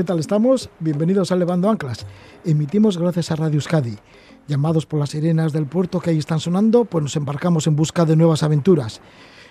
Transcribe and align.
¿Qué 0.00 0.04
tal 0.04 0.18
estamos? 0.18 0.70
Bienvenidos 0.78 1.30
a 1.30 1.36
Levando 1.36 1.68
Anclas. 1.68 2.06
Emitimos 2.46 2.96
gracias 2.96 3.30
a 3.30 3.36
Radio 3.36 3.56
Euskadi. 3.56 3.98
Llamados 4.48 4.86
por 4.86 4.98
las 4.98 5.10
sirenas 5.10 5.52
del 5.52 5.66
puerto 5.66 6.00
que 6.00 6.08
ahí 6.08 6.16
están 6.16 6.40
sonando, 6.40 6.86
pues 6.86 7.02
nos 7.02 7.16
embarcamos 7.16 7.66
en 7.66 7.76
busca 7.76 8.06
de 8.06 8.16
nuevas 8.16 8.42
aventuras. 8.42 9.02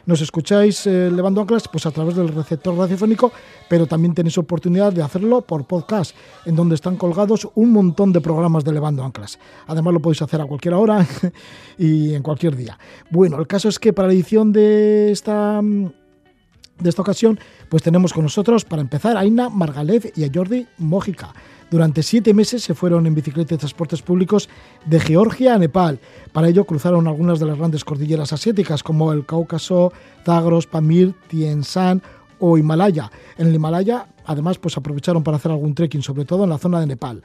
Nos 0.08 0.22
escucháis 0.22 0.88
eh, 0.88 1.12
Levando 1.12 1.42
Anclas 1.42 1.68
pues 1.72 1.86
a 1.86 1.92
través 1.92 2.16
del 2.16 2.30
receptor 2.30 2.76
radiofónico, 2.76 3.32
pero 3.70 3.86
también 3.86 4.16
tenéis 4.16 4.40
oportunidad 4.40 4.92
de 4.92 5.04
hacerlo 5.04 5.42
por 5.42 5.68
podcast, 5.68 6.16
en 6.48 6.56
donde 6.56 6.74
están 6.74 6.98
colgados 6.98 7.48
un 7.54 7.72
montón 7.72 8.12
de 8.12 8.20
programas 8.20 8.64
de 8.64 8.72
Levando 8.72 9.04
Anclas. 9.04 9.38
Además 9.68 9.94
lo 9.94 10.00
podéis 10.00 10.24
hacer 10.24 10.42
a 10.42 10.46
cualquier 10.46 10.74
hora 10.74 11.06
y 11.78 12.16
en 12.16 12.24
cualquier 12.24 12.56
día. 12.56 12.76
Bueno, 13.12 13.38
el 13.38 13.46
caso 13.46 13.70
es 13.70 13.78
que 13.78 13.94
para 13.94 14.08
la 14.08 14.16
edición 14.16 14.52
de 14.52 15.12
esta 15.12 15.62
de 16.80 16.90
esta 16.90 17.02
ocasión, 17.02 17.40
pues 17.70 17.84
tenemos 17.84 18.14
con 18.14 18.24
nosotros, 18.24 18.66
para 18.66 18.82
empezar, 18.82 19.18
a 19.18 19.22
Aina 19.22 19.50
Margalef 19.50 20.18
y 20.18 20.24
a 20.24 20.30
Jordi 20.34 20.68
Mójica. 20.78 21.34
Durante 21.70 22.02
siete 22.02 22.34
meses 22.34 22.64
se 22.64 22.74
fueron 22.74 23.06
en 23.06 23.14
bicicleta 23.14 23.50
de 23.50 23.60
transportes 23.60 24.02
públicos 24.02 24.50
de 24.86 25.00
Georgia 25.00 25.54
a 25.54 25.58
Nepal. 25.60 26.00
Para 26.32 26.48
ello 26.48 26.66
cruzaron 26.66 27.08
algunas 27.08 27.40
de 27.40 27.46
las 27.46 27.58
grandes 27.58 27.84
cordilleras 27.84 28.34
asiáticas 28.34 28.82
como 28.82 29.14
el 29.14 29.26
Cáucaso, 29.26 29.94
Zagros, 30.26 30.66
Pamir, 30.66 31.14
Tien 31.28 31.62
Shan 31.62 32.02
o 32.40 32.58
Himalaya. 32.58 33.12
En 33.38 33.48
el 33.48 33.56
Himalaya, 33.56 34.08
además, 34.26 34.58
pues 34.58 34.78
aprovecharon 34.78 35.24
para 35.24 35.38
hacer 35.38 35.52
algún 35.52 35.76
trekking, 35.76 36.02
sobre 36.02 36.26
todo 36.26 36.44
en 36.46 36.50
la 36.50 36.58
zona 36.58 36.80
de 36.80 36.88
Nepal. 36.88 37.22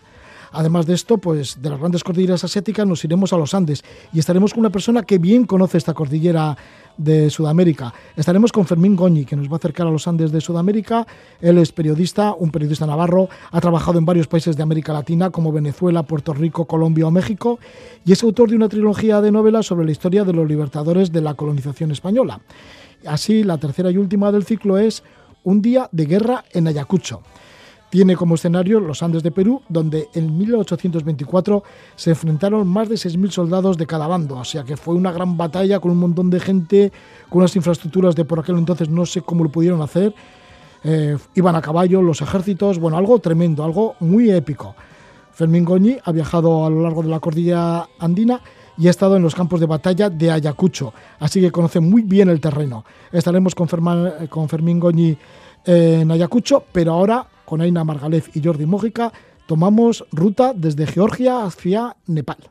Además 0.54 0.86
de 0.86 0.94
esto, 0.94 1.18
pues 1.18 1.60
de 1.60 1.68
las 1.68 1.80
grandes 1.80 2.04
cordilleras 2.04 2.44
asiáticas 2.44 2.86
nos 2.86 3.04
iremos 3.04 3.32
a 3.32 3.36
los 3.36 3.54
Andes 3.54 3.82
y 4.12 4.20
estaremos 4.20 4.52
con 4.52 4.60
una 4.60 4.70
persona 4.70 5.02
que 5.02 5.18
bien 5.18 5.46
conoce 5.46 5.78
esta 5.78 5.94
cordillera 5.94 6.56
de 6.96 7.30
Sudamérica. 7.30 7.92
Estaremos 8.16 8.52
con 8.52 8.66
Fermín 8.66 8.96
Goñi, 8.96 9.24
que 9.24 9.36
nos 9.36 9.48
va 9.48 9.54
a 9.54 9.56
acercar 9.56 9.86
a 9.86 9.90
los 9.90 10.06
Andes 10.06 10.32
de 10.32 10.40
Sudamérica. 10.40 11.06
Él 11.40 11.58
es 11.58 11.72
periodista, 11.72 12.34
un 12.38 12.50
periodista 12.50 12.86
navarro, 12.86 13.28
ha 13.50 13.60
trabajado 13.60 13.98
en 13.98 14.04
varios 14.04 14.26
países 14.26 14.56
de 14.56 14.62
América 14.62 14.92
Latina 14.92 15.30
como 15.30 15.52
Venezuela, 15.52 16.02
Puerto 16.02 16.32
Rico, 16.32 16.66
Colombia 16.66 17.06
o 17.06 17.10
México 17.10 17.58
y 18.04 18.12
es 18.12 18.22
autor 18.22 18.50
de 18.50 18.56
una 18.56 18.68
trilogía 18.68 19.20
de 19.20 19.32
novelas 19.32 19.66
sobre 19.66 19.86
la 19.86 19.92
historia 19.92 20.24
de 20.24 20.32
los 20.32 20.48
libertadores 20.48 21.12
de 21.12 21.20
la 21.20 21.34
colonización 21.34 21.90
española. 21.90 22.40
Así, 23.06 23.42
la 23.42 23.58
tercera 23.58 23.90
y 23.90 23.98
última 23.98 24.32
del 24.32 24.44
ciclo 24.44 24.78
es 24.78 25.02
Un 25.42 25.60
día 25.60 25.88
de 25.92 26.06
guerra 26.06 26.44
en 26.52 26.68
Ayacucho. 26.68 27.20
Tiene 27.94 28.16
como 28.16 28.34
escenario 28.34 28.80
los 28.80 29.04
Andes 29.04 29.22
de 29.22 29.30
Perú, 29.30 29.62
donde 29.68 30.08
en 30.14 30.36
1824 30.36 31.62
se 31.94 32.10
enfrentaron 32.10 32.66
más 32.66 32.88
de 32.88 32.96
6.000 32.96 33.30
soldados 33.30 33.78
de 33.78 33.86
cada 33.86 34.08
bando, 34.08 34.34
o 34.36 34.44
sea 34.44 34.64
que 34.64 34.76
fue 34.76 34.96
una 34.96 35.12
gran 35.12 35.36
batalla 35.36 35.78
con 35.78 35.92
un 35.92 35.98
montón 35.98 36.28
de 36.28 36.40
gente, 36.40 36.90
con 37.28 37.38
unas 37.38 37.54
infraestructuras 37.54 38.16
de 38.16 38.24
por 38.24 38.40
aquel 38.40 38.58
entonces 38.58 38.88
no 38.88 39.06
sé 39.06 39.22
cómo 39.22 39.44
lo 39.44 39.50
pudieron 39.50 39.80
hacer, 39.80 40.12
eh, 40.82 41.16
iban 41.36 41.54
a 41.54 41.62
caballo 41.62 42.02
los 42.02 42.20
ejércitos, 42.20 42.80
bueno, 42.80 42.96
algo 42.96 43.20
tremendo, 43.20 43.62
algo 43.62 43.94
muy 44.00 44.28
épico. 44.28 44.74
Fermín 45.30 45.64
Goñi 45.64 45.96
ha 46.02 46.10
viajado 46.10 46.66
a 46.66 46.70
lo 46.70 46.82
largo 46.82 47.00
de 47.00 47.10
la 47.10 47.20
cordillera 47.20 47.88
andina 48.00 48.40
y 48.76 48.88
ha 48.88 48.90
estado 48.90 49.16
en 49.16 49.22
los 49.22 49.36
campos 49.36 49.60
de 49.60 49.66
batalla 49.66 50.10
de 50.10 50.32
Ayacucho, 50.32 50.92
así 51.20 51.40
que 51.40 51.52
conoce 51.52 51.78
muy 51.78 52.02
bien 52.02 52.28
el 52.28 52.40
terreno. 52.40 52.84
Estaremos 53.12 53.54
con, 53.54 53.68
con 54.28 54.48
Fermín 54.48 54.80
Goñi 54.80 55.16
en 55.64 56.10
Ayacucho, 56.10 56.64
pero 56.72 56.94
ahora 56.94 57.28
con 57.44 57.60
Aina 57.60 57.84
Margalef 57.84 58.34
y 58.36 58.42
Jordi 58.42 58.66
Mójica, 58.66 59.12
tomamos 59.46 60.04
ruta 60.12 60.52
desde 60.54 60.86
Georgia 60.86 61.44
hacia 61.44 61.96
Nepal. 62.06 62.50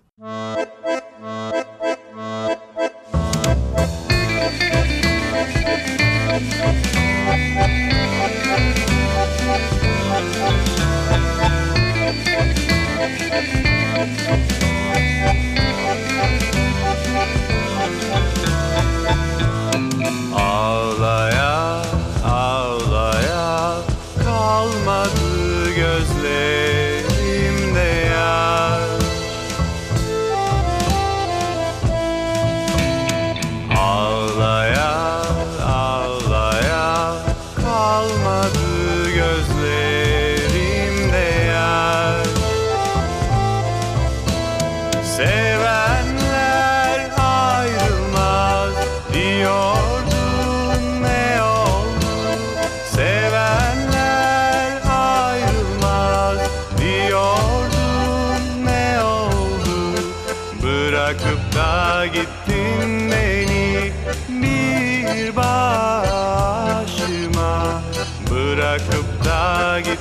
Es 68.75 69.99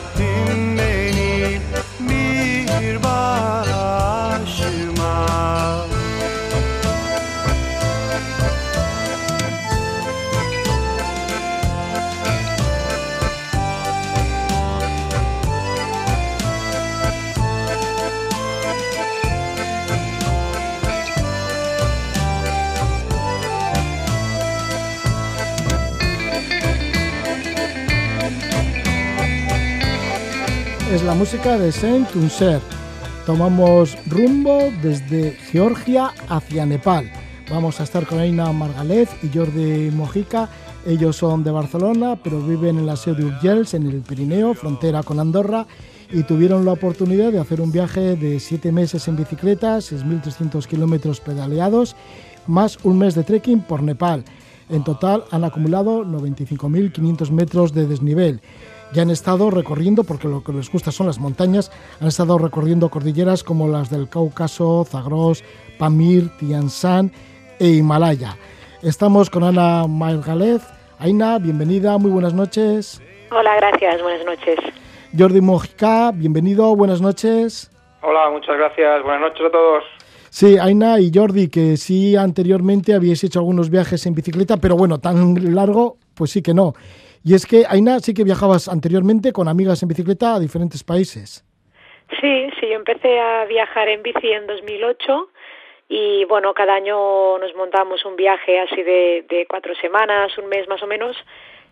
la 31.13 31.19
música 31.19 31.59
de 31.59 31.71
Saint 31.71 32.09
Unser. 32.17 32.59
Tomamos 33.27 33.99
rumbo 34.07 34.73
desde 34.83 35.33
Georgia 35.51 36.11
hacia 36.31 36.65
Nepal. 36.65 37.13
Vamos 37.51 37.79
a 37.81 37.83
estar 37.83 38.07
con 38.07 38.19
Aina 38.19 38.51
Margalef 38.51 39.23
y 39.23 39.29
Jordi 39.29 39.91
Mojica. 39.91 40.49
Ellos 40.87 41.17
son 41.17 41.45
de 41.45 41.51
Barcelona, 41.51 42.17
pero 42.17 42.41
viven 42.41 42.79
en 42.79 42.87
la 42.87 42.97
ciudad 42.97 43.19
de 43.19 43.27
Urgels, 43.27 43.75
en 43.75 43.89
el 43.89 44.01
Pirineo, 44.01 44.55
frontera 44.55 45.03
con 45.03 45.21
Andorra, 45.21 45.67
y 46.11 46.23
tuvieron 46.23 46.65
la 46.65 46.73
oportunidad 46.73 47.31
de 47.31 47.41
hacer 47.41 47.61
un 47.61 47.71
viaje 47.71 48.17
de 48.17 48.41
siete 48.41 48.73
meses 48.73 49.07
en 49.07 49.17
bicicleta, 49.17 49.77
6.300 49.77 50.65
kilómetros 50.67 51.21
pedaleados, 51.21 51.95
más 52.47 52.79
un 52.85 52.97
mes 52.97 53.15
de 53.15 53.25
trekking 53.25 53.61
por 53.61 53.83
Nepal. 53.83 54.25
En 54.71 54.83
total 54.83 55.25
han 55.31 55.45
acumulado 55.45 56.07
95.500 56.07 57.31
metros 57.33 57.75
de 57.75 57.87
desnivel 57.87 58.41
ya 58.93 59.03
han 59.03 59.11
estado 59.11 59.51
recorriendo, 59.51 60.05
porque 60.05 60.29
lo 60.29 60.45
que 60.45 60.53
les 60.53 60.71
gusta 60.71 60.93
son 60.93 61.07
las 61.07 61.19
montañas, 61.19 61.73
han 62.01 62.09
estado 62.09 62.39
recorriendo 62.39 62.91
cordilleras 62.91 63.43
como 63.43 63.69
las 63.69 63.91
del 63.91 64.09
Cáucaso, 64.09 64.85
Zagros, 64.85 65.43
Pamir, 65.79 66.31
Tian 66.39 66.69
Shan 66.69 67.11
e 67.59 67.69
Himalaya. 67.69 68.37
Estamos 68.83 69.31
con 69.31 69.45
Ana 69.45 69.87
Margalez. 69.87 70.63
Aina, 70.99 71.39
bienvenida, 71.39 71.99
muy 71.99 72.11
buenas 72.11 72.35
noches. 72.35 73.01
Hola, 73.31 73.57
gracias, 73.57 74.03
buenas 74.03 74.25
noches. 74.27 74.59
Jordi 75.17 75.41
Mojica, 75.41 76.11
bienvenido, 76.13 76.75
buenas 76.77 77.01
noches. 77.01 77.71
Hola, 78.03 78.31
muchas 78.31 78.57
gracias, 78.57 79.03
buenas 79.03 79.21
noches 79.23 79.47
a 79.47 79.51
todos. 79.51 79.85
Sí, 80.31 80.57
Aina 80.59 80.99
y 80.99 81.11
Jordi, 81.15 81.49
que 81.49 81.77
sí 81.77 82.17
anteriormente 82.17 82.95
habíais 82.95 83.23
hecho 83.23 83.39
algunos 83.39 83.69
viajes 83.69 84.07
en 84.07 84.15
bicicleta, 84.15 84.57
pero 84.57 84.77
bueno, 84.77 84.99
tan 84.99 85.55
largo, 85.55 85.99
pues 86.15 86.31
sí 86.31 86.41
que 86.41 86.55
no. 86.55 86.75
Y 87.25 87.35
es 87.35 87.47
que, 87.47 87.65
Aina, 87.69 88.01
sí 88.01 88.15
que 88.15 88.25
viajabas 88.25 88.69
anteriormente 88.69 89.33
con 89.33 89.49
amigas 89.49 89.83
en 89.83 89.89
bicicleta 89.89 90.35
a 90.35 90.41
diferentes 90.41 90.83
países. 90.83 91.45
Sí, 92.21 92.51
sí, 92.59 92.69
yo 92.69 92.75
empecé 92.75 93.21
a 93.21 93.45
viajar 93.45 93.89
en 93.89 94.03
bici 94.03 94.29
en 94.29 94.47
2008 94.47 95.31
y 95.89 96.25
bueno, 96.25 96.53
cada 96.55 96.75
año 96.75 97.39
nos 97.39 97.55
montamos 97.55 98.05
un 98.05 98.17
viaje 98.17 98.59
así 98.61 98.83
de, 98.83 99.25
de 99.29 99.47
cuatro 99.49 99.75
semanas, 99.77 100.37
un 100.39 100.49
mes 100.49 100.67
más 100.69 100.83
o 100.83 100.87
menos, 100.87 101.17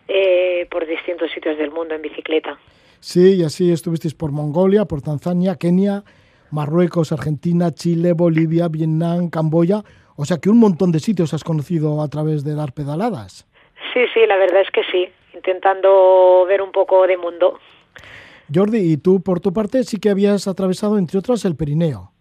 eh, 0.08 0.67
por 0.70 0.87
distintos 0.87 1.31
sitios 1.32 1.58
del 1.58 1.70
mundo 1.70 1.94
en 1.94 2.02
bicicleta. 2.02 2.58
Sí, 3.00 3.37
y 3.37 3.44
así 3.44 3.73
estuvisteis 3.73 4.14
por 4.14 4.31
Mongolia, 4.31 4.85
por 4.85 5.02
Tanzania, 5.02 5.56
Kenia, 5.56 6.02
Marruecos, 6.50 7.12
Argentina, 7.12 7.73
Chile, 7.73 8.12
Bolivia, 8.12 8.69
Vietnam, 8.69 9.31
Camboya. 9.31 9.82
O 10.17 10.25
sea 10.25 10.38
que 10.38 10.50
un 10.50 10.58
montón 10.58 10.93
de 10.93 11.00
sitios 11.00 11.32
has 11.32 11.44
conocido 11.44 12.02
a 12.02 12.08
través 12.08 12.44
de 12.44 12.55
dar 12.55 12.73
pedaladas. 12.73 13.47
Sí, 13.94 14.00
sí, 14.12 14.26
la 14.26 14.37
verdad 14.37 14.61
es 14.61 14.70
que 14.70 14.82
sí, 14.85 15.08
intentando 15.35 16.44
ver 16.47 16.62
un 16.62 16.73
poco 16.73 17.06
de 17.06 17.17
mundo. 17.17 17.59
Jordi, 18.53 18.93
y 18.93 18.97
tú 18.97 19.23
por 19.23 19.41
tu 19.41 19.53
parte 19.53 19.85
sí 19.85 19.99
que 19.99 20.11
habías 20.11 20.49
atravesado, 20.49 20.99
entre 20.99 21.19
otras, 21.19 21.44
el 21.44 21.56
Pirineo. 21.56 22.12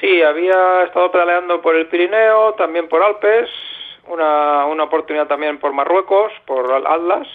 Sí, 0.00 0.22
había 0.22 0.84
estado 0.84 1.12
pedaleando 1.12 1.60
por 1.60 1.76
el 1.76 1.86
Pirineo, 1.88 2.54
también 2.54 2.88
por 2.88 3.02
Alpes, 3.02 3.48
una, 4.08 4.64
una 4.66 4.84
oportunidad 4.84 5.26
también 5.26 5.58
por 5.58 5.72
Marruecos, 5.72 6.32
por 6.46 6.72
Atlas, 6.72 7.28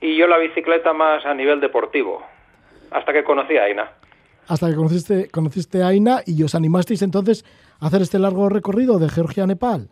y 0.00 0.16
yo 0.16 0.26
la 0.26 0.38
bicicleta 0.38 0.92
más 0.92 1.24
a 1.24 1.34
nivel 1.34 1.60
deportivo, 1.60 2.22
hasta 2.90 3.12
que 3.12 3.24
conocí 3.24 3.56
a 3.56 3.64
Aina. 3.64 3.90
Hasta 4.46 4.68
que 4.68 4.76
conociste, 4.76 5.30
conociste 5.30 5.82
a 5.82 5.88
Aina 5.88 6.22
y 6.24 6.42
os 6.42 6.54
animasteis 6.54 7.02
entonces 7.02 7.44
a 7.80 7.86
hacer 7.86 8.02
este 8.02 8.18
largo 8.18 8.48
recorrido 8.48 8.98
de 8.98 9.08
Georgia 9.08 9.44
a 9.44 9.46
Nepal. 9.46 9.90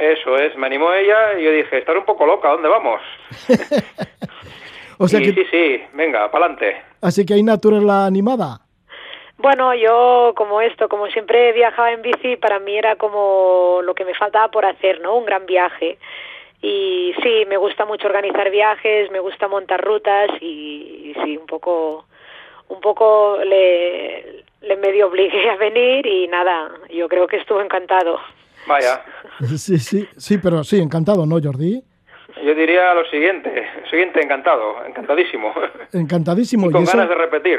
Eso 0.00 0.34
es, 0.36 0.56
me 0.56 0.66
animó 0.66 0.90
ella 0.94 1.38
y 1.38 1.44
yo 1.44 1.52
dije, 1.52 1.76
estar 1.76 1.96
un 1.96 2.06
poco 2.06 2.24
loca, 2.24 2.48
¿dónde 2.48 2.70
vamos? 2.70 3.02
o 4.98 5.06
sea 5.06 5.20
que... 5.20 5.34
Sí, 5.34 5.44
sí, 5.50 5.82
venga, 5.92 6.30
pa'lante. 6.30 6.80
Así 7.02 7.26
que 7.26 7.34
Aina, 7.34 7.58
tú 7.58 7.68
eres 7.68 7.82
la 7.82 8.06
animada. 8.06 8.60
Bueno, 9.36 9.74
yo 9.74 10.32
como 10.36 10.62
esto, 10.62 10.88
como 10.88 11.06
siempre 11.08 11.52
viajaba 11.52 11.92
en 11.92 12.00
bici, 12.00 12.36
para 12.36 12.58
mí 12.58 12.78
era 12.78 12.96
como 12.96 13.80
lo 13.82 13.94
que 13.94 14.06
me 14.06 14.14
faltaba 14.14 14.50
por 14.50 14.64
hacer, 14.64 15.02
¿no? 15.02 15.16
Un 15.16 15.26
gran 15.26 15.44
viaje. 15.44 15.98
Y 16.62 17.14
sí, 17.22 17.44
me 17.46 17.58
gusta 17.58 17.84
mucho 17.84 18.06
organizar 18.06 18.50
viajes, 18.50 19.10
me 19.10 19.20
gusta 19.20 19.48
montar 19.48 19.82
rutas 19.84 20.30
y, 20.40 21.14
sí, 21.22 21.36
un 21.36 21.46
poco, 21.46 22.06
un 22.68 22.80
poco 22.80 23.38
le, 23.44 24.44
le 24.62 24.76
medio 24.76 25.08
obligué 25.08 25.50
a 25.50 25.56
venir 25.56 26.06
y 26.06 26.26
nada, 26.26 26.70
yo 26.88 27.06
creo 27.06 27.26
que 27.26 27.36
estuvo 27.36 27.60
encantado. 27.60 28.18
Vaya. 28.66 29.02
Sí, 29.56 29.78
sí, 29.78 30.06
sí, 30.18 30.36
pero 30.36 30.62
sí, 30.64 30.78
encantado, 30.78 31.24
¿no, 31.24 31.40
Jordi? 31.42 31.82
Yo 32.44 32.54
diría 32.54 32.94
lo 32.94 33.04
siguiente, 33.06 33.50
siguiente, 33.90 34.22
encantado, 34.22 34.84
encantadísimo. 34.86 35.52
Encantadísimo. 35.92 36.66
Y 36.70 36.72
con 36.72 36.84
ganas 36.84 37.08
de 37.08 37.14
repetir. 37.14 37.58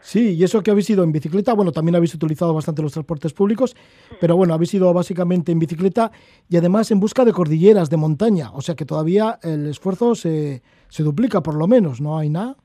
Sí, 0.00 0.36
y 0.36 0.44
eso 0.44 0.62
que 0.62 0.70
habéis 0.70 0.90
ido 0.90 1.04
en 1.04 1.12
bicicleta, 1.12 1.54
bueno, 1.54 1.72
también 1.72 1.96
habéis 1.96 2.14
utilizado 2.14 2.54
bastante 2.54 2.82
los 2.82 2.92
transportes 2.92 3.32
públicos, 3.32 3.74
pero 4.20 4.36
bueno, 4.36 4.52
habéis 4.54 4.74
ido 4.74 4.92
básicamente 4.92 5.52
en 5.52 5.58
bicicleta 5.58 6.10
y 6.48 6.56
además 6.56 6.90
en 6.90 7.00
busca 7.00 7.24
de 7.24 7.32
cordilleras, 7.32 7.88
de 7.88 7.96
montaña, 7.96 8.50
o 8.52 8.60
sea 8.60 8.74
que 8.74 8.84
todavía 8.84 9.38
el 9.42 9.68
esfuerzo 9.68 10.14
se, 10.14 10.62
se 10.88 11.02
duplica 11.02 11.40
por 11.40 11.54
lo 11.54 11.66
menos, 11.66 12.00
¿no, 12.00 12.18
hay 12.18 12.30
nada? 12.30 12.56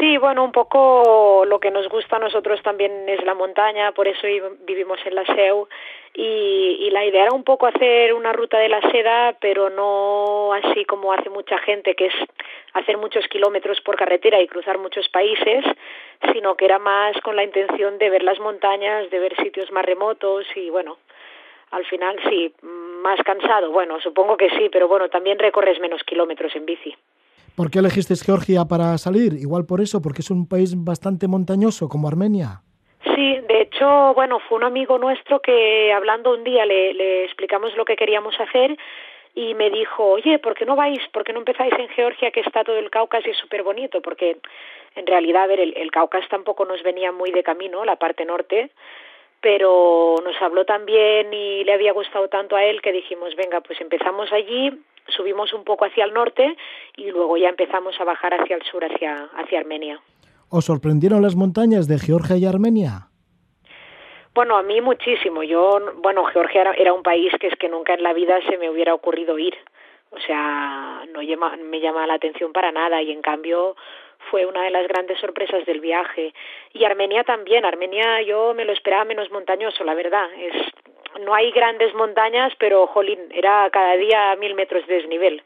Sí, 0.00 0.18
bueno, 0.18 0.44
un 0.44 0.52
poco 0.52 1.44
lo 1.46 1.58
que 1.58 1.70
nos 1.70 1.88
gusta 1.88 2.16
a 2.16 2.18
nosotros 2.18 2.60
también 2.62 3.08
es 3.08 3.24
la 3.24 3.34
montaña, 3.34 3.92
por 3.92 4.06
eso 4.06 4.26
vivimos 4.66 4.98
en 5.06 5.14
la 5.14 5.24
SEU 5.24 5.66
y, 6.20 6.78
y, 6.80 6.90
la 6.90 7.04
idea 7.04 7.22
era 7.22 7.32
un 7.32 7.44
poco 7.44 7.66
hacer 7.66 8.12
una 8.12 8.32
ruta 8.32 8.58
de 8.58 8.68
la 8.68 8.80
seda, 8.90 9.36
pero 9.40 9.70
no 9.70 10.52
así 10.52 10.84
como 10.84 11.12
hace 11.12 11.30
mucha 11.30 11.58
gente, 11.58 11.94
que 11.94 12.06
es 12.06 12.14
hacer 12.74 12.98
muchos 12.98 13.24
kilómetros 13.28 13.80
por 13.82 13.96
carretera 13.96 14.42
y 14.42 14.48
cruzar 14.48 14.78
muchos 14.78 15.08
países, 15.10 15.64
sino 16.32 16.56
que 16.56 16.64
era 16.64 16.80
más 16.80 17.16
con 17.22 17.36
la 17.36 17.44
intención 17.44 17.98
de 17.98 18.10
ver 18.10 18.24
las 18.24 18.40
montañas, 18.40 19.08
de 19.10 19.18
ver 19.20 19.36
sitios 19.36 19.70
más 19.70 19.84
remotos 19.84 20.44
y 20.56 20.70
bueno, 20.70 20.98
al 21.70 21.84
final 21.84 22.16
sí, 22.28 22.52
más 22.62 23.20
cansado, 23.22 23.70
bueno, 23.70 24.00
supongo 24.00 24.36
que 24.36 24.50
sí, 24.50 24.68
pero 24.72 24.88
bueno, 24.88 25.08
también 25.08 25.38
recorres 25.38 25.78
menos 25.78 26.02
kilómetros 26.02 26.54
en 26.56 26.66
bici. 26.66 26.96
¿Por 27.54 27.70
qué 27.70 27.78
elegiste 27.78 28.16
Georgia 28.16 28.64
para 28.64 28.98
salir? 28.98 29.34
Igual 29.34 29.66
por 29.66 29.80
eso, 29.80 30.02
porque 30.02 30.22
es 30.22 30.30
un 30.30 30.48
país 30.48 30.74
bastante 30.76 31.28
montañoso 31.28 31.88
como 31.88 32.08
Armenia. 32.08 32.62
Sí, 33.14 33.38
de 33.48 33.67
hecho, 33.78 34.14
bueno, 34.14 34.40
fue 34.48 34.58
un 34.58 34.64
amigo 34.64 34.98
nuestro 34.98 35.40
que 35.40 35.92
hablando 35.92 36.32
un 36.32 36.42
día 36.42 36.66
le, 36.66 37.24
explicamos 37.24 37.76
lo 37.76 37.84
que 37.84 37.96
queríamos 37.96 38.34
hacer 38.40 38.76
y 39.34 39.54
me 39.54 39.70
dijo, 39.70 40.04
oye, 40.04 40.38
¿por 40.40 40.54
qué 40.54 40.64
no 40.64 40.74
vais? 40.74 41.00
¿Por 41.12 41.22
qué 41.22 41.32
no 41.32 41.38
empezáis 41.38 41.72
en 41.78 41.88
Georgia 41.90 42.32
que 42.32 42.40
está 42.40 42.64
todo 42.64 42.76
el 42.76 42.90
Cáucaso 42.90 43.28
y 43.28 43.30
es 43.30 43.38
súper 43.38 43.62
bonito? 43.62 44.00
Porque 44.02 44.38
en 44.96 45.06
realidad, 45.06 45.46
ver, 45.46 45.60
el, 45.60 45.76
el 45.76 45.90
Cáucaso 45.92 46.26
tampoco 46.28 46.64
nos 46.64 46.82
venía 46.82 47.12
muy 47.12 47.30
de 47.30 47.44
camino, 47.44 47.84
la 47.84 47.96
parte 47.96 48.24
norte, 48.24 48.70
pero 49.40 50.16
nos 50.24 50.34
habló 50.42 50.64
también 50.64 51.32
y 51.32 51.62
le 51.62 51.72
había 51.72 51.92
gustado 51.92 52.28
tanto 52.28 52.56
a 52.56 52.64
él 52.64 52.82
que 52.82 52.90
dijimos, 52.90 53.36
venga, 53.36 53.60
pues 53.60 53.80
empezamos 53.80 54.32
allí, 54.32 54.72
subimos 55.06 55.52
un 55.52 55.62
poco 55.62 55.84
hacia 55.84 56.04
el 56.04 56.12
norte 56.12 56.56
y 56.96 57.10
luego 57.10 57.36
ya 57.36 57.48
empezamos 57.48 57.94
a 58.00 58.04
bajar 58.04 58.34
hacia 58.34 58.56
el 58.56 58.62
sur, 58.62 58.84
hacia, 58.84 59.28
hacia 59.36 59.60
Armenia. 59.60 60.00
¿Os 60.48 60.64
sorprendieron 60.64 61.22
las 61.22 61.36
montañas 61.36 61.86
de 61.86 61.98
Georgia 61.98 62.36
y 62.36 62.46
Armenia? 62.46 63.08
Bueno, 64.38 64.56
a 64.56 64.62
mí 64.62 64.80
muchísimo. 64.80 65.42
Yo, 65.42 65.80
bueno, 65.96 66.24
Georgia 66.26 66.62
era, 66.76 66.92
un 66.92 67.02
país 67.02 67.32
que 67.40 67.48
es 67.48 67.56
que 67.56 67.68
nunca 67.68 67.94
en 67.94 68.04
la 68.04 68.12
vida 68.12 68.38
se 68.48 68.56
me 68.56 68.70
hubiera 68.70 68.94
ocurrido 68.94 69.36
ir. 69.36 69.56
O 70.12 70.20
sea, 70.20 71.02
no 71.12 71.18
me 71.64 71.80
llama 71.80 72.06
la 72.06 72.14
atención 72.14 72.52
para 72.52 72.70
nada 72.70 73.02
y 73.02 73.10
en 73.10 73.20
cambio 73.20 73.74
fue 74.30 74.46
una 74.46 74.62
de 74.62 74.70
las 74.70 74.86
grandes 74.86 75.18
sorpresas 75.18 75.66
del 75.66 75.80
viaje. 75.80 76.32
Y 76.72 76.84
Armenia 76.84 77.24
también. 77.24 77.64
Armenia 77.64 78.22
yo 78.22 78.54
me 78.54 78.64
lo 78.64 78.72
esperaba 78.72 79.04
menos 79.04 79.28
montañoso, 79.32 79.82
la 79.82 79.94
verdad. 79.94 80.28
Es, 80.38 80.54
no 81.26 81.34
hay 81.34 81.50
grandes 81.50 81.92
montañas, 81.94 82.52
pero, 82.60 82.86
jolín, 82.86 83.18
era 83.32 83.68
cada 83.70 83.96
día 83.96 84.36
mil 84.36 84.54
metros 84.54 84.86
de 84.86 84.94
desnivel. 84.98 85.42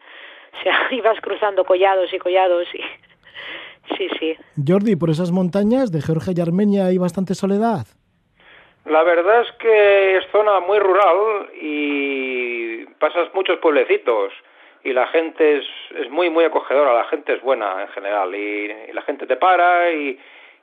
O 0.53 0.62
sea, 0.62 0.89
ibas 0.91 1.19
cruzando 1.23 1.65
collados 1.65 2.12
y 2.12 2.19
collados 2.19 2.69
y... 2.75 2.81
Sí, 3.97 4.09
sí. 4.21 4.37
Jordi, 4.65 4.97
por 4.97 5.11
esas 5.11 5.33
montañas 5.33 5.91
de 5.91 6.00
Georgia 6.00 6.33
y 6.37 6.41
Armenia 6.41 6.87
hay 6.87 6.99
bastante 6.99 7.35
soledad. 7.35 7.85
La 8.84 9.02
verdad 9.05 9.43
es 9.43 9.52
que 9.52 10.17
es 10.17 10.25
zona 10.32 10.61
muy 10.61 10.79
rural 10.79 11.50
y 11.61 12.84
pasas 12.99 13.32
muchos 13.32 13.58
pueblecitos 13.58 14.32
y 14.84 14.93
la 14.93 15.06
gente 15.08 15.58
es, 15.58 15.64
es 15.96 16.11
muy, 16.11 16.31
muy 16.31 16.44
acogedora, 16.44 16.93
la 16.93 17.05
gente 17.05 17.34
es 17.34 17.43
buena 17.43 17.82
en 17.82 17.88
general 17.88 18.34
y, 18.34 18.93
la 18.93 19.03
gente 19.03 19.27
te 19.27 19.36
para 19.36 19.93
y, 19.93 20.19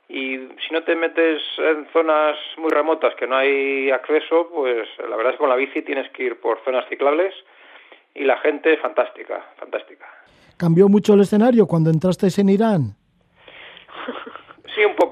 y 0.08 0.36
si 0.36 0.72
no 0.72 0.82
te 0.82 0.94
metes 0.94 1.40
en 1.58 1.86
zonas 1.92 2.36
muy 2.58 2.70
remotas 2.70 3.14
que 3.14 3.26
no 3.26 3.36
hay 3.36 3.90
acceso, 3.90 4.50
pues 4.54 4.86
la 4.98 5.16
verdad 5.16 5.32
es 5.32 5.36
que 5.36 5.40
con 5.40 5.48
la 5.48 5.56
bici 5.56 5.82
tienes 5.82 6.10
que 6.10 6.24
ir 6.24 6.40
por 6.40 6.62
zonas 6.62 6.86
ciclables 6.88 7.34
y 8.14 8.24
la 8.24 8.36
gente 8.38 8.74
es 8.74 8.80
fantástica, 8.80 9.46
fantástica. 9.56 10.06
¿Cambió 10.58 10.88
mucho 10.88 11.14
el 11.14 11.20
escenario 11.20 11.66
cuando 11.66 11.88
entrasteis 11.88 12.38
en 12.38 12.50
Irán? 12.50 12.99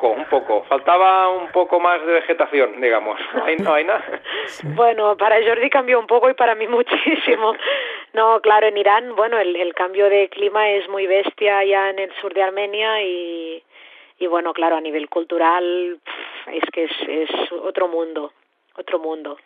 Sí, 0.00 0.07
un 0.07 0.11
poco, 0.11 0.11
un 0.11 0.25
poco. 0.26 0.64
Faltaba 0.64 1.28
un 1.28 1.50
poco 1.50 1.81
más 1.81 2.05
de 2.05 2.12
vegetación, 2.12 2.81
digamos. 2.81 3.19
Ahí 3.45 3.57
no 3.57 3.75
hay 3.75 3.85
nada. 3.85 4.05
Bueno, 4.75 5.17
para 5.17 5.37
Jordi 5.45 5.69
cambió 5.69 5.99
un 5.99 6.07
poco 6.07 6.31
y 6.31 6.35
para 6.35 6.55
mí 6.55 6.67
muchísimo. 6.69 7.55
No, 8.14 8.40
claro, 8.40 8.67
en 8.67 8.76
Irán, 8.76 9.14
bueno, 9.14 9.38
el, 9.38 9.55
el 9.57 9.75
cambio 9.75 10.09
de 10.09 10.28
clima 10.28 10.71
es 10.71 10.88
muy 10.88 11.07
bestia 11.07 11.64
ya 11.64 11.90
en 11.90 11.99
el 11.99 12.12
sur 12.21 12.33
de 12.33 12.43
Armenia 12.43 13.02
y, 13.02 13.62
y 14.19 14.26
bueno, 14.26 14.52
claro, 14.52 14.76
a 14.76 14.81
nivel 14.81 15.09
cultural 15.09 15.99
es 16.52 16.64
que 16.73 16.85
es, 16.85 16.93
es 17.09 17.52
otro 17.52 17.88
mundo, 17.88 18.33
otro 18.76 18.99
mundo. 18.99 19.38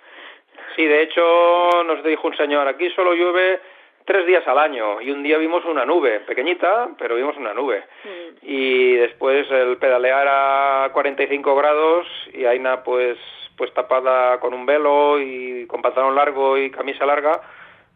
Sí, 0.76 0.84
de 0.84 1.02
hecho 1.02 1.82
nos 1.84 2.02
dijo 2.04 2.28
un 2.28 2.36
señor, 2.36 2.68
aquí 2.68 2.90
solo 2.90 3.14
llueve 3.14 3.60
tres 4.04 4.26
días 4.26 4.46
al 4.46 4.58
año 4.58 5.00
y 5.00 5.10
un 5.10 5.22
día 5.22 5.38
vimos 5.38 5.64
una 5.64 5.84
nube, 5.84 6.20
pequeñita, 6.20 6.90
pero 6.98 7.16
vimos 7.16 7.36
una 7.36 7.54
nube. 7.54 7.84
Mm. 8.04 8.36
Y 8.42 8.94
después 8.94 9.50
el 9.50 9.76
pedalear 9.78 10.26
a 10.28 10.90
45 10.92 11.54
grados 11.54 12.06
y 12.32 12.44
Aina 12.44 12.82
pues 12.82 13.18
pues 13.56 13.72
tapada 13.74 14.40
con 14.40 14.54
un 14.54 14.66
velo 14.66 15.20
y 15.20 15.66
con 15.66 15.82
pantalón 15.82 16.14
largo 16.14 16.58
y 16.58 16.70
camisa 16.70 17.06
larga, 17.06 17.40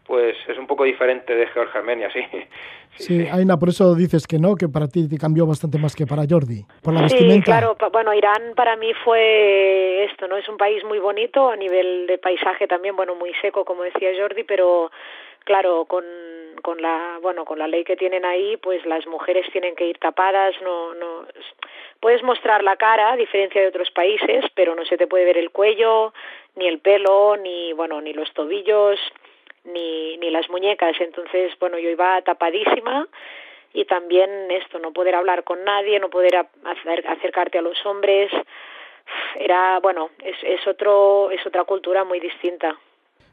pues 0.06 0.36
es 0.46 0.58
un 0.58 0.66
poco 0.66 0.84
diferente 0.84 1.34
de 1.34 1.46
Georgia 1.48 1.80
Armenia, 1.80 2.10
sí. 2.12 2.20
Sí, 2.96 3.24
sí, 3.24 3.28
Aina, 3.30 3.58
por 3.58 3.68
eso 3.68 3.94
dices 3.94 4.26
que 4.26 4.38
no, 4.38 4.54
que 4.54 4.68
para 4.68 4.88
ti 4.88 5.06
te 5.06 5.18
cambió 5.18 5.44
bastante 5.44 5.76
más 5.76 5.94
que 5.94 6.06
para 6.06 6.22
Jordi, 6.28 6.64
por 6.82 6.94
la 6.94 7.00
sí, 7.08 7.14
vestimenta. 7.16 7.44
claro, 7.44 7.76
bueno, 7.92 8.14
Irán 8.14 8.54
para 8.54 8.76
mí 8.76 8.92
fue 9.04 10.04
esto, 10.04 10.26
¿no? 10.26 10.36
Es 10.38 10.48
un 10.48 10.56
país 10.56 10.82
muy 10.84 10.98
bonito 10.98 11.50
a 11.50 11.56
nivel 11.56 12.06
de 12.06 12.16
paisaje 12.16 12.66
también, 12.66 12.96
bueno, 12.96 13.14
muy 13.14 13.32
seco, 13.42 13.66
como 13.66 13.82
decía 13.82 14.10
Jordi, 14.18 14.44
pero 14.44 14.90
claro, 15.46 15.86
con, 15.86 16.04
con 16.60 16.82
la, 16.82 17.18
bueno, 17.22 17.44
con 17.44 17.58
la 17.58 17.68
ley 17.68 17.84
que 17.84 17.96
tienen 17.96 18.24
ahí, 18.24 18.56
pues 18.56 18.84
las 18.84 19.06
mujeres 19.06 19.46
tienen 19.52 19.76
que 19.76 19.86
ir 19.86 19.98
tapadas, 19.98 20.54
no, 20.60 20.92
no, 20.94 21.24
puedes 22.00 22.22
mostrar 22.24 22.64
la 22.64 22.76
cara, 22.76 23.12
a 23.12 23.16
diferencia 23.16 23.60
de 23.62 23.68
otros 23.68 23.90
países, 23.92 24.44
pero 24.54 24.74
no 24.74 24.84
se 24.84 24.98
te 24.98 25.06
puede 25.06 25.24
ver 25.24 25.38
el 25.38 25.52
cuello, 25.52 26.12
ni 26.56 26.66
el 26.66 26.80
pelo, 26.80 27.36
ni, 27.36 27.72
bueno, 27.72 28.00
ni 28.00 28.12
los 28.12 28.32
tobillos, 28.34 28.98
ni, 29.64 30.16
ni 30.18 30.30
las 30.30 30.50
muñecas. 30.50 31.00
Entonces, 31.00 31.56
bueno, 31.60 31.78
yo 31.78 31.90
iba 31.90 32.20
tapadísima 32.22 33.06
y 33.72 33.84
también 33.84 34.50
esto, 34.50 34.80
no 34.80 34.92
poder 34.92 35.14
hablar 35.14 35.44
con 35.44 35.62
nadie, 35.62 36.00
no 36.00 36.10
poder 36.10 36.34
acer 36.64 37.06
acercarte 37.06 37.58
a 37.58 37.62
los 37.62 37.86
hombres. 37.86 38.32
Era, 39.36 39.78
bueno, 39.78 40.10
es, 40.24 40.36
es, 40.42 40.66
otro, 40.66 41.30
es 41.30 41.46
otra 41.46 41.62
cultura 41.62 42.02
muy 42.02 42.18
distinta. 42.18 42.76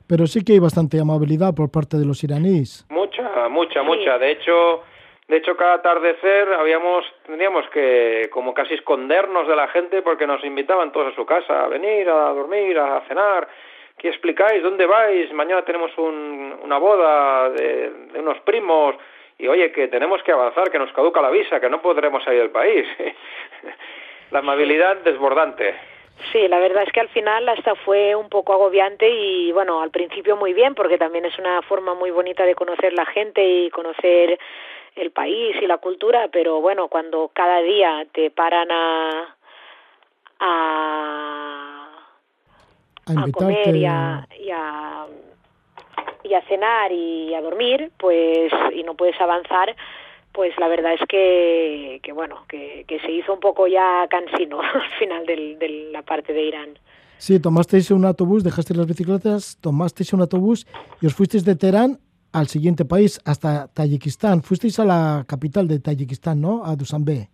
Pero 0.07 0.27
sí 0.27 0.43
que 0.43 0.53
hay 0.53 0.59
bastante 0.59 0.99
amabilidad 0.99 1.53
por 1.55 1.71
parte 1.71 1.97
de 1.97 2.05
los 2.05 2.23
iraníes. 2.23 2.85
Mucha, 2.89 3.49
mucha, 3.49 3.81
sí. 3.81 3.85
mucha. 3.85 4.17
De 4.17 4.31
hecho, 4.31 4.83
de 5.27 5.37
hecho, 5.37 5.55
cada 5.55 5.75
atardecer 5.75 6.53
habíamos, 6.53 7.05
teníamos 7.25 7.65
que 7.69 8.29
como 8.31 8.53
casi 8.53 8.73
escondernos 8.73 9.47
de 9.47 9.55
la 9.55 9.67
gente 9.69 10.01
porque 10.01 10.27
nos 10.27 10.43
invitaban 10.43 10.91
todos 10.91 11.13
a 11.13 11.15
su 11.15 11.25
casa 11.25 11.63
a 11.63 11.67
venir, 11.67 12.09
a 12.09 12.33
dormir, 12.33 12.77
a 12.77 13.01
cenar 13.07 13.47
¿qué 13.97 14.09
explicáis? 14.09 14.61
¿Dónde 14.61 14.85
vais? 14.85 15.31
Mañana 15.33 15.63
tenemos 15.63 15.91
una 15.97 16.77
boda 16.77 17.49
de, 17.49 17.91
unos 18.15 18.39
primos 18.41 18.95
y 19.37 19.47
oye, 19.47 19.71
que 19.71 19.87
tenemos 19.87 20.21
que 20.23 20.31
avanzar, 20.31 20.69
que 20.69 20.79
nos 20.79 20.91
caduca 20.93 21.21
la 21.21 21.29
visa, 21.29 21.59
que 21.59 21.69
no 21.69 21.81
podremos 21.81 22.23
salir 22.23 22.41
del 22.41 22.51
país. 22.51 22.85
la 24.31 24.39
amabilidad 24.39 24.97
desbordante. 24.97 25.73
Sí, 26.31 26.47
la 26.47 26.59
verdad 26.59 26.83
es 26.83 26.91
que 26.91 26.99
al 26.99 27.09
final 27.09 27.47
hasta 27.49 27.75
fue 27.75 28.15
un 28.15 28.29
poco 28.29 28.53
agobiante 28.53 29.09
y 29.09 29.51
bueno, 29.51 29.81
al 29.81 29.91
principio 29.91 30.35
muy 30.35 30.53
bien 30.53 30.73
porque 30.73 30.97
también 30.97 31.25
es 31.25 31.37
una 31.37 31.61
forma 31.61 31.93
muy 31.93 32.11
bonita 32.11 32.45
de 32.45 32.55
conocer 32.55 32.93
la 32.93 33.05
gente 33.05 33.43
y 33.45 33.69
conocer 33.69 34.39
el 34.95 35.11
país 35.11 35.55
y 35.61 35.67
la 35.67 35.77
cultura, 35.77 36.29
pero 36.31 36.61
bueno, 36.61 36.87
cuando 36.87 37.31
cada 37.33 37.61
día 37.61 38.05
te 38.11 38.31
paran 38.31 38.71
a 38.71 39.35
a, 40.39 41.87
a, 43.07 43.31
comer 43.31 43.75
y 43.75 43.85
a, 43.85 44.27
y 44.39 44.49
a, 44.51 45.05
y 46.23 46.33
a 46.33 46.41
cenar 46.43 46.91
y 46.91 47.33
a 47.33 47.41
dormir, 47.41 47.91
pues 47.97 48.51
y 48.73 48.83
no 48.83 48.95
puedes 48.95 49.19
avanzar, 49.21 49.75
pues 50.33 50.57
la 50.59 50.67
verdad 50.67 50.93
es 50.93 51.07
que, 51.07 51.99
que 52.03 52.11
bueno, 52.11 52.43
que, 52.49 52.83
que, 52.87 52.99
se 52.99 53.11
hizo 53.11 53.33
un 53.33 53.39
poco 53.39 53.67
ya 53.67 54.07
cansino 54.09 54.59
al 54.61 54.89
final 54.99 55.25
del, 55.25 55.59
de 55.59 55.89
la 55.91 56.01
parte 56.01 56.33
de 56.33 56.43
Irán. 56.43 56.79
Sí, 57.17 57.39
tomasteis 57.39 57.91
un 57.91 58.03
autobús, 58.03 58.43
dejasteis 58.43 58.77
las 58.77 58.87
bicicletas, 58.87 59.57
tomasteis 59.61 60.11
un 60.11 60.21
autobús 60.21 60.67
y 61.01 61.05
os 61.05 61.13
fuisteis 61.13 61.45
de 61.45 61.55
Teherán 61.55 61.99
al 62.33 62.47
siguiente 62.47 62.83
país, 62.83 63.21
hasta 63.25 63.67
Tayikistán. 63.67 64.41
Fuisteis 64.41 64.79
a 64.79 64.85
la 64.85 65.23
capital 65.27 65.67
de 65.67 65.79
Tayikistán, 65.79 66.41
¿no? 66.41 66.65
A 66.65 66.75
Dushanbe. 66.75 67.29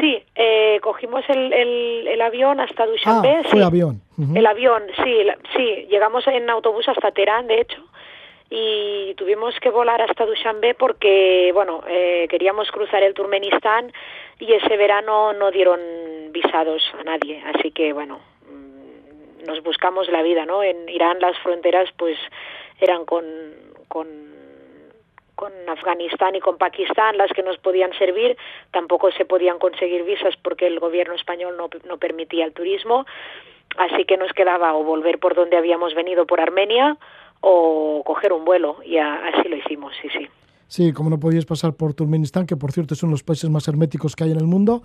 Sí, 0.00 0.18
eh, 0.34 0.80
cogimos 0.82 1.24
el, 1.28 1.52
el, 1.52 2.20
avión 2.20 2.60
hasta 2.60 2.84
Dushanbe. 2.86 3.36
Ah, 3.36 3.42
fue 3.48 3.62
avión. 3.62 4.02
El 4.34 4.44
avión, 4.44 4.82
sí, 5.02 5.14
sí. 5.56 5.86
Llegamos 5.88 6.26
en 6.26 6.50
autobús 6.50 6.88
hasta 6.88 7.12
Teherán, 7.12 7.46
de 7.46 7.60
hecho 7.60 7.82
y 8.50 9.14
tuvimos 9.14 9.58
que 9.60 9.70
volar 9.70 10.00
hasta 10.00 10.24
Dushanbe 10.24 10.74
porque, 10.74 11.50
bueno, 11.52 11.82
eh, 11.86 12.26
queríamos 12.30 12.70
cruzar 12.70 13.02
el 13.02 13.14
Turmenistán 13.14 13.92
y 14.38 14.52
ese 14.52 14.76
verano 14.76 15.32
no 15.34 15.50
dieron 15.50 15.80
visados 16.30 16.82
a 16.98 17.04
nadie, 17.04 17.42
así 17.54 17.72
que, 17.72 17.92
bueno, 17.92 18.20
mm, 18.48 19.44
nos 19.46 19.62
buscamos 19.62 20.08
la 20.08 20.22
vida, 20.22 20.46
¿no? 20.46 20.62
En 20.62 20.88
Irán 20.88 21.18
las 21.20 21.36
fronteras, 21.40 21.90
pues, 21.96 22.16
eran 22.80 23.04
con, 23.04 23.24
con, 23.88 24.06
con 25.34 25.52
Afganistán 25.68 26.34
y 26.34 26.40
con 26.40 26.56
Pakistán 26.56 27.18
las 27.18 27.30
que 27.32 27.42
nos 27.42 27.58
podían 27.58 27.92
servir, 27.98 28.36
tampoco 28.70 29.12
se 29.12 29.26
podían 29.26 29.58
conseguir 29.58 30.04
visas 30.04 30.36
porque 30.42 30.66
el 30.66 30.80
gobierno 30.80 31.14
español 31.14 31.56
no, 31.58 31.68
no 31.86 31.98
permitía 31.98 32.46
el 32.46 32.54
turismo, 32.54 33.04
así 33.76 34.06
que 34.06 34.16
nos 34.16 34.32
quedaba 34.32 34.74
o 34.74 34.84
volver 34.84 35.18
por 35.18 35.34
donde 35.34 35.58
habíamos 35.58 35.94
venido 35.94 36.26
por 36.26 36.40
Armenia, 36.40 36.96
o 37.40 38.02
coger 38.04 38.32
un 38.32 38.44
vuelo 38.44 38.76
y 38.84 38.98
así 38.98 39.48
lo 39.48 39.56
hicimos, 39.56 39.92
sí, 40.00 40.08
sí. 40.10 40.26
Sí, 40.66 40.92
como 40.92 41.08
no 41.08 41.18
podías 41.18 41.46
pasar 41.46 41.72
por 41.74 41.94
Turkmenistán, 41.94 42.46
que 42.46 42.56
por 42.56 42.72
cierto 42.72 42.94
son 42.94 43.10
los 43.10 43.22
países 43.22 43.48
más 43.48 43.66
herméticos 43.68 44.14
que 44.14 44.24
hay 44.24 44.32
en 44.32 44.38
el 44.38 44.46
mundo, 44.46 44.82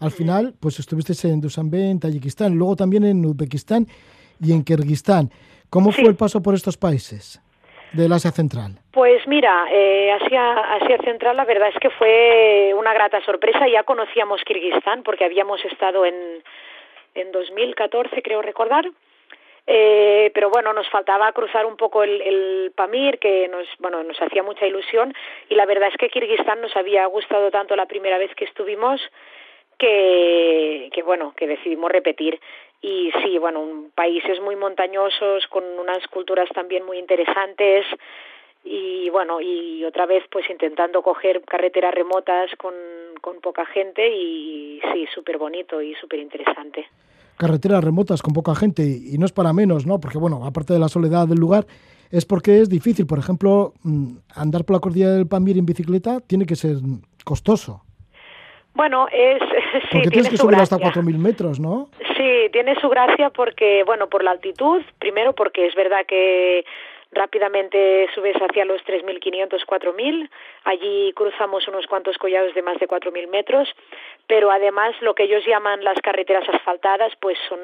al 0.00 0.10
final 0.10 0.54
pues 0.60 0.78
estuviste 0.78 1.12
en 1.28 1.40
Dushanbe, 1.40 1.90
en 1.90 1.98
Tayikistán, 1.98 2.54
luego 2.54 2.76
también 2.76 3.04
en 3.04 3.24
Uzbekistán 3.24 3.86
y 4.40 4.52
en 4.52 4.64
Kirguistán. 4.64 5.30
¿Cómo 5.70 5.90
fue 5.90 6.04
el 6.04 6.14
paso 6.14 6.40
por 6.40 6.54
estos 6.54 6.76
países 6.76 7.40
del 7.92 8.12
Asia 8.12 8.30
Central? 8.30 8.78
Pues 8.92 9.26
mira, 9.26 9.66
eh, 9.72 10.12
Asia, 10.12 10.52
Asia 10.76 10.98
Central 11.04 11.36
la 11.36 11.44
verdad 11.44 11.68
es 11.68 11.80
que 11.80 11.90
fue 11.90 12.72
una 12.78 12.92
grata 12.94 13.20
sorpresa. 13.24 13.66
Ya 13.68 13.82
conocíamos 13.82 14.40
Kirguistán 14.44 15.02
porque 15.02 15.24
habíamos 15.24 15.64
estado 15.64 16.04
en, 16.04 16.14
en 17.14 17.32
2014, 17.32 18.22
creo 18.22 18.40
recordar, 18.42 18.84
eh, 19.66 20.30
pero 20.34 20.50
bueno, 20.50 20.72
nos 20.72 20.88
faltaba 20.90 21.32
cruzar 21.32 21.64
un 21.64 21.76
poco 21.76 22.02
el, 22.02 22.20
el, 22.20 22.72
Pamir, 22.74 23.18
que 23.18 23.48
nos, 23.48 23.66
bueno, 23.78 24.02
nos 24.02 24.20
hacía 24.20 24.42
mucha 24.42 24.66
ilusión, 24.66 25.14
y 25.48 25.54
la 25.54 25.64
verdad 25.64 25.88
es 25.88 25.96
que 25.96 26.10
Kirguistán 26.10 26.60
nos 26.60 26.76
había 26.76 27.06
gustado 27.06 27.50
tanto 27.50 27.74
la 27.74 27.86
primera 27.86 28.18
vez 28.18 28.34
que 28.34 28.44
estuvimos 28.44 29.00
que, 29.78 30.90
que 30.92 31.02
bueno, 31.02 31.34
que 31.36 31.46
decidimos 31.46 31.90
repetir. 31.90 32.40
Y 32.82 33.10
sí, 33.22 33.38
bueno, 33.38 33.86
países 33.94 34.38
muy 34.40 34.56
montañosos, 34.56 35.46
con 35.46 35.64
unas 35.78 36.06
culturas 36.08 36.48
también 36.50 36.84
muy 36.84 36.98
interesantes, 36.98 37.86
y 38.64 39.08
bueno, 39.10 39.40
y 39.40 39.84
otra 39.84 40.06
vez 40.06 40.24
pues 40.30 40.48
intentando 40.50 41.02
coger 41.02 41.42
carreteras 41.42 41.94
remotas 41.94 42.50
con, 42.56 42.74
con 43.20 43.40
poca 43.40 43.64
gente. 43.66 44.08
Y 44.08 44.80
sí, 44.92 45.06
súper 45.14 45.38
bonito 45.38 45.80
y 45.80 45.94
súper 45.94 46.20
interesante 46.20 46.86
carreteras 47.36 47.82
remotas 47.82 48.22
con 48.22 48.32
poca 48.32 48.54
gente 48.54 48.82
y 48.82 49.18
no 49.18 49.26
es 49.26 49.32
para 49.32 49.52
menos, 49.52 49.86
¿no? 49.86 50.00
Porque, 50.00 50.18
bueno, 50.18 50.44
aparte 50.44 50.72
de 50.72 50.78
la 50.78 50.88
soledad 50.88 51.26
del 51.26 51.38
lugar, 51.38 51.66
es 52.10 52.24
porque 52.24 52.60
es 52.60 52.68
difícil. 52.68 53.06
Por 53.06 53.18
ejemplo, 53.18 53.72
mm, 53.82 54.16
andar 54.34 54.64
por 54.64 54.76
la 54.76 54.80
cordillera 54.80 55.12
del 55.12 55.26
Pamir 55.26 55.58
en 55.58 55.66
bicicleta 55.66 56.20
tiene 56.20 56.46
que 56.46 56.56
ser 56.56 56.76
costoso. 57.24 57.82
Bueno, 58.74 59.06
es 59.12 59.40
sí, 59.72 59.88
porque 59.92 60.10
tienes 60.10 60.28
que 60.28 60.36
subir 60.36 60.58
hasta 60.58 60.76
4.000 60.76 61.18
metros, 61.18 61.60
¿no? 61.60 61.88
Sí, 62.16 62.48
tiene 62.52 62.74
su 62.80 62.88
gracia 62.88 63.30
porque, 63.30 63.82
bueno, 63.84 64.08
por 64.08 64.22
la 64.24 64.32
altitud, 64.32 64.82
primero 64.98 65.32
porque 65.32 65.66
es 65.66 65.74
verdad 65.74 66.04
que 66.06 66.64
rápidamente 67.14 68.08
subes 68.14 68.36
hacia 68.36 68.64
los 68.64 68.82
3.500, 68.84 69.64
4.000. 69.64 70.30
Allí 70.64 71.12
cruzamos 71.14 71.66
unos 71.68 71.86
cuantos 71.86 72.18
collados 72.18 72.54
de 72.54 72.62
más 72.62 72.78
de 72.78 72.88
4.000 72.88 73.28
metros, 73.28 73.68
pero 74.26 74.50
además 74.50 74.94
lo 75.00 75.14
que 75.14 75.24
ellos 75.24 75.44
llaman 75.46 75.84
las 75.84 76.00
carreteras 76.00 76.48
asfaltadas, 76.48 77.12
pues 77.20 77.38
son 77.48 77.60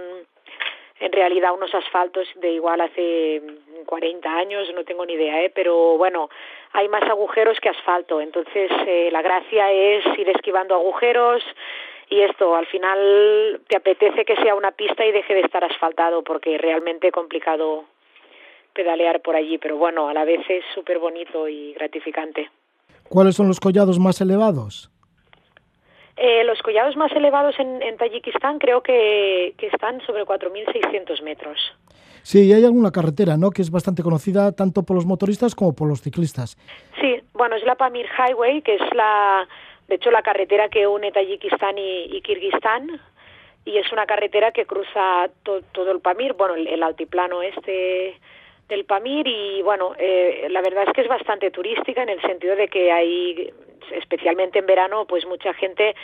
en 1.00 1.12
realidad 1.12 1.54
unos 1.54 1.74
asfaltos 1.74 2.28
de 2.36 2.52
igual 2.52 2.80
hace 2.80 3.42
40 3.86 4.30
años, 4.36 4.70
no 4.74 4.84
tengo 4.84 5.06
ni 5.06 5.14
idea, 5.14 5.42
¿eh? 5.42 5.50
pero 5.54 5.96
bueno, 5.96 6.28
hay 6.72 6.88
más 6.88 7.02
agujeros 7.04 7.58
que 7.58 7.70
asfalto, 7.70 8.20
entonces 8.20 8.70
eh, 8.86 9.08
la 9.10 9.22
gracia 9.22 9.72
es 9.72 10.04
ir 10.18 10.28
esquivando 10.28 10.74
agujeros 10.74 11.42
y 12.10 12.20
esto 12.20 12.54
al 12.54 12.66
final 12.66 13.60
te 13.66 13.78
apetece 13.78 14.24
que 14.26 14.36
sea 14.36 14.54
una 14.54 14.72
pista 14.72 15.04
y 15.06 15.12
deje 15.12 15.32
de 15.32 15.40
estar 15.40 15.64
asfaltado 15.64 16.22
porque 16.22 16.58
realmente 16.58 17.10
complicado 17.10 17.86
pedalear 18.80 19.20
por 19.20 19.36
allí, 19.36 19.58
pero 19.58 19.76
bueno, 19.76 20.08
a 20.08 20.14
la 20.14 20.24
vez 20.24 20.40
es 20.48 20.64
súper 20.74 20.98
bonito 20.98 21.46
y 21.46 21.74
gratificante. 21.74 22.48
¿Cuáles 23.10 23.34
son 23.34 23.46
los 23.46 23.60
collados 23.60 23.98
más 23.98 24.20
elevados? 24.22 24.90
Eh, 26.16 26.44
los 26.44 26.62
collados 26.62 26.96
más 26.96 27.12
elevados 27.12 27.58
en, 27.58 27.82
en 27.82 27.98
Tayikistán 27.98 28.58
creo 28.58 28.82
que, 28.82 29.52
que 29.58 29.66
están 29.66 30.00
sobre 30.06 30.24
4.600 30.24 31.22
metros. 31.22 31.58
Sí, 32.22 32.46
y 32.46 32.52
hay 32.54 32.64
alguna 32.64 32.90
carretera, 32.90 33.36
¿no?, 33.36 33.50
que 33.50 33.60
es 33.60 33.70
bastante 33.70 34.02
conocida 34.02 34.52
tanto 34.52 34.82
por 34.82 34.96
los 34.96 35.04
motoristas 35.04 35.54
como 35.54 35.74
por 35.74 35.86
los 35.86 36.00
ciclistas. 36.00 36.56
Sí, 37.00 37.20
bueno, 37.34 37.56
es 37.56 37.64
la 37.64 37.74
Pamir 37.74 38.06
Highway, 38.06 38.62
que 38.62 38.76
es 38.76 38.94
la, 38.94 39.46
de 39.88 39.96
hecho, 39.96 40.10
la 40.10 40.22
carretera 40.22 40.68
que 40.70 40.86
une 40.86 41.12
Tayikistán 41.12 41.76
y, 41.76 42.16
y 42.16 42.22
Kirguistán, 42.22 42.98
y 43.66 43.76
es 43.76 43.92
una 43.92 44.06
carretera 44.06 44.52
que 44.52 44.64
cruza 44.64 45.28
todo 45.42 45.92
el 45.92 46.00
Pamir, 46.00 46.32
bueno, 46.32 46.54
el, 46.54 46.66
el 46.66 46.82
altiplano 46.82 47.42
este 47.42 48.18
del 48.70 48.86
Pamir 48.86 49.26
y 49.26 49.60
bueno, 49.62 49.92
eh, 49.98 50.46
la 50.50 50.62
verdad 50.62 50.84
es 50.86 50.94
que 50.94 51.02
es 51.02 51.08
bastante 51.08 51.50
turística 51.50 52.02
en 52.02 52.08
el 52.08 52.20
sentido 52.22 52.56
de 52.56 52.68
que 52.68 52.90
hay, 52.90 53.52
especialmente 53.92 54.60
en 54.60 54.66
verano, 54.66 55.04
pues 55.06 55.26
mucha 55.26 55.52
gente 55.52 55.94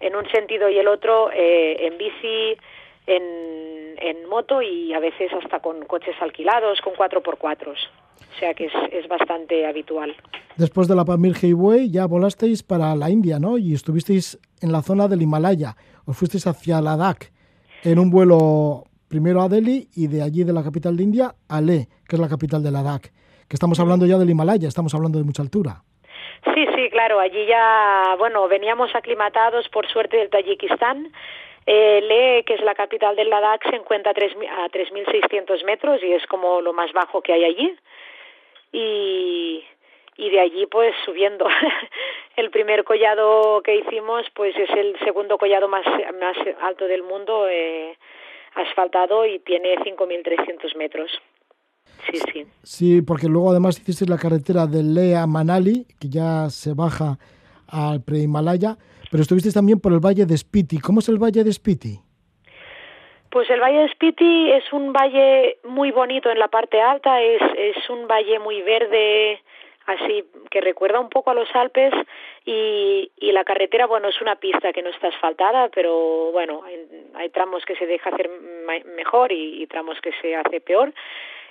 en 0.00 0.14
un 0.14 0.28
sentido 0.30 0.68
y 0.68 0.76
el 0.76 0.88
otro, 0.88 1.30
eh, 1.32 1.86
en 1.86 1.96
bici, 1.96 2.58
en, 3.06 3.96
en 3.98 4.28
moto 4.28 4.60
y 4.60 4.92
a 4.92 4.98
veces 4.98 5.32
hasta 5.32 5.60
con 5.60 5.84
coches 5.86 6.16
alquilados, 6.20 6.80
con 6.82 6.92
4x4. 6.94 7.68
O 7.68 8.38
sea 8.38 8.52
que 8.52 8.66
es, 8.66 8.72
es 8.92 9.08
bastante 9.08 9.66
habitual. 9.66 10.14
Después 10.56 10.88
de 10.88 10.96
la 10.96 11.04
Pamir 11.04 11.34
Highway 11.42 11.90
ya 11.90 12.06
volasteis 12.06 12.62
para 12.62 12.94
la 12.96 13.08
India, 13.08 13.38
¿no? 13.38 13.56
Y 13.56 13.72
estuvisteis 13.72 14.38
en 14.60 14.72
la 14.72 14.82
zona 14.82 15.08
del 15.08 15.22
Himalaya. 15.22 15.76
Os 16.04 16.16
fuisteis 16.16 16.46
hacia 16.46 16.80
Ladakh 16.80 17.30
en 17.84 17.98
un 17.98 18.10
vuelo 18.10 18.84
primero 19.08 19.40
a 19.40 19.48
Delhi 19.48 19.88
y 19.94 20.08
de 20.08 20.22
allí 20.22 20.44
de 20.44 20.52
la 20.52 20.62
capital 20.62 20.96
de 20.96 21.02
India 21.02 21.34
a 21.48 21.60
Leh, 21.60 21.86
que 22.08 22.16
es 22.16 22.20
la 22.20 22.28
capital 22.28 22.62
de 22.62 22.70
Ladakh. 22.70 23.10
Que 23.48 23.54
estamos 23.54 23.78
hablando 23.78 24.06
ya 24.06 24.18
del 24.18 24.30
Himalaya, 24.30 24.68
estamos 24.68 24.94
hablando 24.94 25.18
de 25.18 25.24
mucha 25.24 25.42
altura. 25.42 25.82
Sí, 26.54 26.66
sí, 26.74 26.90
claro, 26.90 27.20
allí 27.20 27.46
ya, 27.46 28.16
bueno, 28.18 28.48
veníamos 28.48 28.94
aclimatados 28.94 29.68
por 29.68 29.86
suerte 29.88 30.16
del 30.16 30.30
Tayikistán. 30.30 31.12
Eh, 31.68 32.44
que 32.46 32.54
es 32.54 32.60
la 32.60 32.76
capital 32.76 33.16
del 33.16 33.28
Ladakh, 33.28 33.68
se 33.68 33.74
encuentra 33.74 34.12
a 34.12 34.14
3.600 34.14 35.64
metros 35.64 36.00
y 36.00 36.12
es 36.12 36.24
como 36.26 36.60
lo 36.60 36.72
más 36.72 36.92
bajo 36.92 37.20
que 37.22 37.32
hay 37.32 37.44
allí. 37.44 37.76
Y, 38.70 39.64
y 40.16 40.30
de 40.30 40.40
allí 40.40 40.66
pues 40.66 40.94
subiendo. 41.04 41.46
el 42.36 42.50
primer 42.50 42.84
collado 42.84 43.62
que 43.62 43.76
hicimos 43.76 44.26
pues 44.34 44.54
es 44.56 44.70
el 44.70 44.96
segundo 45.00 45.38
collado 45.38 45.68
más, 45.68 45.84
más 46.20 46.36
alto 46.62 46.86
del 46.86 47.02
mundo. 47.02 47.48
Eh, 47.48 47.96
asfaltado 48.56 49.24
y 49.26 49.38
tiene 49.40 49.76
5.300 49.76 50.76
metros. 50.76 51.10
Sí, 52.10 52.18
sí. 52.32 52.46
Sí, 52.62 53.02
porque 53.02 53.28
luego 53.28 53.50
además 53.50 53.78
hiciste 53.80 54.06
la 54.06 54.18
carretera 54.18 54.66
de 54.66 54.82
Lea 54.82 55.26
Manali, 55.26 55.86
que 56.00 56.08
ya 56.08 56.48
se 56.50 56.74
baja 56.74 57.18
al 57.68 58.02
pre-Himalaya, 58.02 58.76
pero 59.10 59.22
estuviste 59.22 59.52
también 59.52 59.80
por 59.80 59.92
el 59.92 60.00
valle 60.00 60.26
de 60.26 60.36
Spiti. 60.36 60.78
¿Cómo 60.78 61.00
es 61.00 61.08
el 61.08 61.18
valle 61.18 61.44
de 61.44 61.52
Spiti? 61.52 62.00
Pues 63.36 63.50
el 63.50 63.60
Valle 63.60 63.80
de 63.80 63.88
Spiti 63.90 64.50
es 64.52 64.72
un 64.72 64.94
valle 64.94 65.58
muy 65.64 65.90
bonito 65.90 66.30
en 66.30 66.38
la 66.38 66.48
parte 66.48 66.80
alta, 66.80 67.20
es, 67.20 67.42
es 67.58 67.90
un 67.90 68.06
valle 68.06 68.38
muy 68.38 68.62
verde, 68.62 69.42
así 69.86 70.24
que 70.50 70.60
recuerda 70.60 71.00
un 71.00 71.08
poco 71.08 71.30
a 71.30 71.34
los 71.34 71.48
Alpes 71.54 71.92
y, 72.44 73.10
y 73.16 73.32
la 73.32 73.44
carretera, 73.44 73.86
bueno, 73.86 74.08
es 74.08 74.20
una 74.20 74.36
pista 74.36 74.72
que 74.72 74.82
no 74.82 74.90
está 74.90 75.08
asfaltada, 75.08 75.68
pero 75.68 76.30
bueno, 76.32 76.62
hay, 77.14 77.28
tramos 77.30 77.64
que 77.64 77.76
se 77.76 77.86
deja 77.86 78.10
hacer 78.10 78.28
mejor 78.28 79.32
y, 79.32 79.66
tramos 79.66 80.00
que 80.00 80.12
se 80.20 80.36
hace 80.36 80.60
peor. 80.60 80.92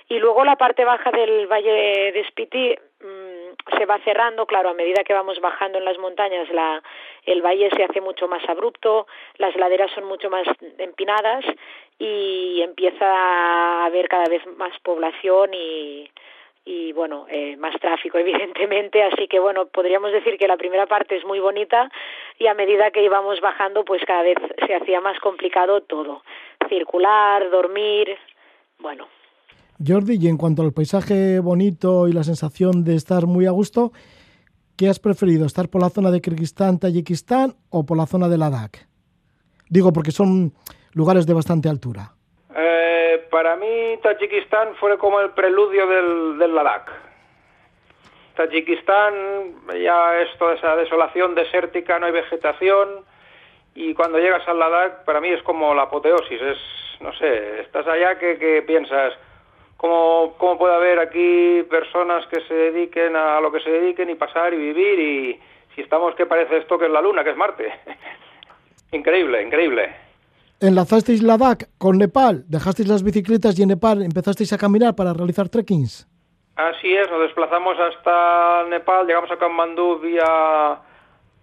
Y 0.08 0.18
luego 0.18 0.44
la 0.44 0.56
parte 0.56 0.84
baja 0.84 1.10
del 1.10 1.48
Valle 1.48 2.12
de 2.12 2.24
Spiti 2.28 2.76
mmm, 3.00 3.76
se 3.76 3.86
va 3.86 3.98
cerrando, 4.04 4.46
claro, 4.46 4.68
a 4.68 4.74
medida 4.74 5.02
que 5.02 5.12
vamos 5.12 5.40
bajando 5.40 5.78
en 5.78 5.84
las 5.84 5.98
montañas, 5.98 6.48
la, 6.50 6.82
el 7.24 7.42
valle 7.42 7.70
se 7.70 7.82
hace 7.82 8.00
mucho 8.00 8.28
más 8.28 8.48
abrupto, 8.48 9.06
las 9.38 9.56
laderas 9.56 9.90
son 9.92 10.04
mucho 10.04 10.30
más 10.30 10.46
empinadas 10.78 11.44
y 11.98 12.60
empieza 12.62 13.06
a 13.06 13.86
haber 13.86 14.08
cada 14.08 14.28
vez 14.28 14.46
más 14.56 14.78
población 14.80 15.52
y, 15.54 16.08
y 16.66 16.92
bueno, 16.92 17.26
eh, 17.30 17.56
más 17.56 17.80
tráfico 17.80 18.18
evidentemente, 18.26 19.02
así 19.04 19.28
que 19.28 19.38
bueno, 19.38 19.66
podríamos 19.66 20.12
decir 20.12 20.36
que 20.36 20.48
la 20.48 20.58
primera 20.58 20.86
parte 20.86 21.16
es 21.16 21.24
muy 21.24 21.38
bonita 21.38 21.88
y 22.38 22.48
a 22.48 22.54
medida 22.54 22.90
que 22.90 23.04
íbamos 23.04 23.40
bajando 23.40 23.84
pues 23.84 24.02
cada 24.06 24.22
vez 24.22 24.36
se 24.66 24.74
hacía 24.74 25.00
más 25.00 25.18
complicado 25.20 25.80
todo, 25.82 26.22
circular, 26.68 27.48
dormir, 27.50 28.08
bueno. 28.80 29.06
Jordi, 29.86 30.18
y 30.20 30.28
en 30.28 30.36
cuanto 30.36 30.62
al 30.62 30.72
paisaje 30.72 31.38
bonito 31.38 32.08
y 32.08 32.12
la 32.12 32.24
sensación 32.24 32.82
de 32.82 32.96
estar 32.96 33.26
muy 33.26 33.46
a 33.46 33.50
gusto, 33.50 33.92
¿qué 34.76 34.88
has 34.88 34.98
preferido? 34.98 35.46
¿Estar 35.46 35.68
por 35.68 35.82
la 35.82 35.90
zona 35.90 36.10
de 36.10 36.20
Kirguistán, 36.20 36.80
Tayikistán 36.80 37.54
o 37.70 37.84
por 37.84 37.96
la 37.96 38.06
zona 38.06 38.28
de 38.28 38.38
Ladakh? 38.38 38.88
Digo 39.68 39.92
porque 39.92 40.12
son 40.12 40.54
lugares 40.94 41.26
de 41.26 41.34
bastante 41.34 41.68
altura 41.68 42.15
para 43.30 43.56
mí 43.56 43.98
Tayikistán 44.02 44.74
fue 44.76 44.96
como 44.98 45.20
el 45.20 45.30
preludio 45.30 45.86
del, 45.86 46.38
del 46.38 46.54
Ladakh. 46.54 46.90
Tayikistán 48.34 49.54
ya 49.80 50.20
es 50.20 50.36
toda 50.38 50.54
esa 50.54 50.76
desolación 50.76 51.34
desértica, 51.34 51.98
no 51.98 52.06
hay 52.06 52.12
vegetación 52.12 53.04
y 53.74 53.94
cuando 53.94 54.18
llegas 54.18 54.46
al 54.48 54.58
Ladakh 54.58 55.04
para 55.04 55.20
mí 55.20 55.28
es 55.28 55.42
como 55.42 55.74
la 55.74 55.82
apoteosis, 55.82 56.40
es, 56.40 56.58
no 57.00 57.12
sé, 57.14 57.60
estás 57.60 57.86
allá 57.86 58.18
que, 58.18 58.62
piensas, 58.66 59.14
¿cómo, 59.76 60.34
¿cómo 60.38 60.58
puede 60.58 60.74
haber 60.74 60.98
aquí 60.98 61.62
personas 61.70 62.26
que 62.26 62.40
se 62.42 62.54
dediquen 62.54 63.16
a 63.16 63.40
lo 63.40 63.52
que 63.52 63.60
se 63.60 63.70
dediquen 63.70 64.10
y 64.10 64.14
pasar 64.14 64.52
y 64.54 64.58
vivir 64.58 64.98
y 64.98 65.40
si 65.74 65.82
estamos, 65.82 66.14
¿qué 66.14 66.26
parece 66.26 66.58
esto 66.58 66.78
que 66.78 66.86
es 66.86 66.90
la 66.90 67.02
Luna, 67.02 67.22
que 67.22 67.30
es 67.30 67.36
Marte? 67.36 67.72
increíble, 68.92 69.42
increíble 69.42 70.06
enlazasteis 70.60 71.22
Ladakh 71.22 71.68
con 71.78 71.98
Nepal, 71.98 72.44
dejasteis 72.48 72.88
las 72.88 73.02
bicicletas 73.02 73.58
y 73.58 73.62
en 73.62 73.68
Nepal 73.68 74.02
empezasteis 74.02 74.52
a 74.52 74.58
caminar 74.58 74.94
para 74.94 75.12
realizar 75.12 75.48
trekkings. 75.48 76.08
Así 76.56 76.94
es, 76.94 77.10
nos 77.10 77.20
desplazamos 77.20 77.76
hasta 77.78 78.64
Nepal, 78.68 79.06
llegamos 79.06 79.30
a 79.30 79.36
Kathmandú 79.36 79.98
vía 79.98 80.80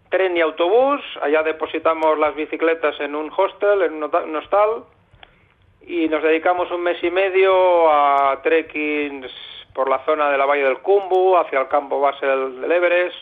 tren 0.10 0.36
y 0.36 0.42
autobús, 0.42 1.02
allá 1.22 1.44
depositamos 1.44 2.18
las 2.18 2.36
bicicletas 2.36 3.00
en 3.00 3.16
un 3.16 3.32
hostel, 3.36 3.84
en 3.84 4.04
un 4.04 4.36
hostal, 4.36 4.84
y 5.86 6.08
nos 6.08 6.24
dedicamos 6.24 6.72
un 6.72 6.82
mes 6.82 7.04
y 7.04 7.12
medio 7.12 7.92
a 7.92 8.40
trekkings 8.42 9.32
por 9.74 9.90
la 9.90 10.04
zona 10.06 10.30
de 10.30 10.38
la 10.38 10.46
Valle 10.46 10.64
del 10.64 10.80
Kumbu, 10.80 11.36
hacia 11.38 11.62
el 11.62 11.68
campo 11.68 12.00
base 12.00 12.26
del, 12.26 12.72
Everest, 12.72 13.16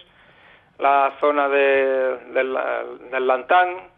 la 0.80 1.14
zona 1.20 1.48
de, 1.50 2.18
del, 2.34 2.58
del 3.10 3.28
Lantán, 3.28 3.91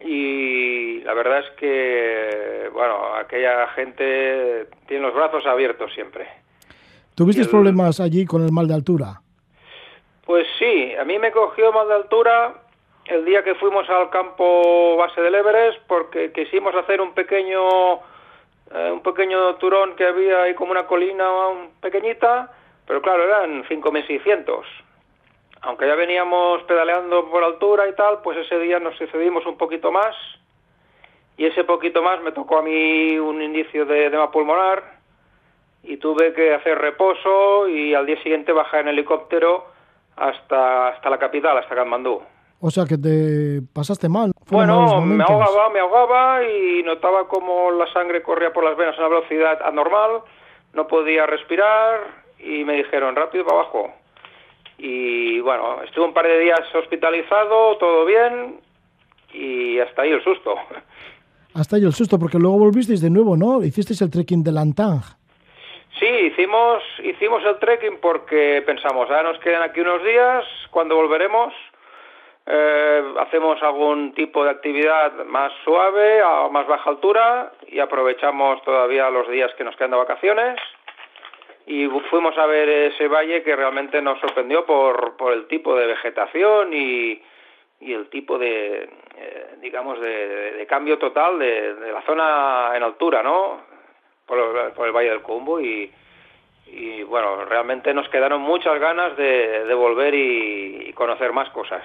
y 0.00 1.00
la 1.00 1.14
verdad 1.14 1.40
es 1.40 1.50
que, 1.58 2.70
bueno, 2.72 3.14
aquella 3.14 3.68
gente 3.68 4.66
tiene 4.86 5.06
los 5.06 5.14
brazos 5.14 5.46
abiertos 5.46 5.92
siempre. 5.94 6.26
¿Tuviste 7.14 7.46
problemas 7.46 7.98
allí 8.00 8.26
con 8.26 8.44
el 8.44 8.52
mal 8.52 8.68
de 8.68 8.74
altura? 8.74 9.20
Pues 10.26 10.46
sí, 10.58 10.94
a 11.00 11.04
mí 11.04 11.18
me 11.18 11.32
cogió 11.32 11.72
mal 11.72 11.88
de 11.88 11.94
altura 11.94 12.54
el 13.06 13.24
día 13.24 13.42
que 13.42 13.54
fuimos 13.54 13.88
al 13.88 14.10
campo 14.10 14.96
base 14.96 15.20
del 15.20 15.34
Everest 15.34 15.78
porque 15.86 16.32
quisimos 16.32 16.74
hacer 16.74 17.00
un 17.00 17.14
pequeño 17.14 17.94
eh, 18.74 18.90
un 18.92 19.00
pequeño 19.00 19.54
turón 19.56 19.94
que 19.94 20.04
había 20.04 20.42
ahí 20.42 20.54
como 20.54 20.72
una 20.72 20.86
colina 20.86 21.24
pequeñita, 21.80 22.52
pero 22.86 23.00
claro, 23.00 23.22
eran 23.22 23.64
5.600 23.64 24.64
aunque 25.66 25.88
ya 25.88 25.96
veníamos 25.96 26.62
pedaleando 26.62 27.28
por 27.28 27.42
altura 27.42 27.88
y 27.88 27.94
tal, 27.94 28.20
pues 28.22 28.38
ese 28.38 28.56
día 28.60 28.78
nos 28.78 28.98
excedimos 29.00 29.44
un 29.46 29.58
poquito 29.58 29.90
más 29.90 30.14
y 31.36 31.44
ese 31.44 31.64
poquito 31.64 32.02
más 32.02 32.22
me 32.22 32.30
tocó 32.30 32.58
a 32.58 32.62
mí 32.62 33.18
un 33.18 33.42
indicio 33.42 33.84
de 33.84 34.06
edema 34.06 34.30
pulmonar 34.30 35.00
y 35.82 35.96
tuve 35.96 36.32
que 36.34 36.54
hacer 36.54 36.78
reposo 36.78 37.68
y 37.68 37.94
al 37.94 38.06
día 38.06 38.22
siguiente 38.22 38.52
bajar 38.52 38.82
en 38.82 38.88
helicóptero 38.88 39.66
hasta, 40.14 40.88
hasta 40.88 41.10
la 41.10 41.18
capital, 41.18 41.58
hasta 41.58 41.74
Katmandú. 41.74 42.22
O 42.60 42.70
sea 42.70 42.84
que 42.84 42.96
te 42.96 43.60
pasaste 43.74 44.08
mal. 44.08 44.30
Bueno, 44.48 45.00
me 45.00 45.24
ahogaba, 45.24 45.68
me 45.70 45.80
ahogaba 45.80 46.44
y 46.44 46.84
notaba 46.84 47.26
como 47.26 47.72
la 47.72 47.92
sangre 47.92 48.22
corría 48.22 48.52
por 48.52 48.62
las 48.62 48.76
venas 48.76 48.96
a 48.96 49.00
una 49.00 49.16
velocidad 49.16 49.60
anormal, 49.64 50.22
no 50.74 50.86
podía 50.86 51.26
respirar 51.26 52.24
y 52.38 52.62
me 52.62 52.74
dijeron 52.74 53.16
rápido 53.16 53.44
para 53.44 53.60
abajo 53.62 53.92
y 54.78 55.40
bueno, 55.40 55.82
estuve 55.82 56.04
un 56.04 56.14
par 56.14 56.26
de 56.26 56.38
días 56.38 56.60
hospitalizado, 56.74 57.76
todo 57.78 58.04
bien 58.04 58.60
y 59.32 59.78
hasta 59.78 60.02
ahí 60.02 60.10
el 60.10 60.22
susto. 60.22 60.54
Hasta 61.54 61.76
ahí 61.76 61.84
el 61.84 61.92
susto, 61.92 62.18
porque 62.18 62.38
luego 62.38 62.58
volvisteis 62.58 63.00
de 63.00 63.10
nuevo, 63.10 63.36
¿no? 63.36 63.62
Hicisteis 63.62 64.02
el 64.02 64.10
trekking 64.10 64.44
de 64.44 64.52
Lantang. 64.52 65.00
Sí, 65.98 66.06
hicimos, 66.06 66.82
hicimos 67.02 67.42
el 67.44 67.58
trekking 67.58 67.98
porque 68.02 68.62
pensamos, 68.66 69.08
ahora 69.08 69.22
nos 69.22 69.38
quedan 69.38 69.62
aquí 69.62 69.80
unos 69.80 70.04
días, 70.04 70.44
cuando 70.70 70.94
volveremos 70.96 71.54
eh, 72.48 73.02
hacemos 73.18 73.60
algún 73.62 74.12
tipo 74.14 74.44
de 74.44 74.50
actividad 74.50 75.12
más 75.24 75.52
suave, 75.64 76.22
a 76.22 76.48
más 76.48 76.66
baja 76.68 76.90
altura 76.90 77.52
y 77.66 77.80
aprovechamos 77.80 78.62
todavía 78.62 79.10
los 79.10 79.28
días 79.28 79.52
que 79.56 79.64
nos 79.64 79.74
quedan 79.74 79.90
de 79.90 79.96
vacaciones 79.96 80.60
y 81.66 81.88
fuimos 82.10 82.38
a 82.38 82.46
ver 82.46 82.68
ese 82.68 83.08
valle 83.08 83.42
que 83.42 83.56
realmente 83.56 84.00
nos 84.00 84.20
sorprendió 84.20 84.64
por, 84.64 85.16
por 85.16 85.32
el 85.32 85.48
tipo 85.48 85.74
de 85.74 85.86
vegetación 85.86 86.72
y, 86.72 87.20
y 87.80 87.92
el 87.92 88.08
tipo 88.08 88.38
de, 88.38 88.88
eh, 89.16 89.56
digamos, 89.60 90.00
de, 90.00 90.64
cambio 90.68 90.98
total 90.98 91.38
de, 91.38 91.74
la 91.92 92.02
zona 92.02 92.72
en 92.76 92.82
altura, 92.82 93.22
¿no? 93.22 93.60
Por, 94.26 94.38
el 94.86 94.92
Valle 94.92 95.10
del 95.10 95.22
Cumbo 95.22 95.60
y, 95.60 95.90
y, 96.66 97.02
bueno, 97.02 97.44
realmente 97.44 97.94
nos 97.94 98.08
quedaron 98.08 98.42
muchas 98.42 98.78
ganas 98.80 99.16
de, 99.16 99.64
de 99.64 99.74
volver 99.74 100.14
y, 100.14 100.92
conocer 100.94 101.32
más 101.32 101.50
cosas. 101.50 101.82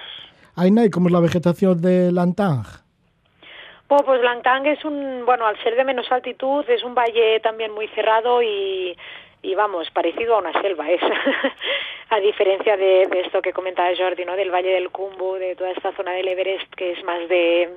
Aina, 0.56 0.84
¿y 0.84 0.90
cómo 0.90 1.08
es 1.08 1.12
la 1.12 1.20
vegetación 1.20 1.80
de 1.80 2.10
Lantang? 2.10 2.64
Oh, 3.88 4.02
pues 4.06 4.22
Lantang 4.22 4.64
es 4.64 4.82
un, 4.86 5.24
bueno, 5.26 5.46
al 5.46 5.62
ser 5.62 5.76
de 5.76 5.84
menos 5.84 6.10
altitud, 6.10 6.64
es 6.68 6.82
un 6.82 6.94
valle 6.94 7.40
también 7.40 7.72
muy 7.72 7.88
cerrado 7.88 8.42
y 8.42 8.96
y 9.42 9.54
vamos, 9.56 9.90
parecido 9.90 10.36
a 10.36 10.38
una 10.38 10.52
selva 10.62 10.88
es, 10.88 11.00
a 12.10 12.20
diferencia 12.20 12.76
de, 12.76 13.02
esto 13.24 13.42
que 13.42 13.52
comentaba 13.52 13.90
Jordi, 13.96 14.24
¿no? 14.24 14.36
Del 14.36 14.52
Valle 14.52 14.70
del 14.70 14.90
Cumbu, 14.90 15.34
de 15.34 15.56
toda 15.56 15.72
esta 15.72 15.92
zona 15.92 16.12
del 16.12 16.28
Everest 16.28 16.72
que 16.74 16.92
es 16.92 17.02
más 17.04 17.28
de, 17.28 17.70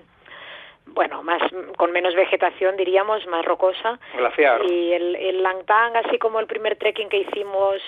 bueno, 0.85 1.23
más 1.23 1.41
con 1.75 1.91
menos 1.91 2.13
vegetación, 2.13 2.77
diríamos, 2.77 3.25
más 3.27 3.43
rocosa. 3.43 3.99
Glaciar. 4.15 4.63
Y 4.65 4.93
el, 4.93 5.15
el 5.15 5.41
Langtang, 5.41 5.97
así 5.97 6.19
como 6.19 6.39
el 6.39 6.45
primer 6.45 6.75
trekking 6.77 7.09
que 7.09 7.17
hicimos 7.17 7.81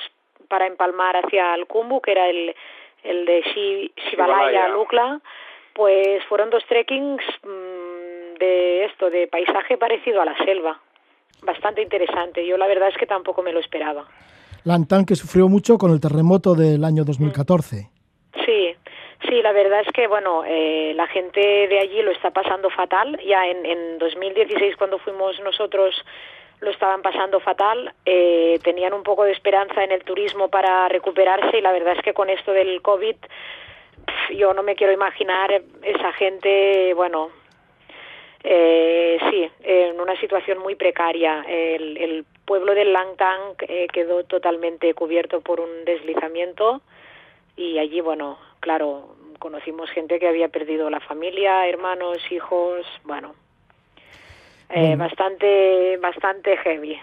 para 0.48 0.66
empalmar 0.66 1.16
hacia 1.18 1.54
el 1.54 1.68
Kumbu, 1.68 2.02
que 2.02 2.12
era 2.12 2.28
el, 2.30 2.56
el 3.04 3.26
de 3.26 3.94
Shivalaya, 4.10 4.70
Lukla, 4.70 5.22
pues 5.74 6.24
fueron 6.26 6.50
dos 6.50 6.66
trekkings 6.66 7.24
mm, 7.44 8.38
de 8.40 8.86
esto, 8.86 9.12
de 9.12 9.28
paisaje 9.28 9.78
parecido 9.78 10.22
a 10.22 10.26
la 10.26 10.38
selva 10.38 10.80
bastante 11.41 11.82
interesante. 11.82 12.45
Yo 12.45 12.58
la 12.58 12.67
verdad 12.67 12.89
es 12.89 12.97
que 12.97 13.06
tampoco 13.06 13.41
me 13.43 13.54
lo 13.54 13.60
esperaba. 13.60 14.06
Lantán 14.63 15.06
que 15.06 15.15
sufrió 15.15 15.47
mucho 15.47 15.78
con 15.78 15.91
el 15.91 16.00
terremoto 16.00 16.56
del 16.56 16.84
año 16.84 17.04
2014. 17.04 17.89
Sí, 18.45 18.76
sí, 19.28 19.41
la 19.41 19.52
verdad 19.52 19.82
es 19.86 19.91
que 19.93 20.08
bueno, 20.08 20.43
eh, 20.45 20.93
la 20.95 21.08
gente 21.08 21.39
de 21.39 21.80
allí 21.80 22.02
lo 22.02 22.12
está 22.12 22.32
pasando 22.32 22.69
fatal. 22.69 23.19
Ya 23.26 23.47
en, 23.47 23.65
en 23.65 23.97
2016 23.97 24.76
cuando 24.76 25.00
fuimos 25.00 25.39
nosotros 25.41 25.95
lo 26.60 26.71
estaban 26.71 27.02
pasando 27.02 27.39
fatal, 27.39 27.93
eh, 28.06 28.60
tenían 28.63 28.93
un 28.93 29.04
poco 29.04 29.23
de 29.23 29.32
esperanza 29.32 29.84
en 29.84 29.91
el 29.91 30.04
turismo 30.04 30.50
para 30.50 30.88
recuperarse 30.88 31.60
y 31.60 31.62
la 31.62 31.71
verdad 31.71 31.93
es 31.95 32.02
que 32.02 32.13
con 32.13 32.30
esto 32.30 32.52
del 32.52 32.82
COVID 32.82 33.15
yo 34.36 34.54
no 34.54 34.63
me 34.63 34.76
quiero 34.76 34.93
imaginar 34.93 35.62
esa 35.84 36.13
gente, 36.13 36.93
bueno, 36.95 37.30
eh, 38.50 39.18
sí, 39.30 39.50
en 39.64 40.00
una 40.00 40.18
situación 40.22 40.60
muy 40.60 40.76
precaria. 40.76 41.44
El, 41.48 42.26
pueblo 42.46 42.74
de 42.74 42.86
Langtang 42.86 43.56
eh, 43.68 43.88
quedó 43.92 44.24
totalmente 44.24 44.94
cubierto 44.94 45.42
por 45.42 45.60
un 45.60 45.84
deslizamiento 45.84 46.82
y 47.58 47.78
allí, 47.78 48.00
bueno, 48.00 48.38
claro, 48.62 49.18
conocimos 49.38 49.90
gente 49.90 50.18
que 50.18 50.30
había 50.30 50.48
perdido 50.48 50.90
la 50.90 51.02
familia, 51.02 51.68
hermanos, 51.68 52.20
hijos, 52.32 52.86
bueno. 53.04 53.36
eh, 54.70 54.96
bastante, 54.96 55.98
bastante 55.98 56.56
heavy. 56.56 56.98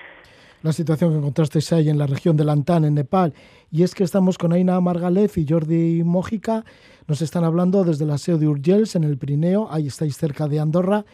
La 0.62 0.72
situación 0.72 1.11
que 1.11 1.18
encontrasteis 1.18 1.74
ahí 1.74 1.90
en 1.90 1.98
la 1.98 2.07
región 2.07 2.38
de 2.38 2.44
Lantán, 2.44 2.87
en 2.87 2.94
Nepal, 2.94 3.35
y 3.70 3.83
es 3.83 3.94
que 3.94 4.02
estamos 4.02 4.38
con 4.38 4.54
Aina 4.54 4.80
Margalef 4.80 5.37
y 5.37 5.46
Jordi 5.46 6.02
Mójica, 6.04 6.64
nos 7.07 7.20
están 7.20 7.44
hablando 7.44 7.85
desde 7.85 8.07
la 8.07 8.16
SEO 8.16 8.38
de 8.38 8.48
Urgels, 8.48 8.96
en 8.96 9.04
el 9.04 9.18
Pirineo, 9.18 9.68
ahí 9.70 9.88
estáis 9.88 10.16
cerca 10.16 10.48
de 10.48 10.59
Andorra, 10.59 11.04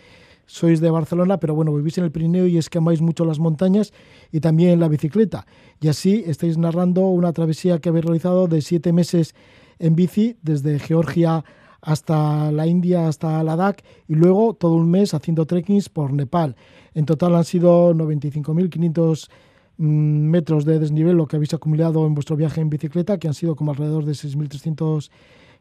sois 0.51 0.81
de 0.81 0.91
Barcelona, 0.91 1.39
pero 1.39 1.55
bueno, 1.55 1.73
vivís 1.73 1.97
en 1.99 2.05
el 2.05 2.11
Pirineo 2.11 2.49
y 2.49 2.59
es 2.59 2.69
que 2.69 2.79
amáis 2.79 3.01
mucho 3.01 3.25
las 3.25 3.39
montañas 3.39 3.93
y 4.33 4.41
también 4.41 4.81
la 4.81 4.89
bicicleta. 4.89 5.47
Y 5.81 5.87
así 5.87 6.25
estáis 6.27 6.59
narrando 6.59 7.03
una 7.03 7.33
travesía 7.33 7.79
que 7.79 7.89
habéis 7.89 8.05
realizado 8.05 8.49
de 8.49 8.61
siete 8.61 8.93
meses 8.93 9.37
en 9.79 9.95
bici, 9.95 10.37
desde 10.43 10.81
Georgia 10.81 11.45
hasta 11.81 12.51
la 12.51 12.67
India, 12.67 13.07
hasta 13.07 13.43
Ladakh, 13.45 13.85
y 14.09 14.17
luego 14.17 14.55
todo 14.55 14.75
un 14.75 14.91
mes 14.91 15.15
haciendo 15.15 15.47
trekkings 15.47 15.89
por 15.89 16.13
Nepal. 16.13 16.57
En 16.95 17.07
total 17.07 17.37
han 17.37 17.45
sido 17.45 17.95
95.500 17.95 19.31
mm, 19.79 19.85
metros 19.85 20.65
de 20.65 20.81
desnivel 20.81 21.17
lo 21.17 21.27
que 21.27 21.37
habéis 21.37 21.55
acumulado 21.55 22.09
en 22.09 22.15
vuestro 22.15 22.35
viaje 22.35 22.61
en 22.61 22.71
bicicleta, 22.71 23.19
que 23.19 23.29
han 23.29 23.35
sido 23.35 23.55
como 23.55 23.71
alrededor 23.71 24.05
de 24.05 24.13
6.300 24.13 25.11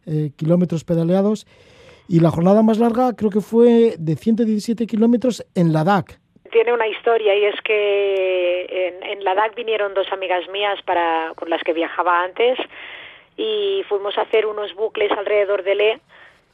eh, 0.07 0.31
kilómetros 0.35 0.83
pedaleados. 0.83 1.45
Y 2.11 2.21
la 2.21 2.31
jornada 2.31 2.63
más 2.63 2.79
larga 2.79 3.15
creo 3.15 3.29
que 3.29 3.39
fue 3.39 3.93
de 3.99 4.15
117 4.15 4.87
kilómetros 4.87 5.45
en 5.53 5.71
Ladakh. 5.71 6.17
Tiene 6.51 6.73
una 6.73 6.87
historia 6.87 7.35
y 7.35 7.45
es 7.45 7.61
que 7.61 8.65
en, 8.65 9.03
en 9.03 9.23
Ladakh 9.23 9.53
vinieron 9.53 9.93
dos 9.93 10.11
amigas 10.11 10.49
mías 10.49 10.81
para, 10.87 11.33
con 11.35 11.51
las 11.51 11.61
que 11.61 11.73
viajaba 11.73 12.23
antes 12.23 12.57
y 13.37 13.83
fuimos 13.87 14.17
a 14.17 14.21
hacer 14.21 14.47
unos 14.47 14.73
bucles 14.73 15.11
alrededor 15.11 15.61
de 15.61 15.75
Le 15.75 15.99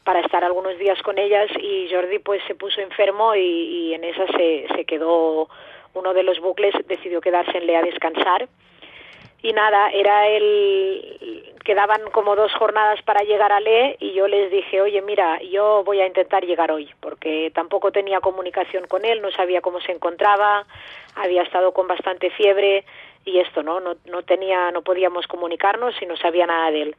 para 0.04 0.20
estar 0.20 0.44
algunos 0.44 0.78
días 0.78 1.02
con 1.04 1.18
ellas 1.18 1.50
y 1.58 1.88
Jordi 1.90 2.20
pues 2.20 2.42
se 2.48 2.56
puso 2.56 2.82
enfermo 2.82 3.34
y, 3.34 3.40
y 3.40 3.94
en 3.94 4.04
esa 4.04 4.28
se, 4.36 4.68
se 4.76 4.84
quedó 4.84 5.48
uno 5.94 6.14
de 6.14 6.24
los 6.24 6.42
bucles 6.42 6.76
decidió 6.90 7.22
quedarse 7.22 7.58
en 7.58 7.66
Le 7.66 7.78
a 7.78 7.82
descansar 7.82 8.50
y 9.46 9.54
nada, 9.54 9.92
era 9.92 10.28
el 10.28 11.54
quedaban 11.64 12.02
como 12.12 12.36
dos 12.36 12.52
jornadas 12.56 13.00
para 13.04 13.24
llegar 13.24 13.52
a 13.52 13.60
Le 13.60 13.96
y 14.00 14.14
yo 14.14 14.28
les 14.28 14.50
dije, 14.50 14.82
oye, 14.82 15.04
mira, 15.04 15.40
yo 15.44 15.84
voy 15.84 16.02
a 16.02 16.08
intentar 16.08 16.44
llegar 16.46 16.72
hoy, 16.72 16.90
porque 17.00 17.52
tampoco 17.54 17.92
tenía 17.92 18.22
comunicación 18.22 18.88
con 18.88 19.06
él, 19.06 19.22
no 19.22 19.32
sabía 19.32 19.62
cómo 19.62 19.80
se 19.82 19.92
encontraba, 19.92 20.66
había 21.16 21.44
estado 21.44 21.74
con 21.74 21.88
bastante 21.88 22.32
fiebre 22.32 22.86
y 23.24 23.38
esto, 23.38 23.62
¿no? 23.62 23.80
No, 23.80 23.96
no 24.06 24.24
tenía, 24.24 24.72
no 24.72 24.82
podíamos 24.82 25.28
comunicarnos 25.28 25.94
y 26.02 26.08
no 26.08 26.18
sabía 26.18 26.48
nada 26.48 26.72
de 26.72 26.82
él. 26.82 26.96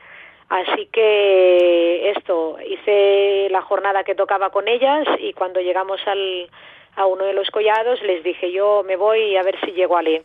Así 0.48 0.86
que 0.92 2.10
esto, 2.10 2.58
hice 2.64 3.48
la 3.50 3.62
jornada 3.62 4.04
que 4.04 4.14
tocaba 4.14 4.50
con 4.50 4.68
ellas 4.68 5.04
y 5.18 5.32
cuando 5.32 5.60
llegamos 5.60 6.00
al, 6.06 6.48
a 6.94 7.06
uno 7.06 7.24
de 7.24 7.32
los 7.32 7.50
collados 7.50 8.00
les 8.02 8.22
dije 8.22 8.52
yo 8.52 8.84
me 8.86 8.94
voy 8.94 9.36
a 9.36 9.42
ver 9.42 9.58
si 9.64 9.72
llego 9.72 9.96
a 9.96 10.02
Le 10.02 10.22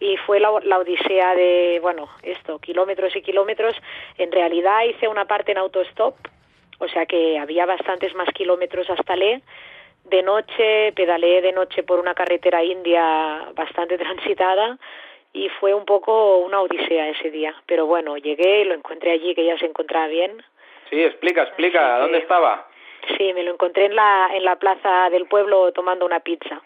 y 0.00 0.16
fue 0.18 0.40
la, 0.40 0.52
la, 0.62 0.78
odisea 0.78 1.34
de, 1.34 1.78
bueno, 1.82 2.08
esto, 2.22 2.58
kilómetros 2.58 3.14
y 3.16 3.22
kilómetros. 3.22 3.76
En 4.16 4.30
realidad 4.30 4.84
hice 4.84 5.08
una 5.08 5.24
parte 5.26 5.52
en 5.52 5.58
autostop, 5.58 6.14
o 6.78 6.88
sea 6.88 7.06
que 7.06 7.38
había 7.38 7.66
bastantes 7.66 8.14
más 8.14 8.28
kilómetros 8.28 8.88
hasta 8.90 9.16
Le. 9.16 9.42
De 10.04 10.22
noche, 10.22 10.92
pedaleé 10.92 11.42
de 11.42 11.52
noche 11.52 11.82
por 11.82 11.98
una 11.98 12.14
carretera 12.14 12.62
india 12.62 13.48
bastante 13.54 13.98
transitada 13.98 14.78
y 15.32 15.48
fue 15.60 15.74
un 15.74 15.84
poco 15.84 16.38
una 16.38 16.60
odisea 16.60 17.08
ese 17.08 17.30
día. 17.30 17.54
Pero 17.66 17.86
bueno, 17.86 18.16
llegué, 18.16 18.64
lo 18.64 18.74
encontré 18.74 19.12
allí, 19.12 19.34
que 19.34 19.44
ya 19.44 19.58
se 19.58 19.66
encontraba 19.66 20.06
bien. 20.06 20.42
Sí, 20.90 21.02
explica, 21.02 21.42
explica, 21.42 21.98
¿dónde 21.98 22.18
estaba? 22.18 22.66
Sí, 23.16 23.32
me 23.32 23.42
lo 23.42 23.52
encontré 23.52 23.86
en 23.86 23.96
la, 23.96 24.30
en 24.32 24.44
la 24.44 24.56
plaza 24.56 25.10
del 25.10 25.26
pueblo 25.26 25.72
tomando 25.72 26.06
una 26.06 26.20
pizza. 26.20 26.62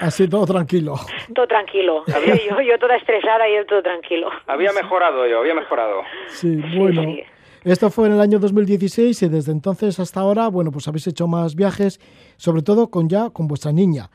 Así 0.00 0.28
todo 0.28 0.46
tranquilo. 0.46 0.94
Todo 1.34 1.46
tranquilo. 1.46 2.04
yo, 2.06 2.60
yo 2.60 2.78
toda 2.78 2.96
estresada 2.96 3.48
y 3.48 3.54
él 3.54 3.66
todo 3.66 3.82
tranquilo. 3.82 4.30
Había 4.46 4.72
mejorado 4.72 5.26
yo, 5.26 5.40
había 5.40 5.54
mejorado. 5.54 6.02
Sí, 6.28 6.56
bueno. 6.76 7.02
Sí, 7.02 7.16
sí. 7.16 7.24
Esto 7.64 7.90
fue 7.90 8.06
en 8.06 8.14
el 8.14 8.20
año 8.20 8.38
2016 8.38 9.22
y 9.22 9.28
desde 9.28 9.50
entonces 9.50 9.98
hasta 9.98 10.20
ahora, 10.20 10.48
bueno, 10.48 10.70
pues 10.70 10.86
habéis 10.86 11.06
hecho 11.08 11.26
más 11.26 11.56
viajes, 11.56 11.98
sobre 12.36 12.62
todo 12.62 12.88
con 12.88 13.08
ya 13.08 13.30
con 13.30 13.48
vuestra 13.48 13.72
niña. 13.72 14.10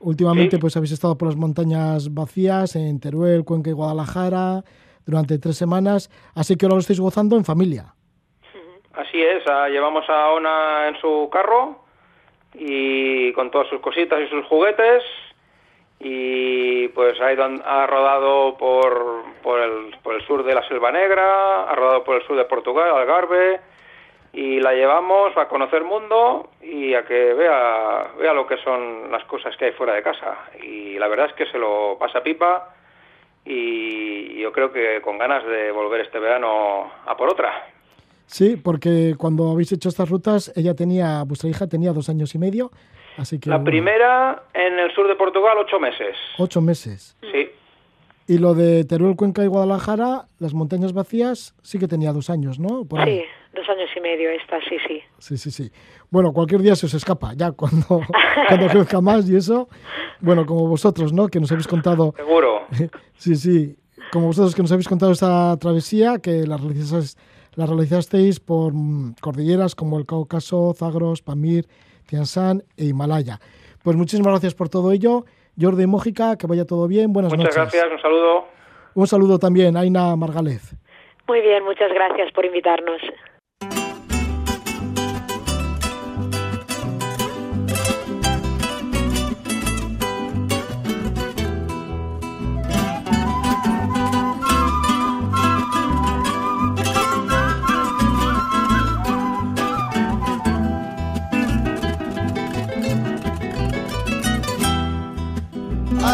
Últimamente 0.00 0.56
¿Sí? 0.56 0.60
pues 0.60 0.76
habéis 0.76 0.92
estado 0.92 1.16
por 1.16 1.28
las 1.28 1.36
montañas 1.36 2.12
vacías 2.12 2.74
en 2.76 2.98
Teruel, 3.00 3.44
Cuenca 3.44 3.70
y 3.70 3.72
Guadalajara 3.72 4.62
durante 5.06 5.38
tres 5.38 5.56
semanas, 5.56 6.10
así 6.34 6.56
que 6.56 6.66
ahora 6.66 6.74
lo 6.74 6.80
estáis 6.80 7.00
gozando 7.00 7.36
en 7.36 7.44
familia. 7.44 7.94
Así 8.92 9.22
es, 9.22 9.44
llevamos 9.70 10.04
a 10.08 10.30
Ona 10.32 10.88
en 10.88 11.00
su 11.00 11.28
carro 11.32 11.87
y 12.54 13.32
con 13.32 13.50
todas 13.50 13.68
sus 13.68 13.80
cositas 13.80 14.20
y 14.20 14.28
sus 14.28 14.44
juguetes 14.46 15.02
y 16.00 16.88
pues 16.88 17.20
ha, 17.20 17.28
ha 17.28 17.86
rodado 17.86 18.56
por, 18.56 19.24
por, 19.42 19.60
el, 19.60 19.96
por 20.02 20.14
el 20.14 20.26
sur 20.26 20.44
de 20.44 20.54
la 20.54 20.66
Selva 20.68 20.92
Negra, 20.92 21.64
ha 21.64 21.74
rodado 21.74 22.04
por 22.04 22.16
el 22.16 22.26
sur 22.26 22.36
de 22.36 22.44
Portugal, 22.44 22.94
Algarve 22.94 23.60
y 24.32 24.60
la 24.60 24.74
llevamos 24.74 25.36
a 25.36 25.48
conocer 25.48 25.82
mundo 25.84 26.50
y 26.62 26.94
a 26.94 27.04
que 27.04 27.34
vea, 27.34 28.12
vea 28.18 28.32
lo 28.32 28.46
que 28.46 28.58
son 28.58 29.10
las 29.10 29.24
cosas 29.24 29.56
que 29.56 29.66
hay 29.66 29.72
fuera 29.72 29.94
de 29.94 30.02
casa 30.02 30.36
y 30.62 30.98
la 30.98 31.08
verdad 31.08 31.26
es 31.26 31.32
que 31.32 31.46
se 31.46 31.58
lo 31.58 31.96
pasa 31.98 32.22
pipa 32.22 32.74
y 33.44 34.38
yo 34.40 34.52
creo 34.52 34.70
que 34.72 35.00
con 35.00 35.18
ganas 35.18 35.44
de 35.46 35.72
volver 35.72 36.02
este 36.02 36.18
verano 36.18 36.92
a 37.06 37.16
por 37.16 37.30
otra. 37.30 37.77
Sí, 38.28 38.56
porque 38.56 39.14
cuando 39.16 39.50
habéis 39.50 39.72
hecho 39.72 39.88
estas 39.88 40.08
rutas, 40.10 40.52
ella 40.54 40.74
tenía, 40.74 41.24
vuestra 41.24 41.48
hija 41.48 41.66
tenía 41.66 41.92
dos 41.94 42.10
años 42.10 42.34
y 42.34 42.38
medio, 42.38 42.70
así 43.16 43.40
que... 43.40 43.48
La 43.48 43.56
bueno, 43.56 43.70
primera 43.70 44.42
en 44.52 44.78
el 44.78 44.94
sur 44.94 45.08
de 45.08 45.16
Portugal, 45.16 45.56
ocho 45.58 45.80
meses. 45.80 46.14
Ocho 46.36 46.60
meses. 46.60 47.16
Sí. 47.22 47.48
Y 48.26 48.36
lo 48.36 48.52
de 48.52 48.84
Teruel, 48.84 49.16
Cuenca 49.16 49.42
y 49.42 49.46
Guadalajara, 49.46 50.26
las 50.38 50.52
montañas 50.52 50.92
vacías, 50.92 51.54
sí 51.62 51.78
que 51.78 51.88
tenía 51.88 52.12
dos 52.12 52.28
años, 52.28 52.60
¿no? 52.60 52.84
Por 52.84 53.02
sí, 53.02 53.22
dos 53.54 53.66
años 53.70 53.88
y 53.96 54.00
medio 54.02 54.28
esta, 54.28 54.60
sí, 54.68 54.76
sí. 54.86 55.00
Sí, 55.16 55.38
sí, 55.38 55.50
sí. 55.50 55.70
Bueno, 56.10 56.32
cualquier 56.34 56.60
día 56.60 56.76
se 56.76 56.84
os 56.84 56.92
escapa, 56.92 57.32
ya 57.34 57.52
cuando, 57.52 57.86
cuando 58.48 58.66
crezca 58.66 59.00
más 59.00 59.26
y 59.30 59.36
eso. 59.36 59.70
Bueno, 60.20 60.44
como 60.44 60.68
vosotros, 60.68 61.14
¿no? 61.14 61.28
Que 61.28 61.40
nos 61.40 61.50
habéis 61.50 61.66
contado... 61.66 62.12
Seguro. 62.14 62.66
sí, 63.14 63.36
sí. 63.36 63.74
Como 64.12 64.26
vosotros 64.26 64.54
que 64.54 64.60
nos 64.60 64.72
habéis 64.72 64.88
contado 64.88 65.12
esta 65.12 65.56
travesía, 65.56 66.18
que 66.18 66.46
la 66.46 66.58
realizasteis 66.58 67.16
la 67.58 67.66
realizasteis 67.66 68.38
por 68.38 68.72
cordilleras 69.20 69.74
como 69.74 69.98
el 69.98 70.06
Cáucaso, 70.06 70.72
Zagros, 70.74 71.22
Pamir, 71.22 71.66
Tian 72.06 72.22
Shan 72.22 72.62
e 72.76 72.84
Himalaya. 72.84 73.40
Pues 73.82 73.96
muchísimas 73.96 74.30
gracias 74.30 74.54
por 74.54 74.68
todo 74.68 74.92
ello. 74.92 75.24
Jordi 75.60 75.88
Mójica, 75.88 76.36
que 76.38 76.46
vaya 76.46 76.64
todo 76.64 76.86
bien. 76.86 77.12
Buenas 77.12 77.32
muchas 77.32 77.56
noches. 77.56 77.58
Muchas 77.58 77.72
gracias, 77.72 77.92
un 77.96 78.00
saludo. 78.00 78.44
Un 78.94 79.06
saludo 79.08 79.40
también, 79.40 79.76
Aina 79.76 80.14
Margalez. 80.14 80.76
Muy 81.26 81.40
bien, 81.40 81.64
muchas 81.64 81.92
gracias 81.92 82.30
por 82.30 82.44
invitarnos. 82.44 83.00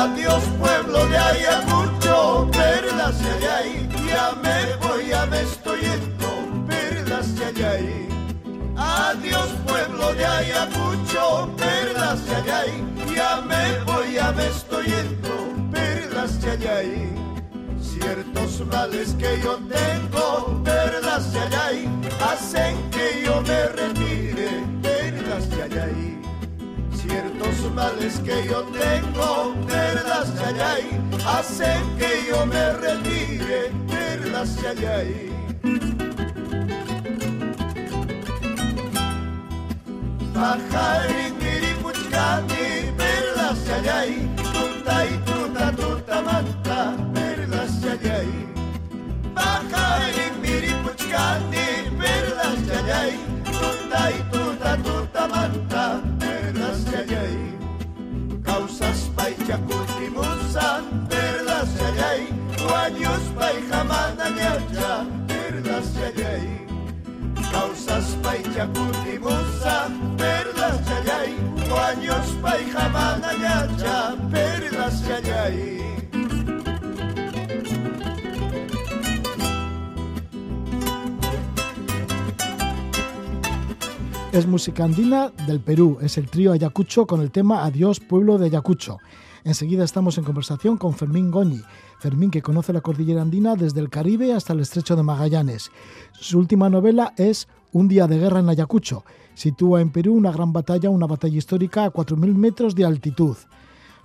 Adiós 0.04 0.44
pueblo 0.60 1.06
de 1.06 1.16
Ayacucho, 1.16 2.50
perlas 2.52 3.18
de 3.40 3.48
ahí, 3.48 3.88
ya 4.06 4.34
me 4.42 4.76
voy, 4.86 5.06
ya 5.08 5.24
me 5.24 5.40
estoy 5.40 5.80
yendo, 5.80 6.30
perlas 6.68 7.34
de 7.34 7.64
ahí. 7.64 8.08
Adiós 8.76 9.48
pueblo 9.66 10.12
de 10.12 10.26
Ayacucho, 10.26 11.50
perlas 11.56 12.20
de 12.26 12.52
ahí, 12.52 12.84
ya 13.16 13.40
me 13.48 13.78
voy, 13.86 14.12
ya 14.12 14.30
me 14.32 14.46
estoy 14.46 14.84
yendo, 14.84 15.34
perlas 15.72 16.38
de 16.42 16.68
ahí. 16.68 17.14
Ciertos 17.80 18.66
males 18.66 19.14
que 19.18 19.40
yo 19.42 19.58
tengo, 19.72 20.62
perlas 20.62 21.32
de 21.32 21.56
ahí, 21.56 21.88
hacen 22.20 22.76
que 22.90 23.22
yo 23.24 23.40
me 23.40 23.68
retire, 23.68 24.50
perlas 24.82 25.48
de 25.48 25.80
ahí 25.80 26.23
ciertos 27.14 27.72
males 27.74 28.20
que 28.24 28.44
yo 28.48 28.62
tengo, 28.82 29.54
perlas 29.68 30.30
allá 30.40 30.76
hacen 31.24 31.82
que 31.96 32.10
yo 32.28 32.44
me 32.44 32.72
retire, 32.72 33.70
perlas 33.88 34.58
allá. 34.70 34.98
Pajarín, 40.34 41.32
miripuchcani, 41.38 42.66
perlas 42.98 43.60
allá, 43.76 44.00
tuta 44.52 44.96
y 45.06 45.14
tuta, 45.28 45.72
tuta 45.82 46.16
manta, 46.22 46.96
perlas 47.14 47.84
allá. 47.92 48.18
Pajarín, 49.36 50.34
miripuchcani, 50.42 51.66
perlas 52.00 52.62
allá, 52.78 53.02
tuta 53.44 54.10
y 54.10 54.18
tuta, 54.30 54.33
tota 54.82 55.28
manta, 55.28 56.02
perdes 56.18 56.84
de 56.84 57.04
llei. 57.10 57.38
Causes 58.42 59.10
pai 59.16 59.34
ja 59.46 59.58
continuant, 59.70 60.86
perdes 61.08 61.74
de 61.78 61.90
llei. 61.98 62.22
Guanyos 62.58 63.26
pai 63.38 63.56
jamant 63.70 64.20
a 64.20 64.30
miatja, 64.30 64.92
perdes 65.28 65.94
de 65.94 66.12
llei. 66.18 66.46
Causes 67.52 68.16
pai 68.22 68.42
ja 68.56 68.66
continuant, 68.74 69.98
perdes 70.18 70.78
de 70.88 71.00
llei. 71.08 71.34
Guanyos 71.68 72.36
pai 72.42 72.62
jamant 72.72 73.24
a 73.24 73.34
miatja, 73.38 73.98
perdes 74.30 75.02
de. 75.08 75.93
Es 84.34 84.48
música 84.48 84.82
andina 84.82 85.30
del 85.46 85.60
Perú, 85.60 85.98
es 86.00 86.18
el 86.18 86.28
trío 86.28 86.50
Ayacucho 86.50 87.06
con 87.06 87.20
el 87.20 87.30
tema 87.30 87.64
Adiós 87.64 88.00
pueblo 88.00 88.36
de 88.36 88.46
Ayacucho. 88.46 88.98
Enseguida 89.44 89.84
estamos 89.84 90.18
en 90.18 90.24
conversación 90.24 90.76
con 90.76 90.92
Fermín 90.92 91.30
Goñi. 91.30 91.62
Fermín 92.00 92.32
que 92.32 92.42
conoce 92.42 92.72
la 92.72 92.80
cordillera 92.80 93.22
andina 93.22 93.54
desde 93.54 93.78
el 93.78 93.90
Caribe 93.90 94.32
hasta 94.32 94.52
el 94.52 94.58
estrecho 94.58 94.96
de 94.96 95.04
Magallanes. 95.04 95.70
Su 96.14 96.40
última 96.40 96.68
novela 96.68 97.14
es 97.16 97.46
Un 97.70 97.86
día 97.86 98.08
de 98.08 98.18
guerra 98.18 98.40
en 98.40 98.48
Ayacucho. 98.48 99.04
Sitúa 99.34 99.80
en 99.80 99.90
Perú 99.90 100.14
una 100.14 100.32
gran 100.32 100.52
batalla, 100.52 100.90
una 100.90 101.06
batalla 101.06 101.38
histórica 101.38 101.84
a 101.84 101.92
4.000 101.92 102.34
metros 102.34 102.74
de 102.74 102.86
altitud. 102.86 103.36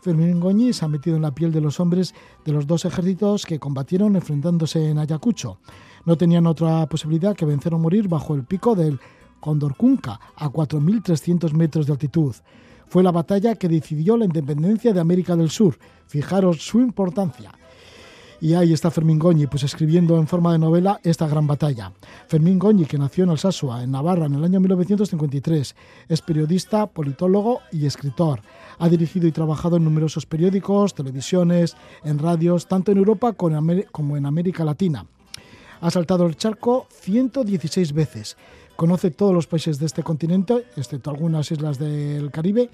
Fermín 0.03 0.39
Goñi 0.39 0.73
se 0.73 0.85
ha 0.85 0.87
metido 0.89 1.15
en 1.15 1.23
la 1.23 1.33
piel 1.33 1.51
de 1.51 1.61
los 1.61 1.79
hombres 1.79 2.13
de 2.45 2.51
los 2.51 2.67
dos 2.67 2.85
ejércitos 2.85 3.47
que 3.47 3.57
combatieron 3.57 4.15
enfrentándose 4.15 4.91
en 4.91 4.99
Ayacucho. 4.99 5.57
No 6.05 6.17
tenían 6.17 6.45
otra 6.45 6.85
posibilidad 6.85 7.35
que 7.35 7.45
vencer 7.45 7.73
o 7.73 7.79
morir 7.79 8.07
bajo 8.07 8.35
el 8.35 8.43
pico 8.43 8.75
del 8.75 8.99
Condorcunca, 9.39 10.19
a 10.35 10.49
4.300 10.49 11.53
metros 11.53 11.85
de 11.85 11.93
altitud. 11.93 12.35
Fue 12.87 13.03
la 13.03 13.11
batalla 13.11 13.55
que 13.55 13.69
decidió 13.69 14.17
la 14.17 14.25
independencia 14.25 14.93
de 14.93 14.99
América 14.99 15.35
del 15.35 15.49
Sur. 15.49 15.77
Fijaros 16.07 16.65
su 16.65 16.79
importancia. 16.79 17.51
Y 18.41 18.53
ahí 18.53 18.71
está 18.71 18.89
Fermín 18.89 19.19
Goñi, 19.19 19.47
pues 19.47 19.63
escribiendo 19.63 20.17
en 20.17 20.25
forma 20.25 20.53
de 20.53 20.59
novela 20.59 21.01
esta 21.03 21.27
gran 21.27 21.45
batalla. 21.45 21.91
Fermín 22.27 22.57
Goñi, 22.57 22.85
que 22.85 22.97
nació 22.97 23.25
en 23.25 23.31
Alsasua, 23.31 23.83
en 23.83 23.91
Navarra, 23.91 24.27
en 24.27 24.35
el 24.35 24.43
año 24.45 24.61
1953, 24.61 25.75
es 26.07 26.21
periodista, 26.21 26.87
politólogo 26.87 27.59
y 27.73 27.85
escritor. 27.85 28.41
Ha 28.79 28.87
dirigido 28.87 29.27
y 29.27 29.33
trabajado 29.33 29.75
en 29.75 29.83
numerosos 29.83 30.25
periódicos, 30.25 30.95
televisiones, 30.95 31.75
en 32.05 32.17
radios, 32.17 32.65
tanto 32.65 32.93
en 32.93 32.99
Europa 32.99 33.33
como 33.33 34.17
en 34.17 34.25
América 34.25 34.63
Latina. 34.63 35.05
Ha 35.81 35.91
saltado 35.91 36.25
el 36.25 36.37
charco 36.37 36.87
116 36.89 37.91
veces 37.91 38.37
Conoce 38.79 39.11
todos 39.11 39.33
los 39.33 39.45
países 39.45 39.77
de 39.77 39.87
este 39.87 40.03
continente, 40.03 40.65
excepto 40.77 41.09
algunas 41.09 41.51
islas 41.51 41.77
del 41.77 42.31
Caribe, 42.31 42.69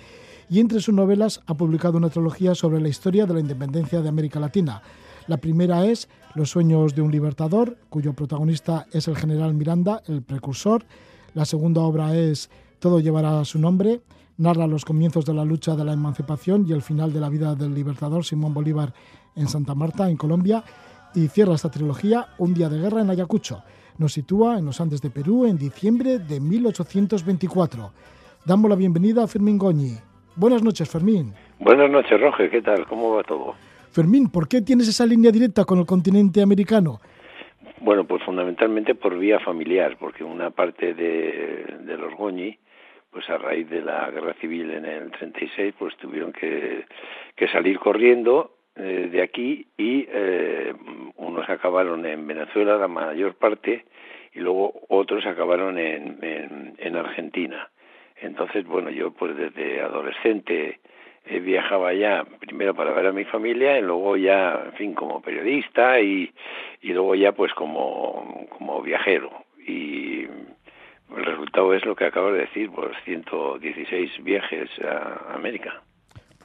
y 0.52 0.60
entre 0.60 0.80
sus 0.80 0.94
novelas 0.94 1.41
ha 1.48 1.56
publicado 1.56 1.98
una 1.98 2.12
trilogía 2.12 2.54
sobre 2.54 2.80
la 2.80 2.89
historia 2.89 3.26
de 3.26 3.34
la 3.34 3.39
independencia 3.39 4.02
de 4.04 4.10
América 4.10 4.39
Latina. 4.39 4.84
La 5.26 5.38
primera 5.38 5.84
es 5.84 6.08
Los 6.36 6.52
sueños 6.52 6.94
de 6.94 7.02
un 7.02 7.10
libertador, 7.10 7.80
cuyo 7.89 8.13
protagonista 8.13 8.86
es 8.91 9.08
el 9.08 9.18
general 9.18 9.56
Miranda, 9.56 10.04
el 10.06 10.22
precursor. 10.22 10.86
La 11.34 11.44
segunda 11.44 11.82
obra 11.82 12.15
es 12.15 12.52
Todo 12.78 13.00
llevará 13.00 13.44
su 13.44 13.58
nombre, 13.58 14.04
narra 14.38 14.68
los 14.68 14.86
comienzos 14.86 15.26
de 15.26 15.34
la 15.34 15.44
lucha 15.44 15.76
de 15.76 15.86
la 15.86 15.94
emancipación 15.94 16.68
y 16.70 16.74
el 16.74 16.84
final 16.84 17.13
de 17.13 17.20
la 17.20 17.30
vida 17.30 17.56
del 17.56 17.74
libertador 17.74 18.24
Simón 18.24 18.54
Bolívar 18.54 18.94
en 19.36 19.48
Santa 19.48 19.74
Marta, 19.74 20.08
en 20.08 20.18
Colombia. 20.18 20.63
Y 21.15 21.30
cierra 21.30 21.56
esta 21.56 21.72
trilogía 21.72 22.28
Un 22.38 22.54
día 22.54 22.70
de 22.70 22.78
guerra 22.78 23.02
en 23.02 23.10
Ayacucho 23.10 23.63
nos 23.97 24.13
sitúa 24.13 24.58
en 24.58 24.65
los 24.65 24.81
Andes 24.81 25.01
de 25.01 25.10
Perú 25.10 25.45
en 25.45 25.58
diciembre 25.58 26.19
de 26.19 26.39
1824. 26.39 27.91
Damos 28.45 28.69
la 28.69 28.75
bienvenida 28.75 29.23
a 29.23 29.27
Fermín 29.27 29.58
Goñi. 29.58 29.97
Buenas 30.36 30.62
noches, 30.62 30.89
Fermín. 30.89 31.34
Buenas 31.60 31.89
noches, 31.89 32.19
Roger. 32.19 32.49
¿Qué 32.49 32.62
tal? 32.62 32.86
¿Cómo 32.88 33.15
va 33.15 33.23
todo? 33.23 33.55
Fermín, 33.91 34.29
¿por 34.29 34.47
qué 34.47 34.62
tienes 34.62 34.88
esa 34.89 35.05
línea 35.05 35.31
directa 35.31 35.63
con 35.63 35.79
el 35.79 35.86
continente 35.86 36.41
americano? 36.41 36.99
Bueno, 37.79 38.05
pues 38.05 38.21
fundamentalmente 38.23 38.95
por 38.95 39.17
vía 39.17 39.39
familiar, 39.39 39.95
porque 39.99 40.23
una 40.23 40.49
parte 40.49 40.93
de, 40.93 41.95
los 41.97 42.13
Goñi, 42.15 42.58
pues 43.12 43.29
a 43.29 43.38
raíz 43.38 43.69
de 43.69 43.81
la 43.81 44.10
guerra 44.12 44.34
civil 44.41 44.71
en 44.71 44.86
el 44.86 45.12
36, 45.12 45.75
pues 45.79 45.95
tuvieron 45.97 46.34
que, 46.34 46.86
que 47.36 47.47
salir 47.47 47.79
corriendo 47.79 48.55
eh, 48.77 49.09
de 49.09 49.21
aquí 49.21 49.65
y 49.77 50.05
eh, 50.09 50.73
unos 51.15 51.49
acabaron 51.49 52.05
en 52.05 52.27
Venezuela, 52.27 52.75
la 52.75 52.89
mayor 52.89 53.35
parte, 53.35 53.85
y 54.33 54.39
luego 54.39 54.73
otros 54.89 55.25
acabaron 55.25 55.77
en, 55.77 56.75
en, 56.77 56.95
Argentina. 56.97 57.69
Entonces, 58.17 58.65
bueno, 58.65 58.89
yo 58.89 59.11
pues 59.11 59.35
desde 59.38 59.81
adolescente 59.81 60.79
eh, 61.25 61.39
viajaba 61.39 61.93
ya 61.93 62.25
primero 62.41 62.75
para 62.75 62.91
ver 62.91 63.07
a 63.07 63.13
mi 63.13 63.23
familia 63.23 63.79
y 63.79 63.81
luego 63.81 64.17
ya, 64.17 64.63
en 64.65 64.73
fin, 64.73 64.93
como 64.93 65.21
periodista 65.21 66.01
y, 66.01 66.29
y 66.81 66.91
luego 66.91 67.15
ya 67.15 67.31
pues 67.31 67.53
como, 67.53 68.45
como 68.57 68.81
viajero. 68.81 69.31
Y 69.65 70.23
el 71.15 71.25
resultado 71.25 71.73
es 71.73 71.85
lo 71.85 71.95
que 71.95 72.05
acabo 72.05 72.33
de 72.33 72.39
decir, 72.39 72.69
pues 72.71 72.91
116 73.05 74.21
viajes 74.21 74.69
a 74.83 75.33
América. 75.33 75.85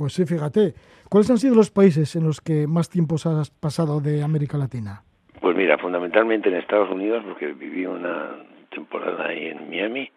Pues 0.01 0.15
sí, 0.15 0.25
fíjate. 0.25 0.73
¿Cuáles 1.11 1.29
han 1.29 1.37
sido 1.37 1.55
los 1.55 1.71
países 1.71 2.17
en 2.17 2.25
los 2.25 2.41
que 2.41 2.67
más 2.67 2.89
tiempo 2.89 3.17
has 3.17 3.51
pasado 3.51 4.01
de 4.01 4.23
América 4.23 4.57
Latina? 4.57 5.03
Pues 5.43 5.55
mira, 5.55 5.77
fundamentalmente 5.77 6.49
en 6.49 6.57
Estados 6.57 6.91
Unidos, 6.91 7.23
porque 7.29 7.49
viví 7.49 7.85
una 7.85 8.35
temporada 8.71 9.27
ahí 9.27 9.49
en 9.49 9.69
Miami, 9.69 10.11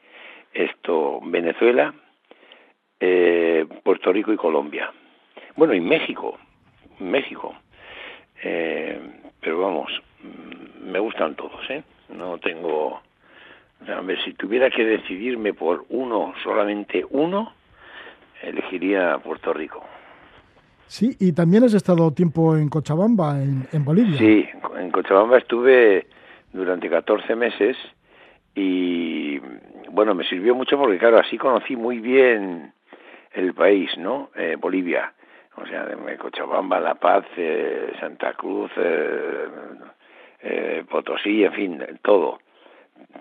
esto, 0.54 1.20
Venezuela, 1.26 1.94
eh, 2.98 3.66
Puerto 3.84 4.14
Rico 4.14 4.32
y 4.32 4.38
Colombia. 4.38 4.90
Bueno, 5.58 5.74
y 5.74 5.82
México, 5.82 6.40
México. 7.00 7.54
Eh, 8.42 9.02
pero 9.42 9.60
vamos, 9.60 9.92
mm, 10.24 10.92
me 10.92 11.00
gustan 11.00 11.36
todos, 11.36 11.70
¿eh? 11.70 11.84
No 12.08 12.38
tengo... 12.38 13.02
A 13.86 14.00
ver, 14.00 14.18
si 14.24 14.32
tuviera 14.32 14.70
que 14.70 14.86
decidirme 14.86 15.54
por 15.54 15.84
uno, 15.90 16.34
solamente 16.42 17.06
uno, 17.10 17.52
elegiría 18.44 19.18
Puerto 19.20 19.54
Rico. 19.54 19.84
Sí, 20.88 21.16
y 21.20 21.34
también 21.34 21.64
has 21.64 21.74
estado 21.74 22.12
tiempo 22.12 22.56
en 22.56 22.70
Cochabamba, 22.70 23.42
en, 23.42 23.68
en 23.72 23.84
Bolivia. 23.84 24.18
Sí, 24.18 24.48
en 24.78 24.92
Cochabamba 24.92 25.40
estuve 25.40 26.08
durante 26.52 26.90
14 26.90 27.36
meses 27.36 27.78
y 28.54 29.40
bueno, 29.90 30.14
me 30.14 30.24
sirvió 30.24 30.54
mucho 30.54 30.78
porque 30.78 31.00
claro, 31.00 31.20
así 31.20 31.38
conocí 31.38 31.76
muy 31.76 32.00
bien 32.00 32.74
el 33.32 33.54
país, 33.54 33.90
¿no? 33.98 34.30
Eh, 34.36 34.56
Bolivia, 34.60 35.14
o 35.56 35.66
sea, 35.66 35.86
de 35.86 36.18
Cochabamba, 36.18 36.80
La 36.80 36.96
Paz, 36.96 37.26
eh, 37.38 37.94
Santa 38.00 38.34
Cruz, 38.34 38.72
eh, 38.78 39.48
eh, 40.42 40.84
Potosí, 40.90 41.44
en 41.44 41.54
fin, 41.54 41.86
todo. 42.02 42.40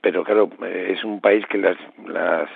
Pero 0.00 0.24
claro, 0.24 0.48
es 0.66 1.02
un 1.04 1.20
país 1.20 1.44
que 1.46 1.58
las, 1.58 1.76
las 2.06 2.48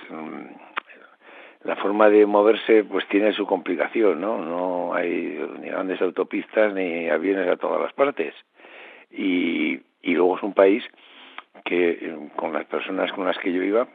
la 1.67 1.75
forma 1.75 2.09
de 2.09 2.25
moverse 2.25 2.85
pues 2.85 3.05
tiene 3.09 3.33
su 3.33 3.45
complicación, 3.45 4.21
¿no? 4.21 4.37
No 4.37 4.93
hay 4.93 5.37
ni 5.59 5.67
grandes 5.67 6.01
autopistas 6.01 6.73
ni 6.73 7.09
aviones 7.09 7.45
a 7.49 7.57
todas 7.57 7.81
las 7.81 7.91
partes. 7.91 8.33
Y, 9.11 9.77
y 10.01 10.15
luego 10.15 10.37
es 10.37 10.43
un 10.43 10.53
país 10.53 10.81
que 11.65 12.15
con 12.37 12.53
las 12.53 12.63
personas 12.65 13.11
con 13.11 13.25
las 13.25 13.37
que 13.39 13.51
yo 13.51 13.61
iba, 13.61 13.85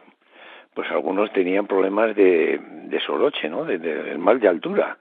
pues 0.74 0.90
algunos 0.90 1.32
tenían 1.32 1.66
problemas 1.66 2.14
de, 2.14 2.60
de 2.60 3.00
soroche, 3.00 3.48
¿no? 3.48 3.64
De, 3.64 4.18
mal 4.18 4.38
de 4.38 4.48
altura, 4.48 4.98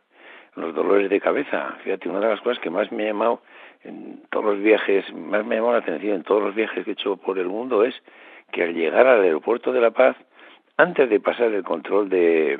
los 0.55 0.73
dolores 0.73 1.09
de 1.09 1.19
cabeza. 1.19 1.75
Fíjate, 1.83 2.07
una 2.07 2.21
de 2.21 2.29
las 2.29 2.39
cosas 2.39 2.59
que 2.59 2.69
más 2.69 2.89
me 2.93 3.03
ha 3.03 3.07
llamado 3.07 3.41
en 3.83 4.21
todos 4.29 4.45
los 4.45 4.59
viajes, 4.59 5.13
más 5.13 5.45
me 5.45 5.55
ha 5.55 5.57
llamado 5.57 5.73
la 5.73 5.79
atención 5.79 6.15
en 6.15 6.23
todos 6.23 6.41
los 6.41 6.55
viajes 6.55 6.85
que 6.85 6.91
he 6.91 6.93
hecho 6.93 7.17
por 7.17 7.37
el 7.37 7.47
mundo 7.47 7.83
es 7.83 8.01
que 8.53 8.63
al 8.63 8.73
llegar 8.73 9.07
al 9.07 9.23
aeropuerto 9.23 9.73
de 9.73 9.81
La 9.81 9.91
Paz, 9.91 10.15
antes 10.81 11.09
de 11.09 11.19
pasar 11.19 11.51
el 11.53 11.63
control 11.63 12.09
de, 12.09 12.57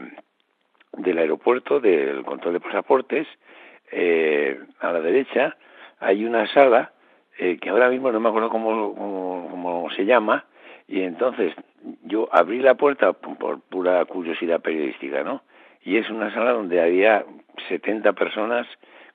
del 0.94 1.18
aeropuerto, 1.18 1.80
del 1.80 2.24
control 2.24 2.54
de 2.54 2.60
pasaportes, 2.60 3.28
eh, 3.92 4.60
a 4.80 4.92
la 4.92 5.02
derecha 5.02 5.58
hay 6.00 6.24
una 6.24 6.48
sala 6.48 6.92
eh, 7.38 7.58
que 7.60 7.70
ahora 7.70 7.90
mismo 7.90 8.12
no 8.12 8.20
me 8.20 8.30
acuerdo 8.30 8.50
cómo, 8.50 8.94
cómo, 8.96 9.90
se 9.96 10.06
llama, 10.06 10.46
y 10.88 11.02
entonces 11.02 11.54
yo 12.04 12.30
abrí 12.32 12.60
la 12.60 12.76
puerta 12.76 13.14
por 13.14 13.62
pura 13.62 14.04
curiosidad 14.06 14.62
periodística, 14.62 15.24
¿no? 15.24 15.42
Y 15.84 15.98
es 15.98 16.10
una 16.10 16.32
sala 16.34 16.52
donde 16.52 16.80
había 16.80 17.26
70 17.70 18.14
personas 18.14 18.68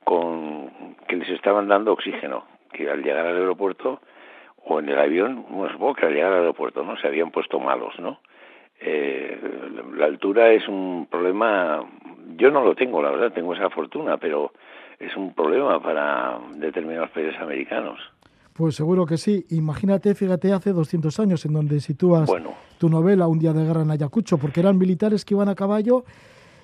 con 0.03 0.97
que 1.07 1.17
les 1.17 1.29
estaban 1.31 1.69
dando 1.69 1.93
oxígeno, 1.93 2.45
que 2.73 2.91
al 2.91 3.03
llegar 3.03 3.27
al 3.27 3.37
aeropuerto 3.37 4.01
o 4.65 4.81
en 4.81 4.89
el 4.89 4.99
avión, 4.99 5.47
bueno, 5.49 5.73
supongo 5.73 5.95
que 5.95 6.07
al 6.07 6.15
llegar 6.15 6.33
al 6.33 6.41
aeropuerto, 6.41 6.83
¿no? 6.83 6.97
Se 6.97 7.07
habían 7.07 7.31
puesto 7.31 7.61
malos, 7.61 7.97
¿no? 8.01 8.19
Eh, 8.81 9.39
la 9.97 10.07
altura 10.07 10.53
es 10.53 10.67
un 10.69 11.07
problema, 11.11 11.85
yo 12.37 12.51
no 12.51 12.63
lo 12.63 12.75
tengo, 12.75 13.03
la 13.03 13.11
verdad, 13.11 13.33
tengo 13.33 13.55
esa 13.55 13.71
fortuna, 13.71 14.17
pero 14.19 14.53
es 14.99 15.17
un 15.17 15.35
problema 15.35 15.83
para 15.83 16.39
determinados 16.57 17.11
países 17.11 17.39
americanos. 17.41 17.99
Pues 18.53 18.75
seguro 18.75 19.05
que 19.05 19.19
sí. 19.19 19.45
Imagínate, 19.51 20.15
fíjate, 20.15 20.53
hace 20.53 20.73
200 20.73 21.21
años 21.21 21.45
en 21.45 21.53
donde 21.53 21.79
sitúas 21.81 22.31
tu 22.79 22.89
novela 22.89 23.27
Un 23.27 23.39
día 23.39 23.53
de 23.53 23.67
guerra 23.67 23.83
en 23.83 23.91
Ayacucho, 23.91 24.39
porque 24.39 24.61
eran 24.61 24.79
militares 24.79 25.25
que 25.27 25.35
iban 25.35 25.51
a 25.51 25.55
caballo 25.55 26.05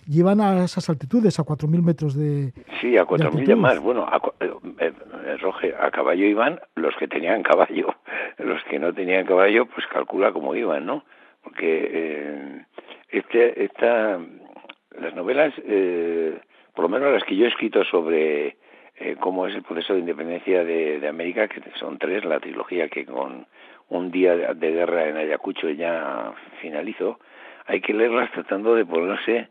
llevan 0.06 0.40
a 0.40 0.64
esas 0.64 0.88
altitudes, 0.88 1.38
a 1.38 1.44
4.000 1.44 1.82
metros 1.82 2.14
de 2.14 2.52
Sí, 2.80 2.96
a 2.96 3.04
4.000 3.04 3.46
ya 3.46 3.56
más. 3.56 3.78
Bueno, 3.80 4.06
a, 4.06 4.20
eh, 4.40 4.52
eh, 4.80 5.74
a 5.78 5.90
caballo 5.90 6.26
iban 6.26 6.60
los 6.74 6.94
que 6.96 7.08
tenían 7.08 7.42
caballo. 7.42 7.94
Los 8.38 8.62
que 8.64 8.78
no 8.78 8.92
tenían 8.92 9.26
caballo, 9.26 9.66
pues 9.66 9.86
calcula 9.86 10.32
cómo 10.32 10.54
iban, 10.56 10.86
¿no? 10.86 11.04
Porque 11.42 11.90
eh, 11.92 12.64
este, 13.10 13.64
esta, 13.64 14.18
las 14.98 15.14
novelas, 15.14 15.52
eh, 15.66 16.38
por 16.74 16.84
lo 16.84 16.88
menos 16.88 17.12
las 17.12 17.24
que 17.24 17.36
yo 17.36 17.44
he 17.44 17.48
escrito 17.48 17.84
sobre 17.84 18.56
eh, 18.96 19.16
cómo 19.20 19.46
es 19.46 19.54
el 19.54 19.62
proceso 19.62 19.94
de 19.94 20.00
independencia 20.00 20.64
de, 20.64 21.00
de, 21.00 21.08
América, 21.08 21.48
que 21.48 21.60
son 21.78 21.98
tres, 21.98 22.24
la 22.24 22.40
trilogía 22.40 22.88
que 22.88 23.04
con 23.04 23.46
un 23.88 24.10
día 24.10 24.36
de, 24.54 24.70
guerra 24.70 25.08
en 25.08 25.16
Ayacucho 25.16 25.68
ya 25.70 26.32
finalizó, 26.60 27.18
hay 27.66 27.80
que 27.80 27.94
leerlas 27.94 28.30
tratando 28.32 28.74
de 28.74 28.86
ponerse 28.86 29.48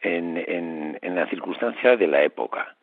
en, 0.00 0.36
en, 0.36 0.98
en 1.00 1.14
la 1.14 1.26
circunstancia 1.28 1.96
de 1.96 2.06
la 2.06 2.22
época. 2.22 2.76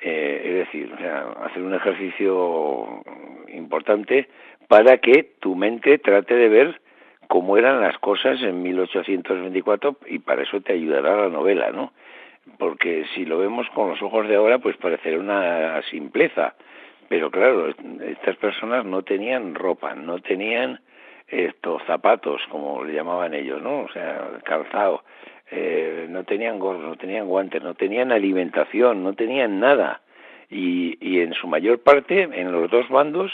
Eh, 0.00 0.42
es 0.44 0.54
decir, 0.66 0.92
o 0.92 0.98
sea, 0.98 1.28
hacer 1.44 1.62
un 1.62 1.74
ejercicio 1.74 3.02
importante 3.48 4.28
para 4.68 4.98
que 4.98 5.34
tu 5.40 5.54
mente 5.54 5.98
trate 5.98 6.34
de 6.34 6.48
ver 6.48 6.80
cómo 7.28 7.56
eran 7.56 7.80
las 7.80 7.98
cosas 7.98 8.40
en 8.42 8.62
1824 8.62 9.96
y 10.06 10.18
para 10.18 10.42
eso 10.42 10.60
te 10.60 10.72
ayudará 10.72 11.16
la 11.16 11.28
novela, 11.28 11.70
¿no? 11.70 11.92
Porque 12.58 13.04
si 13.14 13.24
lo 13.24 13.38
vemos 13.38 13.66
con 13.70 13.90
los 13.90 14.02
ojos 14.02 14.28
de 14.28 14.36
ahora, 14.36 14.58
pues 14.58 14.76
parecerá 14.76 15.18
una 15.18 15.82
simpleza, 15.90 16.54
pero 17.08 17.30
claro, 17.30 17.68
estas 18.06 18.36
personas 18.36 18.84
no 18.84 19.02
tenían 19.02 19.54
ropa, 19.54 19.94
no 19.94 20.18
tenían 20.20 20.80
estos 21.28 21.82
zapatos, 21.84 22.42
como 22.50 22.84
le 22.84 22.94
llamaban 22.94 23.34
ellos, 23.34 23.62
¿no? 23.62 23.80
O 23.80 23.88
sea, 23.88 24.28
calzado, 24.44 25.04
eh, 25.50 26.06
no 26.08 26.24
tenían 26.24 26.58
gorros, 26.58 26.82
no 26.82 26.96
tenían 26.96 27.26
guantes, 27.26 27.62
no 27.62 27.74
tenían 27.74 28.12
alimentación, 28.12 29.02
no 29.02 29.14
tenían 29.14 29.58
nada. 29.60 30.02
Y, 30.50 30.98
y 31.00 31.20
en 31.20 31.32
su 31.34 31.46
mayor 31.46 31.80
parte, 31.80 32.22
en 32.22 32.52
los 32.52 32.70
dos 32.70 32.88
bandos, 32.88 33.32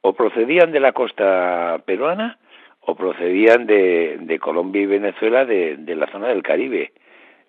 o 0.00 0.12
procedían 0.12 0.72
de 0.72 0.80
la 0.80 0.92
costa 0.92 1.80
peruana 1.86 2.38
o 2.86 2.94
procedían 2.94 3.66
de, 3.66 4.18
de 4.20 4.38
Colombia 4.38 4.82
y 4.82 4.86
Venezuela 4.86 5.44
de, 5.44 5.76
de, 5.76 5.96
la 5.96 6.06
zona 6.08 6.28
del 6.28 6.42
Caribe. 6.42 6.92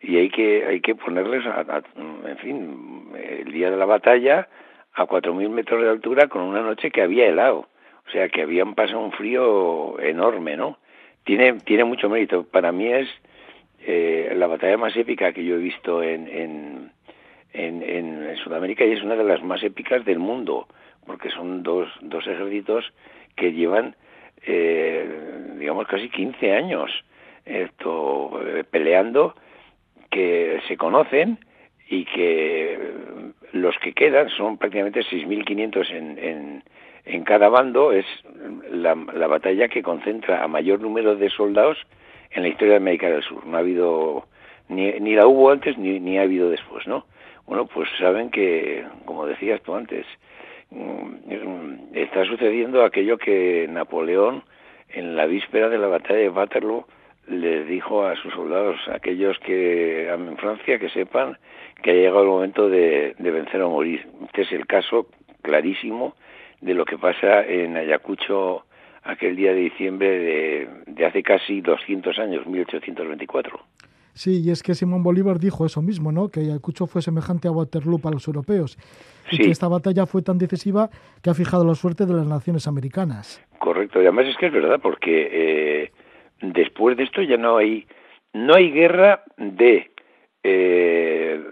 Y 0.02 0.17
hay 0.17 0.30
que 0.30 0.65
hay 0.65 0.82
que 0.82 0.95
ponerles 0.95 1.45
a, 1.45 1.82
en 2.26 2.38
fin 2.38 3.12
el 3.15 3.52
día 3.52 3.71
de 3.71 3.78
la 3.78 3.86
batalla 3.86 4.48
a 4.93 5.06
cuatro 5.06 5.34
mil 5.34 5.50
metros 5.50 5.82
de 5.82 5.89
altura 5.89 6.28
con 6.28 6.43
una 6.43 6.62
noche 6.62 6.91
que 6.91 7.02
había 7.02 7.28
helado. 7.28 7.67
O 8.08 8.12
sea 8.12 8.30
que 8.30 8.43
habían 8.43 8.76
pasado 8.76 9.00
un 9.00 9.12
frío 9.12 10.00
enorme 10.00 10.56
no 10.56 10.78
tiene 11.26 11.54
tiene 11.65 11.84
mucho 11.84 12.10
mérito. 12.10 12.43
Para 12.43 12.71
mí 12.71 12.88
es 12.88 13.10
eh, 13.82 14.34
la 14.36 14.48
batalla 14.48 14.78
más 14.78 14.95
épica 14.95 15.34
que 15.34 15.43
yo 15.43 15.56
he 15.56 15.60
visto 15.60 16.02
en, 16.04 16.28
en 16.28 16.91
en, 17.54 17.82
en 17.84 18.36
Sudamérica 18.38 18.86
y 18.86 18.91
es 18.91 19.02
una 19.02 19.15
de 19.15 19.24
las 19.24 19.41
más 19.41 19.63
épicas 19.63 20.04
del 20.06 20.19
mundo 20.19 20.67
porque 21.06 21.30
son 21.30 21.63
dos 21.63 21.89
dos 22.02 22.28
ejércitos 22.28 22.93
que 23.36 23.54
llevan 23.54 23.95
eh, 24.46 25.56
digamos, 25.58 25.88
casi 25.88 26.10
15 26.10 26.54
años 26.54 26.92
esto, 27.46 28.42
eh, 28.46 28.64
peleando, 28.64 29.36
que 30.10 30.60
se 30.68 30.78
conocen 30.78 31.40
y 31.88 32.06
que 32.06 32.80
los 33.52 33.78
que 33.80 33.94
quedan 33.94 34.30
son 34.30 34.58
prácticamente 34.58 35.02
6.500 35.02 35.90
en, 35.92 36.18
en, 36.18 36.64
en 37.06 37.24
cada 37.24 37.50
bando, 37.50 37.92
es 37.92 38.06
la, 38.72 38.96
la 39.14 39.28
batalla 39.28 39.68
que 39.68 39.84
concentra 39.84 40.44
a 40.44 40.48
mayor 40.48 40.82
número 40.82 41.16
de 41.16 41.30
soldados 41.30 41.78
en 42.32 42.44
la 42.44 42.50
historia 42.50 42.74
de 42.74 42.78
América 42.78 43.10
del 43.10 43.24
Sur. 43.24 43.46
No 43.46 43.58
ha 43.58 43.60
habido, 43.60 44.28
ni, 44.68 44.92
ni 44.94 45.16
la 45.16 45.28
hubo 45.28 45.52
antes 45.52 45.78
ni, 45.78 46.00
ni 46.00 46.18
ha 46.18 46.24
habido 46.24 46.50
después, 46.50 46.88
¿no? 46.88 47.06
Bueno, 47.46 47.68
pues 47.68 47.88
saben 48.00 48.32
que, 48.32 48.84
como 49.06 49.28
decías 49.28 49.62
tú 49.62 49.76
antes, 49.76 50.06
está 51.93 52.25
sucediendo 52.25 52.84
aquello 52.84 53.17
que 53.17 53.67
Napoleón 53.69 54.43
en 54.89 55.15
la 55.15 55.25
víspera 55.25 55.69
de 55.69 55.78
la 55.78 55.88
batalla 55.88 56.19
de 56.19 56.30
Waterloo 56.30 56.86
les 57.28 57.67
dijo 57.67 58.06
a 58.06 58.15
sus 58.15 58.34
soldados, 58.34 58.78
aquellos 58.88 59.38
que 59.39 60.10
amen 60.12 60.38
Francia, 60.38 60.78
que 60.78 60.89
sepan 60.89 61.38
que 61.82 61.91
ha 61.91 61.93
llegado 61.93 62.21
el 62.21 62.28
momento 62.28 62.69
de, 62.69 63.15
de 63.17 63.32
vencer 63.32 63.62
o 63.62 63.69
morir. 63.69 64.08
Este 64.25 64.43
es 64.43 64.51
el 64.51 64.67
caso 64.67 65.08
clarísimo 65.41 66.15
de 66.62 66.73
lo 66.73 66.86
que 66.86 66.97
pasa 66.97 67.45
en 67.45 67.78
Ayacucho 67.78 68.65
aquel 69.04 69.36
día 69.36 69.54
de 69.54 69.62
diciembre 69.62 70.19
de, 70.19 70.69
de 70.88 71.06
hace 71.06 71.23
casi 71.23 71.62
200 71.62 72.17
años, 72.19 72.45
1824. 72.45 73.60
Sí, 74.15 74.41
y 74.45 74.49
es 74.49 74.63
que 74.63 74.75
Simón 74.75 75.04
Bolívar 75.04 75.39
dijo 75.39 75.65
eso 75.65 75.82
mismo, 75.82 76.10
¿no? 76.10 76.30
Que 76.30 76.39
Ayacucho 76.39 76.88
fue 76.88 77.01
semejante 77.01 77.49
a 77.49 77.51
Waterloo 77.51 77.99
para 77.99 78.13
los 78.13 78.25
europeos. 78.28 78.78
Y 79.30 79.38
que 79.38 79.51
esta 79.51 79.67
batalla 79.67 80.06
fue 80.06 80.21
tan 80.21 80.38
decisiva 80.38 80.89
que 81.21 81.30
ha 81.30 81.34
fijado 81.34 81.65
la 81.65 81.75
suerte 81.75 82.06
de 82.06 82.13
las 82.13 82.25
naciones 82.25 82.65
americanas. 82.65 83.45
Correcto, 83.60 83.99
y 83.99 84.04
además 84.04 84.28
es 84.28 84.38
que 84.38 84.45
es 84.45 84.54
verdad, 84.54 84.80
porque 84.82 85.28
eh, 85.32 85.91
después 86.41 86.95
de 86.95 87.04
esto 87.04 87.21
ya 87.23 87.36
no 87.36 87.58
hay, 87.58 87.88
no 88.32 88.56
hay 88.56 88.71
guerra 88.71 89.23
de 89.36 89.91
eh, 90.43 91.43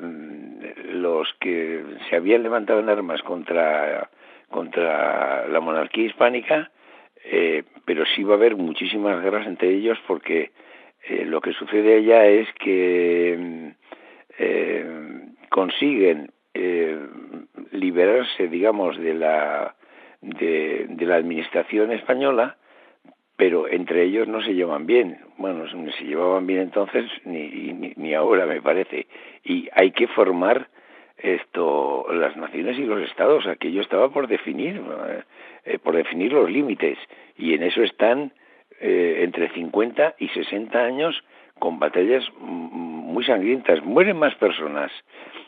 los 0.94 1.28
que 1.42 1.84
se 2.10 2.16
habían 2.16 2.44
levantado 2.44 2.80
en 2.80 2.88
armas 2.88 3.22
contra, 3.24 4.10
contra 4.50 5.50
la 5.50 5.60
monarquía 5.60 6.06
hispánica, 6.06 6.72
eh, 7.26 7.64
pero 7.84 8.06
sí 8.16 8.24
va 8.24 8.36
a 8.36 8.38
haber 8.38 8.56
muchísimas 8.56 9.22
guerras 9.22 9.48
entre 9.48 9.70
ellos 9.70 9.98
porque 10.08 10.52
eh, 11.06 11.26
lo 11.26 11.42
que 11.42 11.54
sucede 11.54 11.98
allá 11.98 12.26
es 12.28 12.48
que 12.54 13.74
eh, 14.38 14.86
consiguen 15.50 16.32
eh, 16.54 16.98
liberarse, 17.72 18.48
digamos, 18.48 18.98
de 18.98 19.14
la, 19.14 19.76
de, 20.22 20.86
de, 20.90 21.06
la 21.06 21.16
administración 21.16 21.92
española, 21.92 22.58
pero 23.36 23.68
entre 23.68 24.04
ellos 24.04 24.28
no 24.28 24.42
se 24.42 24.54
llevan 24.54 24.86
bien. 24.86 25.20
Bueno, 25.38 25.66
no 25.66 25.92
se 25.92 26.04
llevaban 26.04 26.48
bien 26.48 26.62
entonces 26.62 27.06
ni, 27.26 27.74
ni, 27.74 27.94
ni 27.96 28.14
ahora, 28.14 28.46
me 28.46 28.62
parece. 28.62 29.08
Y 29.44 29.70
hay 29.74 29.92
que 29.92 30.08
formar 30.08 30.70
esto 31.18 32.06
las 32.12 32.36
naciones 32.38 32.78
y 32.78 32.84
los 32.84 33.02
estados 33.02 33.48
aquello 33.48 33.82
estaba 33.82 34.10
por 34.10 34.28
definir 34.28 34.82
eh, 35.66 35.80
por 35.80 35.96
definir 35.96 36.34
los 36.34 36.50
límites 36.50 36.98
y 37.38 37.54
en 37.54 37.64
eso 37.64 37.82
están 37.82 38.34
eh, 38.80 39.22
entre 39.24 39.50
50 39.50 40.16
y 40.20 40.30
60 40.30 40.78
años 40.78 41.24
con 41.60 41.80
batallas 41.80 42.24
muy 42.40 43.24
sangrientas. 43.24 43.84
Mueren 43.84 44.18
más 44.18 44.36
personas 44.36 44.92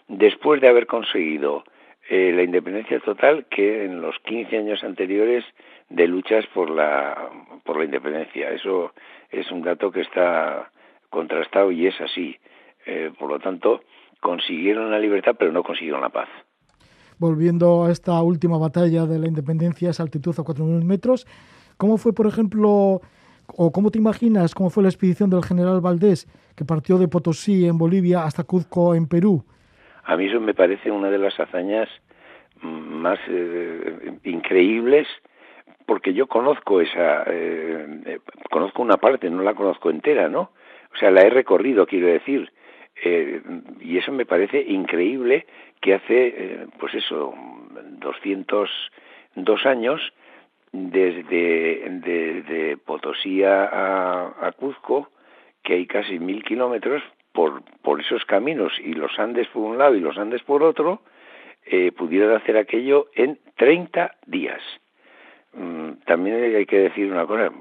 después 0.07 0.61
de 0.61 0.67
haber 0.67 0.87
conseguido 0.87 1.63
eh, 2.09 2.31
la 2.35 2.43
independencia 2.43 2.99
total 2.99 3.45
que 3.49 3.85
en 3.85 4.01
los 4.01 4.15
15 4.19 4.57
años 4.57 4.83
anteriores 4.83 5.43
de 5.89 6.07
luchas 6.07 6.45
por 6.53 6.69
la, 6.69 7.31
por 7.63 7.77
la 7.77 7.85
independencia. 7.85 8.51
Eso 8.51 8.93
es 9.31 9.51
un 9.51 9.63
dato 9.63 9.91
que 9.91 10.01
está 10.01 10.71
contrastado 11.09 11.71
y 11.71 11.87
es 11.87 11.99
así. 11.99 12.37
Eh, 12.85 13.11
por 13.17 13.29
lo 13.29 13.39
tanto, 13.39 13.81
consiguieron 14.21 14.91
la 14.91 14.99
libertad, 14.99 15.35
pero 15.37 15.51
no 15.51 15.63
consiguieron 15.63 16.01
la 16.01 16.09
paz. 16.09 16.29
Volviendo 17.17 17.85
a 17.85 17.91
esta 17.91 18.21
última 18.21 18.57
batalla 18.57 19.05
de 19.05 19.17
la 19.17 19.27
independencia, 19.27 19.89
esa 19.89 20.03
altitud 20.03 20.35
a 20.37 20.43
4.000 20.43 20.83
metros, 20.83 21.25
¿cómo 21.77 21.97
fue, 21.97 22.13
por 22.13 22.27
ejemplo, 22.27 23.01
¿O 23.47 23.71
cómo 23.71 23.91
te 23.91 23.99
imaginas 23.99 24.53
cómo 24.55 24.69
fue 24.69 24.83
la 24.83 24.89
expedición 24.89 25.29
del 25.29 25.43
general 25.43 25.81
Valdés, 25.81 26.27
que 26.55 26.65
partió 26.65 26.97
de 26.97 27.07
Potosí, 27.07 27.67
en 27.67 27.77
Bolivia, 27.77 28.23
hasta 28.23 28.43
Cuzco, 28.43 28.95
en 28.95 29.07
Perú? 29.07 29.43
A 30.03 30.15
mí 30.17 30.25
eso 30.25 30.39
me 30.39 30.53
parece 30.53 30.91
una 30.91 31.09
de 31.09 31.17
las 31.17 31.39
hazañas 31.39 31.89
más 32.61 33.19
eh, 33.27 34.17
increíbles, 34.23 35.07
porque 35.85 36.13
yo 36.13 36.27
conozco 36.27 36.81
esa, 36.81 37.23
eh, 37.27 38.01
eh, 38.05 38.19
conozco 38.49 38.81
una 38.81 38.97
parte, 38.97 39.29
no 39.29 39.43
la 39.43 39.53
conozco 39.53 39.89
entera, 39.89 40.29
¿no? 40.29 40.51
O 40.93 40.97
sea, 40.97 41.11
la 41.11 41.21
he 41.21 41.29
recorrido, 41.29 41.85
quiero 41.85 42.07
decir, 42.07 42.51
y 43.81 43.97
eso 43.97 44.13
me 44.13 44.25
parece 44.25 44.61
increíble 44.61 45.45
que 45.81 45.95
hace, 45.95 46.65
pues 46.79 46.93
eso, 46.93 47.33
202 47.99 49.65
años, 49.65 49.99
desde, 50.75 51.89
desde 51.89 52.77
Potosí 52.77 53.43
a, 53.43 54.33
a, 54.41 54.51
Cuzco, 54.51 55.09
que 55.63 55.73
hay 55.73 55.87
casi 55.87 56.19
mil 56.19 56.43
kilómetros 56.43 57.01
por, 57.31 57.63
por 57.81 58.01
esos 58.01 58.25
caminos 58.25 58.73
y 58.79 58.93
los 58.93 59.17
Andes 59.17 59.47
por 59.49 59.63
un 59.63 59.77
lado 59.77 59.95
y 59.95 60.01
los 60.01 60.17
Andes 60.17 60.43
por 60.43 60.63
otro, 60.63 61.01
eh, 61.65 61.91
pudieron 61.91 62.35
hacer 62.35 62.57
aquello 62.57 63.07
en 63.15 63.39
30 63.55 64.15
días. 64.27 64.61
Mm, 65.53 65.91
también 66.05 66.55
hay 66.55 66.65
que 66.65 66.79
decir 66.79 67.11
una 67.11 67.25
cosa, 67.25 67.51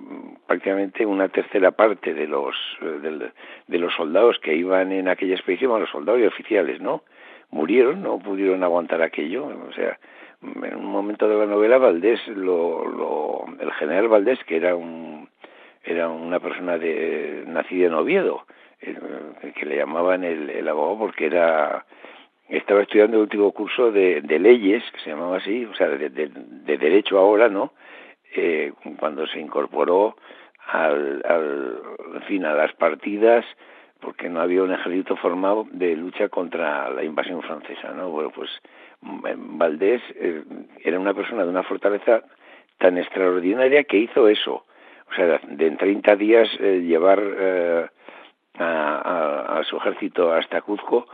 prácticamente 0.46 1.06
una 1.06 1.28
tercera 1.28 1.70
parte 1.70 2.12
de 2.12 2.26
los, 2.26 2.56
de, 2.80 3.30
de 3.68 3.78
los 3.78 3.94
soldados 3.94 4.38
que 4.40 4.54
iban 4.54 4.92
en 4.92 5.08
aquella 5.08 5.34
expedición, 5.34 5.78
los 5.80 5.90
soldados 5.90 6.20
y 6.20 6.26
oficiales, 6.26 6.80
¿no? 6.80 7.04
Murieron, 7.50 8.02
no 8.02 8.18
pudieron 8.18 8.64
aguantar 8.64 9.00
aquello, 9.00 9.46
o 9.46 9.72
sea, 9.72 9.98
en 10.62 10.76
un 10.76 10.86
momento 10.86 11.28
de 11.28 11.36
la 11.36 11.46
novela 11.46 11.78
Valdés 11.78 12.26
lo, 12.28 12.86
lo, 12.86 13.44
el 13.60 13.72
general 13.72 14.08
Valdés 14.08 14.42
que 14.44 14.56
era 14.56 14.76
un 14.76 15.28
era 15.82 16.08
una 16.08 16.40
persona 16.40 16.78
de 16.78 17.44
nacida 17.46 17.86
en 17.86 17.94
Oviedo 17.94 18.46
que 18.80 19.66
le 19.66 19.76
llamaban 19.76 20.24
el, 20.24 20.50
el 20.50 20.68
abogado 20.68 20.98
porque 20.98 21.26
era 21.26 21.84
estaba 22.48 22.82
estudiando 22.82 23.16
el 23.16 23.22
último 23.22 23.52
curso 23.52 23.90
de, 23.90 24.20
leyes, 24.38 24.82
que 24.92 25.00
se 25.00 25.10
llamaba 25.10 25.38
así, 25.38 25.64
o 25.64 25.74
sea, 25.74 25.88
de, 25.88 26.10
de, 26.10 26.30
de 26.30 26.78
derecho 26.78 27.18
ahora, 27.18 27.48
¿no? 27.48 27.72
Eh, 28.36 28.72
cuando 28.98 29.26
se 29.26 29.40
incorporó 29.40 30.16
al, 30.66 31.22
al, 31.26 32.22
fin, 32.26 32.44
a 32.44 32.54
las 32.54 32.72
partidas, 32.74 33.44
porque 34.00 34.28
no 34.28 34.40
había 34.40 34.62
un 34.62 34.72
ejército 34.72 35.16
formado 35.16 35.66
de 35.70 35.96
lucha 35.96 36.28
contra 36.28 36.90
la 36.90 37.04
invasión 37.04 37.42
francesa, 37.42 37.92
¿no? 37.92 38.10
Bueno, 38.10 38.30
pues 38.30 38.50
Valdés 39.04 40.02
eh, 40.16 40.42
era 40.82 40.98
una 40.98 41.14
persona 41.14 41.44
de 41.44 41.50
una 41.50 41.62
fortaleza 41.62 42.22
tan 42.78 42.98
extraordinaria 42.98 43.84
que 43.84 43.98
hizo 43.98 44.28
eso. 44.28 44.64
O 45.10 45.14
sea, 45.14 45.40
de 45.42 45.66
en 45.66 45.76
30 45.76 46.16
días 46.16 46.48
eh, 46.60 46.80
llevar 46.80 47.22
eh, 47.22 47.86
a, 48.58 49.62
su 49.68 49.76
ejército 49.76 50.32
hasta 50.32 50.60
Cuzco, 50.60 51.06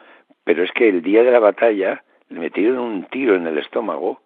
pero 0.45 0.63
es 0.63 0.71
que 0.73 0.89
el 0.89 1.03
día 1.03 1.23
de 1.23 1.31
la 1.31 1.39
batalla 1.39 2.03
le 2.29 2.41
metieron 2.41 2.79
un 2.79 3.05
tiro 3.05 3.35
en 3.35 3.47
el 3.47 3.59
estómago, 3.59 4.21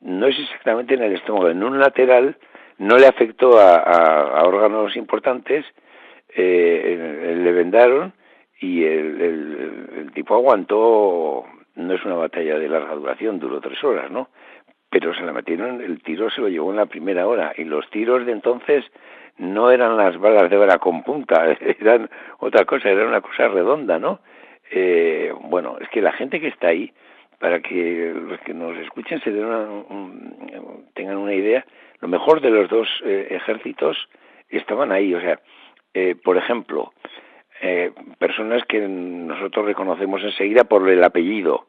no 0.00 0.26
es 0.26 0.38
exactamente 0.38 0.94
en 0.94 1.02
el 1.02 1.14
estómago, 1.14 1.48
en 1.48 1.62
un 1.62 1.78
lateral, 1.78 2.36
no 2.78 2.96
le 2.96 3.06
afectó 3.06 3.58
a, 3.58 4.42
órganos 4.44 4.96
importantes, 4.96 5.64
eh, 6.34 7.34
le 7.36 7.52
vendaron 7.52 8.12
y 8.60 8.84
el, 8.84 9.20
el, 9.20 10.12
tipo 10.12 10.34
aguantó, 10.34 11.44
no 11.74 11.94
es 11.94 12.04
una 12.04 12.16
batalla 12.16 12.58
de 12.58 12.68
larga 12.68 12.94
duración, 12.94 13.38
duró 13.38 13.60
tres 13.60 13.82
horas, 13.84 14.10
¿no? 14.10 14.28
Pero 14.90 15.14
se 15.14 15.22
la 15.22 15.32
metieron, 15.32 15.80
el 15.80 16.02
tiro 16.02 16.30
se 16.30 16.40
lo 16.40 16.48
llevó 16.48 16.70
en 16.70 16.76
la 16.76 16.86
primera 16.86 17.26
hora 17.26 17.52
y 17.56 17.64
los 17.64 17.88
tiros 17.90 18.26
de 18.26 18.32
entonces 18.32 18.84
no 19.38 19.70
eran 19.70 19.96
las 19.96 20.18
balas 20.18 20.50
de 20.50 20.56
bala 20.56 20.78
con 20.78 21.02
punta, 21.02 21.46
eran 21.80 22.10
otra 22.38 22.64
cosa, 22.64 22.90
era 22.90 23.06
una 23.06 23.20
cosa 23.20 23.48
redonda, 23.48 23.98
¿no? 23.98 24.20
Eh, 24.70 25.32
bueno, 25.42 25.78
es 25.80 25.88
que 25.88 26.02
la 26.02 26.12
gente 26.12 26.40
que 26.40 26.48
está 26.48 26.68
ahí, 26.68 26.92
para 27.38 27.60
que 27.60 28.12
los 28.14 28.38
que 28.40 28.52
nos 28.52 28.76
escuchen 28.78 29.20
se 29.20 29.32
den 29.32 29.44
una, 29.44 29.60
un, 29.60 30.86
tengan 30.94 31.16
una 31.16 31.34
idea, 31.34 31.64
lo 32.00 32.08
mejor 32.08 32.40
de 32.40 32.50
los 32.50 32.68
dos 32.68 32.88
eh, 33.04 33.28
ejércitos 33.30 34.08
estaban 34.48 34.92
ahí, 34.92 35.14
o 35.14 35.20
sea, 35.20 35.40
eh, 35.94 36.14
por 36.14 36.36
ejemplo, 36.36 36.92
eh, 37.60 37.92
personas 38.18 38.64
que 38.64 38.80
nosotros 38.80 39.66
reconocemos 39.66 40.22
enseguida 40.22 40.64
por 40.64 40.88
el 40.88 41.02
apellido, 41.04 41.66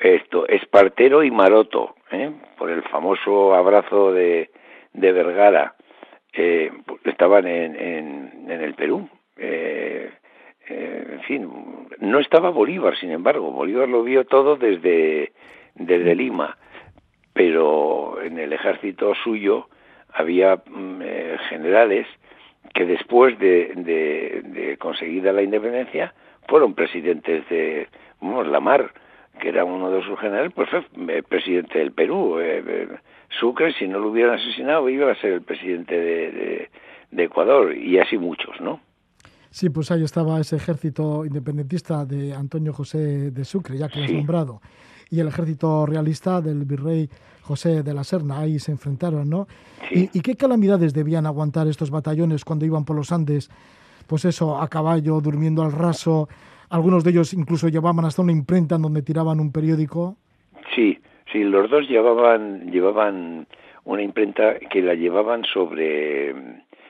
esto, 0.00 0.46
Espartero 0.46 1.22
y 1.24 1.30
Maroto, 1.30 1.96
¿eh? 2.10 2.30
por 2.58 2.70
el 2.70 2.82
famoso 2.82 3.54
abrazo 3.54 4.12
de, 4.12 4.50
de 4.92 5.12
Vergara, 5.12 5.74
eh, 6.32 6.70
estaban 7.04 7.46
en, 7.46 7.76
en, 7.76 8.50
en 8.50 8.60
el 8.60 8.74
Perú. 8.74 9.08
Eh, 9.38 10.10
eh, 10.68 11.06
en 11.12 11.20
fin, 11.22 11.50
no 12.00 12.18
estaba 12.18 12.50
Bolívar, 12.50 12.96
sin 12.96 13.10
embargo, 13.10 13.50
Bolívar 13.50 13.88
lo 13.88 14.02
vio 14.02 14.26
todo 14.26 14.56
desde, 14.56 15.32
desde 15.74 16.14
Lima, 16.14 16.58
pero 17.32 18.20
en 18.22 18.38
el 18.38 18.52
ejército 18.52 19.14
suyo 19.14 19.68
había 20.12 20.56
mm, 20.56 21.00
generales 21.48 22.06
que 22.76 22.84
después 22.84 23.38
de, 23.38 23.72
de, 23.74 24.42
de, 24.44 24.76
conseguida 24.76 25.32
la 25.32 25.42
independencia 25.42 26.12
fueron 26.46 26.74
presidentes 26.74 27.48
de 27.48 27.88
bueno, 28.20 28.44
Lamar, 28.44 28.92
que 29.40 29.48
era 29.48 29.64
uno 29.64 29.90
de 29.90 30.02
sus 30.04 30.18
generales, 30.20 30.52
pues 30.54 30.68
fue 30.68 30.84
eh, 31.08 31.22
presidente 31.22 31.78
del 31.78 31.92
Perú. 31.92 32.38
Eh, 32.38 32.62
eh, 32.66 32.88
Sucre, 33.40 33.72
si 33.72 33.88
no 33.88 33.98
lo 33.98 34.10
hubieran 34.10 34.38
asesinado, 34.38 34.90
iba 34.90 35.10
a 35.10 35.14
ser 35.16 35.32
el 35.32 35.42
presidente 35.42 35.94
de, 35.94 36.30
de, 36.30 36.70
de 37.12 37.24
Ecuador, 37.24 37.74
y 37.74 37.98
así 37.98 38.18
muchos, 38.18 38.60
¿no? 38.60 38.80
Sí, 39.50 39.70
pues 39.70 39.90
ahí 39.90 40.04
estaba 40.04 40.38
ese 40.38 40.56
ejército 40.56 41.24
independentista 41.24 42.04
de 42.04 42.34
Antonio 42.34 42.74
José 42.74 43.30
de 43.30 43.44
Sucre, 43.46 43.78
ya 43.78 43.88
que 43.88 44.00
lo 44.00 44.04
has 44.04 44.12
nombrado, 44.12 44.60
y 45.10 45.20
el 45.20 45.28
ejército 45.28 45.86
realista 45.86 46.40
del 46.40 46.64
virrey 46.64 47.08
José 47.42 47.82
de 47.82 47.94
la 47.94 48.02
Serna, 48.02 48.40
ahí 48.40 48.58
se 48.58 48.72
enfrentaron, 48.72 49.30
¿no? 49.30 49.46
Sí. 49.88 50.10
¿Y, 50.12 50.18
¿Y, 50.18 50.22
qué 50.22 50.34
calamidades 50.36 50.92
debían 50.92 51.26
aguantar 51.26 51.68
estos 51.68 51.90
batallones 51.90 52.44
cuando 52.44 52.64
iban 52.64 52.84
por 52.84 52.96
los 52.96 53.12
Andes? 53.12 53.50
Pues 54.08 54.24
eso, 54.24 54.60
a 54.60 54.68
caballo, 54.68 55.20
durmiendo 55.20 55.62
al 55.62 55.72
raso, 55.72 56.28
algunos 56.70 57.04
de 57.04 57.10
ellos 57.10 57.32
incluso 57.32 57.68
llevaban 57.68 58.04
hasta 58.04 58.22
una 58.22 58.32
imprenta 58.32 58.76
en 58.76 58.82
donde 58.82 59.02
tiraban 59.02 59.38
un 59.38 59.52
periódico. 59.52 60.16
Sí, 60.74 60.98
sí, 61.32 61.44
los 61.44 61.70
dos 61.70 61.88
llevaban, 61.88 62.70
llevaban 62.72 63.46
una 63.84 64.02
imprenta 64.02 64.58
que 64.58 64.82
la 64.82 64.94
llevaban 64.94 65.44
sobre, 65.44 66.34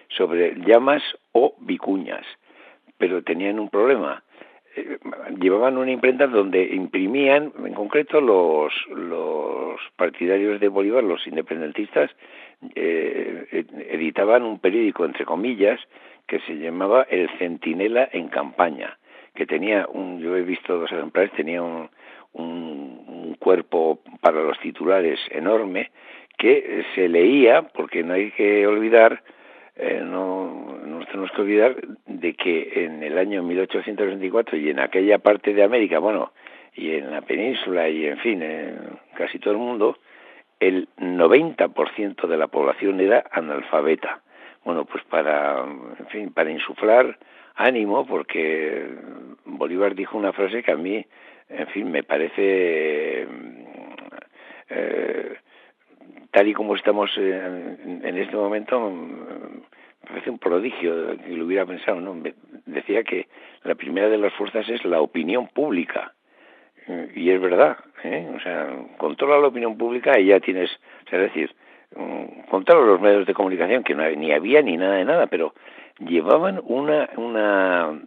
sobre 0.09 0.55
llamas 0.67 1.03
o 1.33 1.55
vicuñas 1.61 2.25
pero 2.99 3.23
tenían 3.23 3.59
un 3.59 3.69
problema. 3.69 4.23
Eh, 4.77 4.99
llevaban 5.41 5.79
una 5.79 5.91
imprenta 5.91 6.27
donde 6.27 6.63
imprimían, 6.63 7.53
en 7.65 7.73
concreto 7.73 8.21
los, 8.21 8.73
los 8.91 9.81
partidarios 9.97 10.61
de 10.61 10.69
Bolívar, 10.69 11.03
los 11.03 11.27
independentistas, 11.27 12.11
eh, 12.75 13.65
editaban 13.89 14.43
un 14.43 14.59
periódico, 14.59 15.05
entre 15.05 15.25
comillas, 15.25 15.81
que 16.27 16.41
se 16.41 16.59
llamaba 16.59 17.07
El 17.09 17.31
Centinela 17.39 18.09
en 18.13 18.29
Campaña, 18.29 18.99
que 19.35 19.47
tenía 19.47 19.87
un, 19.87 20.21
yo 20.21 20.37
he 20.37 20.43
visto 20.43 20.79
dos 20.79 20.93
ejemplares, 20.93 21.33
tenía 21.33 21.63
un, 21.63 21.89
un, 22.33 23.05
un 23.07 23.37
cuerpo 23.39 24.01
para 24.21 24.43
los 24.43 24.59
titulares 24.61 25.19
enorme, 25.31 25.91
que 26.37 26.85
se 26.95 27.09
leía, 27.09 27.63
porque 27.63 28.03
no 28.03 28.13
hay 28.13 28.31
que 28.33 28.67
olvidar, 28.67 29.23
eh, 29.77 30.01
no, 30.03 30.79
no 30.85 31.05
tenemos 31.07 31.31
que 31.33 31.43
olvidar 31.43 31.77
de 32.07 32.35
que 32.35 32.85
en 32.85 33.03
el 33.03 33.19
año 33.19 33.43
1824 33.43 34.57
y 34.57 34.71
en 34.71 34.81
aquella 34.81 35.19
parte 35.19 35.55
de 35.55 35.63
América, 35.63 35.99
bueno, 35.99 36.33
y 36.75 36.93
en 36.93 37.11
la 37.11 37.23
península 37.23 37.89
y 37.89 38.07
en 38.07 38.19
fin, 38.19 38.43
casi 39.15 39.39
todo 39.39 39.53
el 39.53 39.59
mundo, 39.59 39.99
el 40.61 40.89
90% 40.99 42.27
de 42.27 42.37
la 42.37 42.49
población 42.49 43.01
era 43.01 43.25
analfabeta. 43.31 44.21
Bueno, 44.65 44.85
pues 44.85 45.05
para, 45.05 45.65
en 45.99 46.07
fin, 46.09 46.33
para 46.33 46.51
insuflar 46.51 47.19
ánimo, 47.55 48.07
porque 48.07 48.87
Bolívar 49.45 49.95
dijo 49.95 50.19
una 50.19 50.33
frase 50.33 50.63
que 50.63 50.73
a 50.73 50.77
mí, 50.77 51.05
en 51.49 51.67
fin, 51.69 51.91
me 51.91 52.03
parece 52.03 53.27
eh, 54.69 55.37
tal 56.31 56.49
y 56.49 56.53
como 56.53 56.75
estamos 56.75 57.11
en, 57.17 58.03
en 58.05 58.17
este 58.19 58.37
momento, 58.37 58.91
me 58.91 59.36
parece 60.17 60.31
un 60.31 60.39
prodigio 60.39 61.19
que 61.19 61.37
lo 61.37 61.45
hubiera 61.45 61.67
pensado, 61.67 62.01
¿no? 62.01 62.17
Decía 62.65 63.05
que 63.05 63.29
la 63.65 63.75
primera 63.75 64.09
de 64.09 64.17
las 64.17 64.33
fuerzas 64.33 64.67
es 64.67 64.83
la 64.87 65.03
opinión 65.03 65.47
pública. 65.49 66.15
Y 67.15 67.29
es 67.29 67.39
verdad, 67.39 67.77
¿eh? 68.03 68.27
O 68.35 68.41
sea, 68.41 68.67
controla 68.97 69.39
la 69.39 69.49
opinión 69.49 69.77
pública 69.77 70.19
y 70.19 70.29
ya 70.29 70.41
tienes, 70.41 70.71
o 71.05 71.11
sea, 71.11 71.19
es 71.23 71.35
decir, 71.35 71.55
mm, 71.95 72.49
controla 72.49 72.87
los 72.87 73.01
medios 73.01 73.27
de 73.27 73.35
comunicación, 73.35 73.85
que 73.85 73.95
no, 73.95 74.09
ni 74.09 74.33
había 74.33 74.63
ni 74.63 74.79
nada 74.79 74.95
de 74.95 75.05
nada, 75.05 75.27
pero 75.27 75.53
llevaban 75.99 76.63
una, 76.65 77.11
una, 77.17 78.01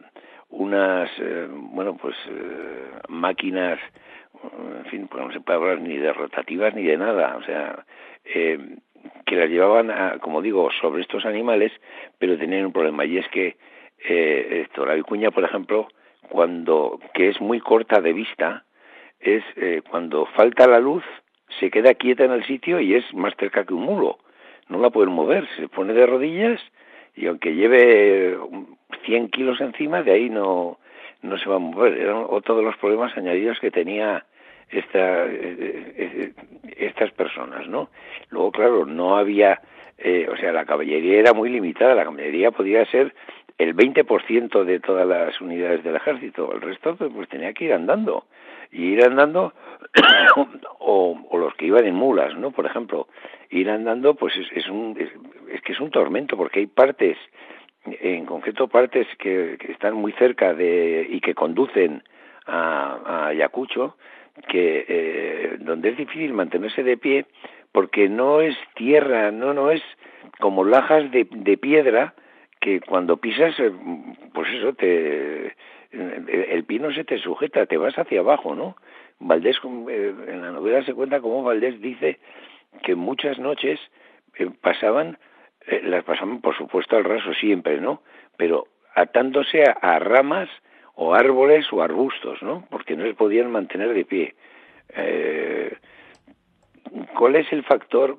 unas, 0.49 1.11
eh, 1.19 1.47
bueno, 1.51 1.95
pues 1.95 2.15
eh, 2.27 2.89
máquinas 3.09 3.79
en 4.43 4.85
fin, 4.85 5.07
pues 5.07 5.25
no 5.25 5.31
se 5.31 5.41
puede 5.41 5.59
hablar 5.59 5.81
ni 5.81 5.97
de 5.97 6.13
rotativas 6.13 6.73
ni 6.73 6.83
de 6.83 6.97
nada, 6.97 7.35
o 7.35 7.43
sea, 7.43 7.85
eh, 8.23 8.77
que 9.29 9.35
las 9.35 9.49
llevaban, 9.49 9.91
a, 9.91 10.17
como 10.17 10.41
digo, 10.41 10.71
sobre 10.81 11.03
estos 11.03 11.23
animales, 11.23 11.71
pero 12.17 12.35
tenían 12.35 12.65
un 12.65 12.73
problema, 12.73 13.05
y 13.05 13.19
es 13.19 13.27
que 13.27 13.57
eh, 14.03 14.63
esto, 14.65 14.87
la 14.87 14.95
vicuña, 14.95 15.29
por 15.29 15.43
ejemplo, 15.43 15.87
cuando, 16.29 16.99
que 17.13 17.29
es 17.29 17.39
muy 17.39 17.59
corta 17.59 18.01
de 18.01 18.11
vista, 18.11 18.63
es 19.19 19.43
eh, 19.55 19.83
cuando 19.87 20.25
falta 20.25 20.65
la 20.67 20.79
luz, 20.79 21.03
se 21.59 21.69
queda 21.69 21.93
quieta 21.93 22.25
en 22.25 22.31
el 22.31 22.43
sitio 22.45 22.79
y 22.79 22.95
es 22.95 23.13
más 23.13 23.35
cerca 23.37 23.65
que 23.65 23.73
un 23.75 23.83
mulo, 23.83 24.17
no 24.67 24.79
la 24.79 24.89
pueden 24.89 25.13
mover, 25.13 25.47
se 25.57 25.67
pone 25.67 25.93
de 25.93 26.07
rodillas 26.07 26.59
y 27.15 27.27
aunque 27.27 27.53
lleve 27.53 28.35
100 29.05 29.29
kilos 29.29 29.61
encima, 29.61 30.01
de 30.01 30.11
ahí 30.11 30.29
no, 30.31 30.79
no 31.21 31.37
se 31.37 31.49
va 31.49 31.57
a 31.57 31.59
mover. 31.59 31.99
Eran 31.99 32.25
otro 32.29 32.55
de 32.55 32.63
los 32.63 32.77
problemas 32.77 33.15
añadidos 33.15 33.59
que 33.59 33.69
tenía 33.69 34.25
esta, 34.69 35.25
eh, 35.27 36.33
estas 36.77 37.11
personas, 37.11 37.67
¿no? 37.67 37.89
Luego, 38.29 38.51
claro, 38.51 38.85
no 38.85 39.17
había, 39.17 39.61
eh, 39.97 40.27
o 40.31 40.37
sea, 40.37 40.51
la 40.51 40.65
caballería 40.65 41.19
era 41.19 41.33
muy 41.33 41.49
limitada, 41.49 41.95
la 41.95 42.05
caballería 42.05 42.51
podía 42.51 42.85
ser 42.85 43.13
el 43.57 43.75
20% 43.75 44.63
de 44.63 44.79
todas 44.79 45.07
las 45.07 45.39
unidades 45.41 45.83
del 45.83 45.97
ejército, 45.97 46.53
el 46.53 46.61
resto 46.61 46.95
pues, 46.95 47.27
tenía 47.29 47.53
que 47.53 47.65
ir 47.65 47.73
andando, 47.73 48.25
y 48.71 48.83
ir 48.93 49.03
andando, 49.03 49.53
o, 50.79 51.19
o, 51.29 51.37
los 51.37 51.53
que 51.55 51.65
iban 51.65 51.85
en 51.85 51.95
mulas, 51.95 52.35
¿no? 52.37 52.51
Por 52.51 52.65
ejemplo, 52.65 53.07
ir 53.49 53.69
andando, 53.69 54.15
pues 54.15 54.35
es, 54.37 54.47
es 54.55 54.69
un, 54.69 54.95
es, 54.99 55.09
es 55.51 55.61
que 55.61 55.73
es 55.73 55.79
un 55.79 55.89
tormento, 55.89 56.37
porque 56.37 56.59
hay 56.59 56.67
partes 56.67 57.17
en 57.85 58.25
concreto 58.25 58.67
partes 58.67 59.07
que, 59.17 59.57
que, 59.59 59.71
están 59.71 59.95
muy 59.95 60.11
cerca 60.13 60.53
de 60.53 61.07
y 61.09 61.21
que 61.21 61.33
conducen 61.33 62.03
a, 62.45 62.99
a 63.05 63.27
Ayacucho, 63.27 63.95
que 64.47 64.85
eh, 64.87 65.57
donde 65.59 65.89
es 65.89 65.97
difícil 65.97 66.33
mantenerse 66.33 66.83
de 66.83 66.97
pie 66.97 67.25
porque 67.71 68.09
no 68.09 68.41
es 68.41 68.55
tierra, 68.75 69.31
no 69.31 69.53
no 69.53 69.71
es 69.71 69.81
como 70.39 70.63
lajas 70.63 71.11
de, 71.11 71.27
de 71.29 71.57
piedra 71.57 72.13
que 72.59 72.81
cuando 72.81 73.17
pisas 73.17 73.55
pues 74.33 74.49
eso, 74.53 74.73
te, 74.73 75.55
el 75.91 76.63
pino 76.65 76.91
se 76.93 77.03
te 77.03 77.17
sujeta, 77.19 77.65
te 77.65 77.77
vas 77.77 77.97
hacia 77.97 78.19
abajo, 78.19 78.55
¿no? 78.55 78.75
Valdés, 79.19 79.57
eh, 79.89 80.13
en 80.27 80.41
la 80.41 80.51
novela 80.51 80.83
se 80.83 80.93
cuenta 80.93 81.19
cómo 81.19 81.43
Valdés 81.43 81.81
dice 81.81 82.19
que 82.83 82.95
muchas 82.95 83.39
noches 83.39 83.79
eh, 84.35 84.49
pasaban, 84.61 85.17
eh, 85.65 85.81
las 85.83 86.03
pasaban 86.03 86.41
por 86.41 86.55
supuesto 86.55 86.95
al 86.95 87.03
raso 87.03 87.33
siempre, 87.33 87.81
¿no? 87.81 88.01
Pero 88.37 88.67
atándose 88.95 89.63
a, 89.63 89.99
ramas 89.99 90.49
o 91.01 91.13
árboles 91.13 91.65
o 91.71 91.81
arbustos, 91.81 92.41
¿no? 92.41 92.65
Porque 92.69 92.97
no 92.97 93.05
se 93.05 93.13
podían 93.13 93.51
mantener 93.51 93.93
de 93.93 94.03
pie. 94.03 94.35
¿Cuál 97.17 97.35
es 97.37 97.51
el 97.53 97.63
factor 97.63 98.17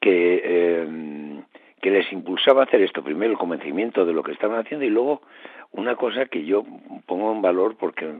que, 0.00 1.42
que 1.82 1.90
les 1.90 2.10
impulsaba 2.12 2.62
a 2.62 2.64
hacer 2.64 2.80
esto? 2.80 3.04
Primero 3.04 3.32
el 3.32 3.38
convencimiento 3.38 4.06
de 4.06 4.14
lo 4.14 4.22
que 4.22 4.32
estaban 4.32 4.58
haciendo 4.58 4.86
y 4.86 4.90
luego 4.90 5.20
una 5.72 5.96
cosa 5.96 6.26
que 6.26 6.44
yo 6.44 6.64
pongo 7.04 7.32
en 7.32 7.42
valor 7.42 7.76
porque 7.76 8.10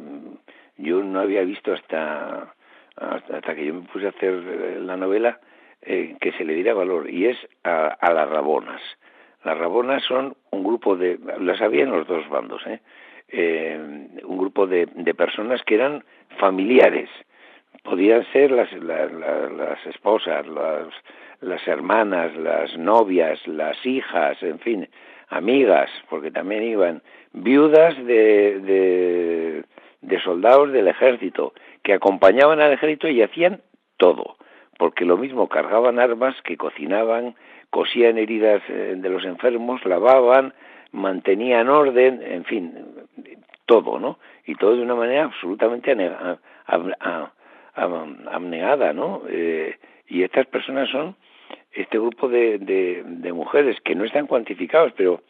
yo 0.76 1.02
no 1.02 1.20
había 1.20 1.42
visto 1.42 1.72
hasta 1.72 2.54
hasta 2.96 3.54
que 3.54 3.66
yo 3.66 3.74
me 3.74 3.88
puse 3.88 4.07
a 4.07 4.11
hacer 4.11 4.32
eh, 4.34 4.78
la 4.80 4.96
novela 4.96 5.40
eh, 5.82 6.16
que 6.20 6.32
se 6.32 6.44
le 6.44 6.54
diera 6.54 6.74
valor 6.74 7.11
y 7.11 7.26
es 7.26 7.36
a, 7.62 7.96
las 8.12 8.28
rabonas. 8.28 8.80
Las 9.44 9.59
rabonas 9.59 10.02
son 10.02 10.36
un 10.50 10.64
grupo 10.64 10.96
de, 10.96 11.18
las 11.40 11.61
había 11.61 11.84
en 11.84 11.90
los 11.90 12.07
dos 12.07 12.28
bandos, 12.28 12.66
¿eh? 12.66 12.80
Un 13.33 14.39
grupo 14.39 14.66
de, 14.66 14.87
de, 14.87 15.14
personas 15.14 15.62
que 15.64 15.74
eran 15.74 16.05
familiares. 16.39 17.09
Podían 17.83 18.24
ser 18.33 18.51
las, 18.51 18.72
las, 18.72 19.87
esposas, 19.87 20.47
las, 20.47 20.89
las 21.41 21.66
hermanas, 21.68 22.35
las 22.37 22.77
novias, 22.77 23.45
las 23.47 23.85
hijas, 23.85 24.43
en 24.43 24.59
fin, 24.59 24.89
amigas, 25.29 25.91
porque 26.09 26.31
también 26.31 26.62
iban 26.62 27.03
viudas 27.33 27.97
de, 28.05 29.64
de, 30.01 30.20
soldados 30.20 30.72
del 30.72 30.89
ejército, 30.89 31.53
que 31.83 31.93
acompañaban 31.93 32.61
al 32.61 32.72
ejército 32.72 33.09
y 33.09 33.22
hacían 33.22 33.61
todo, 33.97 34.37
porque 34.79 35.05
lo 35.05 35.16
mismo 35.16 35.49
cargaban 35.49 35.99
armas, 35.99 36.35
que 36.43 36.57
cocinaban, 36.57 37.35
cosían 37.70 38.18
heridas 38.18 38.62
eh, 38.68 38.95
de 38.97 39.09
los 39.09 39.24
enfermos, 39.24 39.85
lavaban, 39.85 40.55
mantenían 40.93 41.68
orden, 41.68 42.22
en 42.22 42.45
fin, 42.45 42.74
todo, 43.66 43.99
¿no? 43.99 44.18
Y 44.47 44.55
todo 44.55 44.76
de 44.76 44.82
una 44.82 44.95
manera 44.95 45.24
absolutamente 45.24 45.97
abnegada, 48.26 48.93
¿no? 48.93 49.22
Eh, 49.28 49.76
y 50.09 50.22
estas 50.22 50.47
personas 50.47 50.89
son 50.89 51.16
este 51.72 51.99
grupo 51.99 52.28
de, 52.28 52.59
de, 52.59 53.32
mujeres 53.32 53.78
que 53.82 53.95
no 53.95 54.05
están 54.05 54.26
cuantificados, 54.26 54.93
pero 54.97 55.22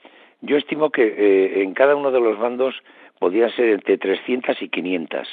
yo 0.43 0.57
estimo 0.57 0.91
que 0.91 1.03
eh, 1.03 1.63
en 1.63 1.75
cada 1.75 1.97
uno 1.97 2.13
de 2.13 2.21
los 2.21 2.39
bandos 2.39 2.75
podían 3.19 3.51
ser 3.51 3.71
entre 3.71 3.99
300 3.99 4.61
y 4.63 4.69
500. 4.69 5.29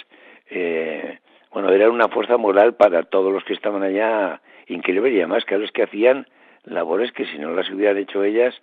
Eh, 0.49 1.19
bueno, 1.51 1.69
era 1.69 1.89
una 1.89 2.07
fuerza 2.07 2.37
moral 2.37 2.75
para 2.75 3.03
todos 3.03 3.31
los 3.31 3.43
que 3.43 3.53
estaban 3.53 3.83
allá 3.83 4.41
increíble 4.67 5.11
y 5.11 5.17
además 5.17 5.45
que 5.45 5.55
a 5.55 5.59
los 5.59 5.71
que 5.71 5.83
hacían 5.83 6.27
labores 6.63 7.11
que 7.11 7.25
si 7.25 7.37
no 7.37 7.53
las 7.53 7.69
hubieran 7.69 7.97
hecho 7.97 8.23
ellas, 8.23 8.55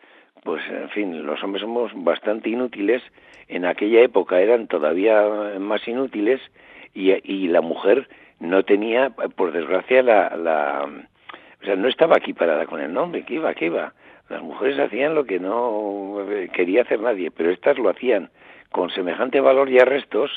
pues 0.44 0.62
en 0.68 0.88
fin, 0.90 1.26
los 1.26 1.42
hombres 1.42 1.62
somos 1.62 1.92
bastante 1.94 2.50
inútiles, 2.50 3.02
en 3.48 3.64
aquella 3.64 4.00
época 4.00 4.40
eran 4.40 4.68
todavía 4.68 5.22
más 5.58 5.86
inútiles 5.86 6.40
y, 6.94 7.48
la 7.48 7.60
mujer 7.60 8.08
no 8.38 8.64
tenía, 8.64 9.10
por 9.10 9.52
desgracia, 9.52 10.02
la, 10.02 10.36
la, 10.36 10.88
o 11.60 11.64
sea, 11.64 11.76
no 11.76 11.88
estaba 11.88 12.16
aquí 12.16 12.32
parada 12.32 12.66
con 12.66 12.80
el 12.80 12.92
nombre, 12.92 13.24
que 13.24 13.34
iba, 13.34 13.54
que 13.54 13.66
iba. 13.66 13.92
Las 14.28 14.42
mujeres 14.42 14.78
hacían 14.78 15.14
lo 15.14 15.24
que 15.24 15.40
no 15.40 16.24
quería 16.52 16.82
hacer 16.82 17.00
nadie, 17.00 17.30
pero 17.30 17.50
estas 17.50 17.78
lo 17.78 17.90
hacían 17.90 18.30
con 18.70 18.90
semejante 18.90 19.40
valor 19.40 19.68
y 19.68 19.78
arrestos 19.78 20.30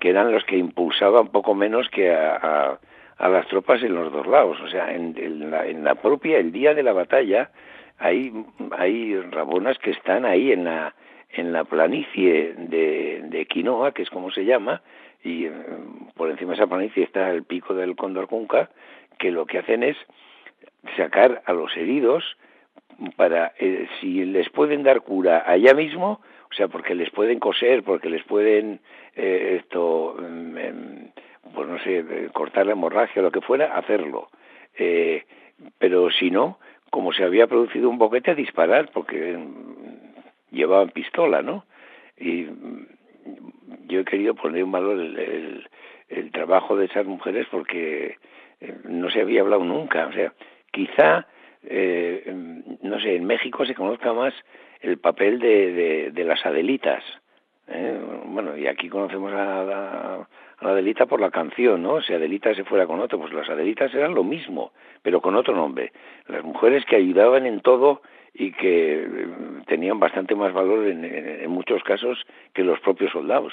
que 0.00 0.10
eran 0.10 0.32
los 0.32 0.44
que 0.44 0.56
impulsaban 0.56 1.28
poco 1.28 1.54
menos 1.54 1.88
que 1.88 2.12
a, 2.12 2.78
a, 3.18 3.28
las 3.28 3.46
tropas 3.46 3.82
en 3.82 3.94
los 3.94 4.12
dos 4.12 4.26
lados. 4.26 4.60
O 4.60 4.68
sea, 4.68 4.92
en, 4.92 5.50
la, 5.50 5.66
en, 5.66 5.84
la, 5.84 5.94
propia, 5.94 6.38
el 6.38 6.52
día 6.52 6.74
de 6.74 6.82
la 6.82 6.92
batalla, 6.92 7.50
hay, 7.98 8.32
hay 8.76 9.20
rabonas 9.20 9.78
que 9.78 9.90
están 9.90 10.24
ahí 10.24 10.52
en 10.52 10.64
la, 10.64 10.94
en 11.30 11.52
la 11.52 11.64
planicie 11.64 12.54
de, 12.56 13.22
de 13.24 13.46
Quinoa, 13.46 13.92
que 13.92 14.02
es 14.02 14.10
como 14.10 14.30
se 14.30 14.44
llama, 14.44 14.82
y 15.22 15.46
eh, 15.46 15.52
por 16.14 16.30
encima 16.30 16.50
de 16.50 16.56
esa 16.56 16.66
planicie 16.66 17.04
está 17.04 17.30
el 17.30 17.44
pico 17.44 17.74
del 17.74 17.96
Cóndor 17.96 18.28
Cunca, 18.28 18.70
que 19.18 19.30
lo 19.30 19.46
que 19.46 19.58
hacen 19.58 19.82
es 19.82 19.96
sacar 20.96 21.42
a 21.46 21.52
los 21.52 21.76
heridos 21.76 22.24
para 23.16 23.52
eh, 23.58 23.88
si 24.00 24.24
les 24.24 24.48
pueden 24.50 24.82
dar 24.82 25.02
cura 25.02 25.44
allá 25.46 25.74
mismo, 25.74 26.20
o 26.50 26.54
sea, 26.54 26.68
porque 26.68 26.94
les 26.94 27.10
pueden 27.10 27.38
coser, 27.38 27.82
porque 27.82 28.08
les 28.08 28.22
pueden 28.24 28.80
eh, 29.14 29.58
esto, 29.60 30.16
mm, 30.18 30.58
em, 30.58 31.10
pues 31.54 31.68
no 31.68 31.78
sé, 31.80 31.98
eh, 31.98 32.28
cortar 32.32 32.66
la 32.66 32.72
hemorragia 32.72 33.20
o 33.20 33.24
lo 33.24 33.30
que 33.30 33.40
fuera, 33.40 33.76
hacerlo. 33.76 34.28
pero 35.78 36.10
si 36.10 36.30
no, 36.30 36.58
como 36.96 37.12
se 37.12 37.24
había 37.24 37.46
producido 37.46 37.90
un 37.90 37.98
boquete, 37.98 38.34
disparar, 38.34 38.90
porque 38.90 39.36
mm, 39.36 40.54
llevaban 40.56 40.88
pistola, 40.88 41.42
¿no? 41.42 41.66
Y 42.16 42.44
mm, 42.44 42.86
yo 43.86 44.00
he 44.00 44.04
querido 44.06 44.34
poner 44.34 44.62
en 44.62 44.72
valor 44.72 44.98
el, 44.98 45.68
el 46.08 46.30
trabajo 46.30 46.74
de 46.74 46.86
esas 46.86 47.04
mujeres 47.04 47.46
porque 47.50 48.16
no 48.84 49.10
se 49.10 49.20
había 49.20 49.42
hablado 49.42 49.62
nunca, 49.62 50.06
o 50.06 50.12
sea, 50.12 50.32
quizá, 50.72 51.26
eh, 51.64 52.32
no 52.80 52.98
sé, 52.98 53.16
en 53.16 53.26
México 53.26 53.66
se 53.66 53.74
conozca 53.74 54.14
más 54.14 54.32
el 54.80 54.96
papel 54.96 55.38
de, 55.38 56.12
de, 56.12 56.24
las 56.24 56.46
Adelitas. 56.46 57.04
¿Eh? 57.68 58.00
Bueno, 58.26 58.56
y 58.56 58.66
aquí 58.66 58.88
conocemos 58.88 59.32
a 59.32 59.36
la, 59.36 59.60
a 59.60 60.64
la, 60.64 60.70
Adelita 60.70 61.06
por 61.06 61.20
la 61.20 61.30
canción, 61.30 61.82
¿no? 61.82 62.00
Si 62.02 62.12
Adelita 62.12 62.54
se 62.54 62.64
fuera 62.64 62.86
con 62.86 63.00
otro, 63.00 63.18
pues 63.18 63.32
las 63.32 63.48
Adelitas 63.48 63.94
eran 63.94 64.14
lo 64.14 64.24
mismo, 64.24 64.72
pero 65.02 65.20
con 65.20 65.34
otro 65.36 65.54
nombre. 65.54 65.92
Las 66.28 66.44
mujeres 66.44 66.84
que 66.84 66.96
ayudaban 66.96 67.46
en 67.46 67.60
todo 67.60 68.02
y 68.34 68.52
que 68.52 69.02
eh, 69.02 69.28
tenían 69.66 69.98
bastante 69.98 70.34
más 70.34 70.52
valor 70.52 70.86
en, 70.86 71.04
en 71.04 71.50
muchos 71.50 71.82
casos 71.82 72.18
que 72.52 72.62
los 72.62 72.80
propios 72.80 73.12
soldados. 73.12 73.52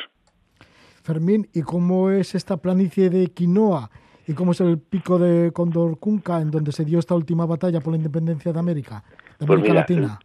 Fermín, 1.03 1.47
¿y 1.53 1.61
cómo 1.61 2.09
es 2.11 2.33
esta 2.35 2.57
planicie 2.57 3.09
de 3.09 3.27
quinoa? 3.27 3.89
¿Y 4.25 4.33
cómo 4.33 4.53
es 4.53 4.61
el 4.61 4.79
pico 4.79 5.19
de 5.19 5.51
Condorcunca, 5.51 6.39
en 6.39 6.49
donde 6.49 6.71
se 6.71 6.85
dio 6.85 6.99
esta 6.99 7.13
última 7.13 7.45
batalla 7.45 7.81
por 7.81 7.91
la 7.91 7.97
independencia 7.97 8.53
de 8.53 8.59
América, 8.59 9.03
de 9.37 9.45
pues 9.45 9.59
América 9.59 9.73
Latina? 9.73 10.19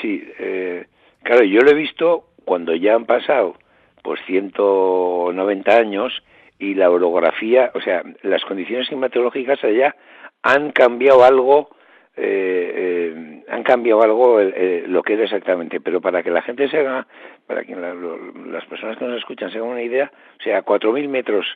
Sí, 0.00 0.22
eh, 0.38 0.86
claro, 1.22 1.44
yo 1.44 1.60
lo 1.60 1.70
he 1.70 1.74
visto 1.74 2.31
cuando 2.44 2.74
ya 2.74 2.94
han 2.94 3.06
pasado 3.06 3.56
pues 4.02 4.20
190 4.26 5.76
años 5.76 6.22
y 6.58 6.74
la 6.74 6.90
orografía, 6.90 7.70
o 7.74 7.80
sea, 7.80 8.02
las 8.22 8.44
condiciones 8.44 8.88
climatológicas 8.88 9.62
allá 9.64 9.94
han 10.42 10.72
cambiado 10.72 11.24
algo, 11.24 11.70
eh, 12.16 13.12
eh, 13.14 13.44
han 13.48 13.62
cambiado 13.62 14.02
algo 14.02 14.40
lo 14.40 15.02
que 15.02 15.14
era 15.14 15.24
exactamente, 15.24 15.80
pero 15.80 16.00
para 16.00 16.22
que 16.22 16.30
la 16.30 16.42
gente 16.42 16.68
se 16.68 16.78
haga, 16.78 17.06
para 17.46 17.64
que 17.64 17.74
las 17.74 18.64
personas 18.66 18.96
que 18.96 19.04
nos 19.04 19.18
escuchan 19.18 19.50
se 19.50 19.58
hagan 19.58 19.70
una 19.70 19.82
idea, 19.82 20.10
o 20.38 20.42
sea, 20.42 20.58
a 20.58 20.64
4.000 20.64 21.08
metros 21.08 21.46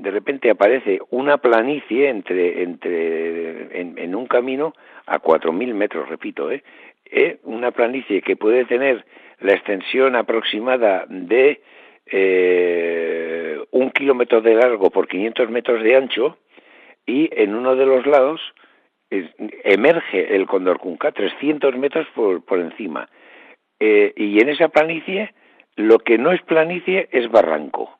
de 0.00 0.10
repente 0.10 0.50
aparece 0.50 1.00
una 1.10 1.38
planicie 1.38 2.08
entre, 2.08 2.62
entre, 2.62 3.80
en, 3.80 4.14
un 4.14 4.26
camino 4.26 4.72
a 5.06 5.20
4.000 5.20 5.74
metros, 5.74 6.08
repito, 6.08 6.50
¿eh? 6.50 6.62
¿Eh? 7.10 7.38
una 7.44 7.70
planicie 7.70 8.22
que 8.22 8.36
puede 8.36 8.64
tener 8.64 9.04
la 9.40 9.52
extensión 9.52 10.16
aproximada 10.16 11.06
de 11.08 11.60
eh, 12.06 13.58
un 13.70 13.90
kilómetro 13.90 14.40
de 14.40 14.54
largo 14.54 14.90
por 14.90 15.08
500 15.08 15.50
metros 15.50 15.82
de 15.82 15.96
ancho 15.96 16.38
y 17.06 17.30
en 17.32 17.54
uno 17.54 17.76
de 17.76 17.86
los 17.86 18.06
lados 18.06 18.40
emerge 19.10 20.36
el 20.36 20.46
Condorcunca 20.46 21.12
300 21.12 21.76
metros 21.76 22.06
por, 22.14 22.44
por 22.44 22.60
encima. 22.60 23.08
Eh, 23.80 24.12
y 24.16 24.40
en 24.40 24.50
esa 24.50 24.68
planicie 24.68 25.32
lo 25.76 25.98
que 25.98 26.18
no 26.18 26.32
es 26.32 26.42
planicie 26.42 27.08
es 27.12 27.30
barranco 27.30 27.98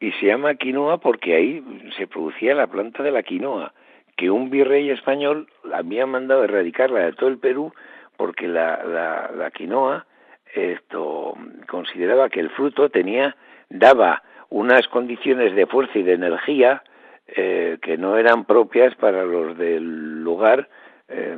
y 0.00 0.12
se 0.12 0.26
llama 0.26 0.54
quinoa 0.54 0.98
porque 0.98 1.34
ahí 1.34 1.62
se 1.96 2.06
producía 2.06 2.54
la 2.54 2.66
planta 2.66 3.02
de 3.02 3.10
la 3.10 3.22
quinoa, 3.22 3.74
que 4.16 4.30
un 4.30 4.50
virrey 4.50 4.90
español 4.90 5.48
había 5.72 6.06
mandado 6.06 6.44
erradicarla 6.44 7.00
de 7.00 7.12
todo 7.12 7.28
el 7.28 7.38
Perú 7.38 7.72
porque 8.20 8.46
la, 8.46 8.84
la, 8.84 9.30
la 9.34 9.50
quinoa 9.50 10.04
esto 10.52 11.32
consideraba 11.66 12.28
que 12.28 12.40
el 12.40 12.50
fruto 12.50 12.90
tenía 12.90 13.34
daba 13.70 14.22
unas 14.50 14.86
condiciones 14.88 15.54
de 15.54 15.64
fuerza 15.64 15.98
y 15.98 16.02
de 16.02 16.12
energía 16.12 16.82
eh, 17.28 17.78
que 17.80 17.96
no 17.96 18.18
eran 18.18 18.44
propias 18.44 18.94
para 18.96 19.24
los 19.24 19.56
del 19.56 20.22
lugar 20.22 20.68
eh, 21.08 21.34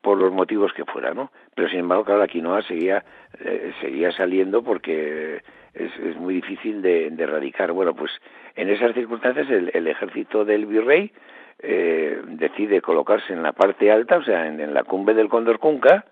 por 0.00 0.16
los 0.18 0.30
motivos 0.32 0.72
que 0.72 0.84
fuera, 0.84 1.14
¿no? 1.14 1.32
Pero 1.56 1.68
sin 1.68 1.80
embargo, 1.80 2.04
claro, 2.04 2.20
la 2.20 2.28
quinoa 2.28 2.62
seguía 2.62 3.04
eh, 3.40 3.72
seguía 3.80 4.12
saliendo 4.12 4.62
porque 4.62 5.42
es, 5.72 6.16
muy 6.16 6.34
difícil 6.34 6.80
de, 6.80 7.08
erradicar. 7.08 7.72
Bueno, 7.72 7.92
pues 7.96 8.12
en 8.54 8.70
esas 8.70 8.94
circunstancias 8.94 9.50
el, 9.50 9.88
ejército 9.88 10.44
del 10.44 10.66
virrey 10.66 11.10
eh, 11.58 12.20
decide 12.26 12.80
colocarse 12.80 13.32
en 13.32 13.42
la 13.42 13.52
parte 13.52 13.90
alta, 13.90 14.18
o 14.18 14.24
sea, 14.24 14.46
en, 14.46 14.74
la 14.74 14.84
cumbre 14.84 15.14
del 15.14 15.28
Cóndor 15.28 15.58
Cunca, 15.58 16.04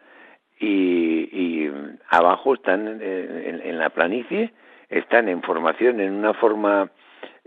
y, 0.58 1.68
abajo 2.08 2.54
están 2.54 3.00
en, 3.02 3.78
la 3.78 3.90
planicie, 3.90 4.52
están 4.88 5.28
en 5.28 5.42
formación 5.42 5.98
en 6.00 6.12
una 6.12 6.34
forma 6.34 6.90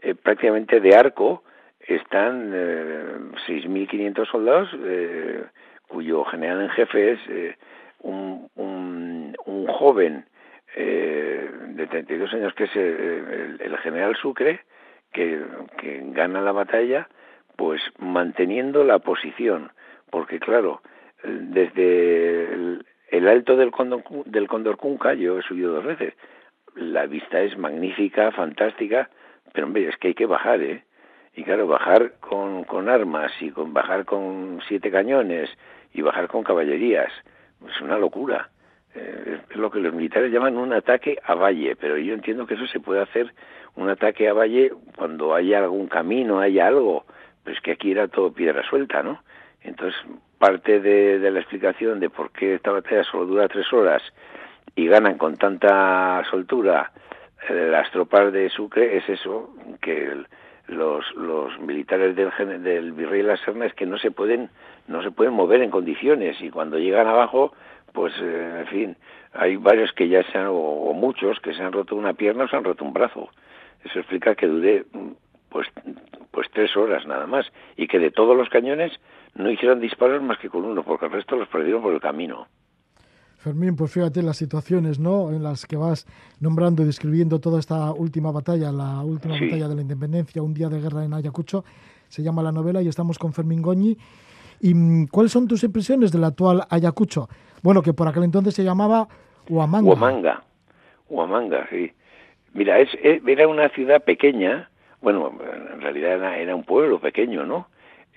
eh, 0.01 0.15
prácticamente 0.15 0.81
de 0.81 0.95
arco, 0.95 1.43
están 1.87 2.51
eh, 2.53 3.03
6.500 3.47 4.29
soldados, 4.29 4.69
eh, 4.83 5.43
cuyo 5.87 6.23
general 6.25 6.61
en 6.61 6.69
jefe 6.69 7.11
es 7.13 7.19
eh, 7.29 7.55
un, 7.99 8.49
un, 8.55 9.35
un, 9.45 9.67
joven 9.67 10.25
de 10.75 11.87
32 11.89 12.33
años 12.33 12.53
que 12.53 12.65
es 12.65 12.75
el, 12.75 13.77
general 13.81 14.15
Sucre, 14.17 14.59
que 15.13 15.41
gana 16.11 16.41
la 16.41 16.51
batalla, 16.51 17.07
pues 17.55 17.81
manteniendo 17.99 18.83
la 18.83 18.99
posición, 18.99 19.71
porque 20.09 20.39
claro, 20.39 20.81
desde 21.23 22.53
el, 22.53 22.85
el 23.09 23.27
alto 23.27 23.55
del 23.55 23.71
Condor, 23.71 24.03
del 24.25 24.47
Cunca, 24.77 25.13
yo 25.13 25.39
he 25.39 25.41
subido 25.41 25.73
dos 25.73 25.85
veces. 25.85 26.13
La 26.75 27.05
vista 27.05 27.41
es 27.41 27.57
magnífica, 27.57 28.31
fantástica, 28.31 29.09
pero 29.53 29.67
hombre, 29.67 29.87
es 29.87 29.97
que 29.97 30.09
hay 30.09 30.13
que 30.13 30.25
bajar, 30.25 30.61
¿eh? 30.61 30.83
Y 31.33 31.43
claro, 31.43 31.67
bajar 31.67 32.13
con, 32.19 32.63
con 32.63 32.89
armas 32.89 33.31
y 33.41 33.51
con 33.51 33.73
bajar 33.73 34.05
con 34.05 34.61
siete 34.67 34.89
cañones 34.89 35.49
y 35.93 36.01
bajar 36.01 36.27
con 36.27 36.43
caballerías, 36.43 37.11
es 37.67 37.81
una 37.81 37.97
locura. 37.97 38.49
Eh, 38.93 39.39
es 39.49 39.57
lo 39.57 39.69
que 39.69 39.79
los 39.79 39.93
militares 39.93 40.31
llaman 40.31 40.57
un 40.57 40.71
ataque 40.71 41.17
a 41.23 41.35
valle, 41.35 41.75
pero 41.75 41.97
yo 41.97 42.13
entiendo 42.13 42.45
que 42.45 42.53
eso 42.53 42.67
se 42.67 42.79
puede 42.79 43.01
hacer 43.01 43.33
un 43.75 43.89
ataque 43.89 44.29
a 44.29 44.33
valle 44.33 44.71
cuando 44.95 45.35
haya 45.35 45.59
algún 45.59 45.87
camino, 45.87 46.39
haya 46.39 46.67
algo, 46.67 47.05
pues 47.45 47.61
que 47.61 47.71
aquí 47.71 47.91
era 47.91 48.09
todo 48.09 48.33
piedra 48.33 48.67
suelta, 48.67 49.03
¿no? 49.03 49.21
Entonces, 49.61 49.99
parte 50.37 50.81
de, 50.81 51.31
la 51.31 51.39
explicación 51.39 51.99
de 51.99 52.09
por 52.09 52.31
qué 52.31 52.55
esta 52.55 52.71
batalla 52.71 53.03
solo 53.03 53.25
dura 53.25 53.47
tres 53.47 53.71
horas 53.71 54.01
y 54.75 54.87
ganan 54.87 55.17
con 55.17 55.37
tanta 55.37 56.23
soltura 56.29 56.91
eh, 57.49 57.67
las 57.71 57.89
tropas 57.91 58.33
de 58.33 58.49
Sucre 58.49 58.97
es 58.97 59.07
eso, 59.07 59.55
que 59.81 60.11
los, 60.67 61.05
los 61.15 61.59
militares 61.59 62.15
del, 62.15 62.63
del 62.63 62.91
virrey 62.91 63.21
de 63.21 63.27
la 63.27 63.37
Serna 63.37 63.65
es 63.65 63.73
que 63.73 63.85
no 63.85 63.97
se 63.97 64.11
pueden 64.11 64.49
no 64.87 65.03
se 65.03 65.11
pueden 65.11 65.33
mover 65.33 65.61
en 65.61 65.71
condiciones 65.71 66.39
y 66.41 66.49
cuando 66.49 66.77
llegan 66.77 67.07
abajo 67.07 67.53
pues 67.93 68.13
eh, 68.19 68.59
en 68.61 68.67
fin 68.67 68.97
hay 69.33 69.57
varios 69.57 69.91
que 69.93 70.07
ya 70.07 70.23
se 70.23 70.37
han 70.37 70.47
o, 70.49 70.93
muchos 70.93 71.39
que 71.39 71.53
se 71.53 71.61
han 71.61 71.71
roto 71.71 71.95
una 71.95 72.13
pierna 72.13 72.45
o 72.45 72.47
se 72.47 72.55
han 72.55 72.63
roto 72.63 72.83
un 72.83 72.93
brazo 72.93 73.29
eso 73.83 73.99
explica 73.99 74.35
que 74.35 74.47
dure 74.47 74.85
pues 75.49 75.67
pues 76.31 76.47
tres 76.53 76.75
horas 76.75 77.05
nada 77.07 77.25
más 77.27 77.45
y 77.77 77.87
que 77.87 77.97
de 77.97 78.11
todos 78.11 78.35
los 78.35 78.49
cañones 78.49 78.91
no 79.35 79.49
hicieron 79.49 79.79
disparos 79.79 80.21
más 80.21 80.37
que 80.39 80.49
con 80.49 80.65
uno, 80.65 80.83
porque 80.83 81.05
el 81.05 81.11
resto 81.11 81.35
los 81.35 81.47
perdieron 81.47 81.81
por 81.81 81.93
el 81.93 82.01
camino. 82.01 82.47
Fermín, 83.37 83.75
pues 83.75 83.93
fíjate 83.93 84.23
las 84.23 84.37
situaciones 84.37 84.99
¿no? 84.99 85.29
en 85.29 85.43
las 85.43 85.65
que 85.65 85.77
vas 85.77 86.07
nombrando 86.39 86.81
y 86.81 86.85
describiendo 86.85 87.39
toda 87.39 87.59
esta 87.59 87.91
última 87.91 88.31
batalla, 88.31 88.71
la 88.71 89.01
última 89.01 89.35
batalla 89.35 89.67
de 89.67 89.75
la 89.75 89.81
independencia, 89.81 90.41
un 90.41 90.53
día 90.53 90.67
de 90.67 90.81
guerra 90.81 91.05
en 91.05 91.13
Ayacucho, 91.13 91.63
se 92.07 92.23
llama 92.23 92.41
la 92.41 92.51
novela 92.51 92.81
y 92.81 92.87
estamos 92.87 93.19
con 93.19 93.33
Fermín 93.33 93.61
Goñi. 93.61 93.97
¿Y 94.61 94.73
mm, 94.73 95.07
cuáles 95.07 95.31
son 95.31 95.47
tus 95.47 95.63
impresiones 95.63 96.11
del 96.11 96.23
actual 96.23 96.63
Ayacucho? 96.69 97.29
Bueno, 97.61 97.81
que 97.81 97.93
por 97.93 98.07
aquel 98.07 98.23
entonces 98.23 98.55
se 98.55 98.63
llamaba 98.63 99.07
Huamanga. 99.47 99.89
Huamanga, 99.89 100.43
Huamanga, 101.07 101.67
sí. 101.69 101.91
Mira, 102.53 102.79
es, 102.79 102.89
era 103.03 103.47
una 103.47 103.69
ciudad 103.69 104.03
pequeña, 104.03 104.69
bueno, 105.05 105.37
en 105.71 105.81
realidad 105.81 106.35
era, 106.35 106.55
un 106.55 106.63
pueblo 106.63 106.99
pequeño, 106.99 107.45
¿no? 107.45 107.67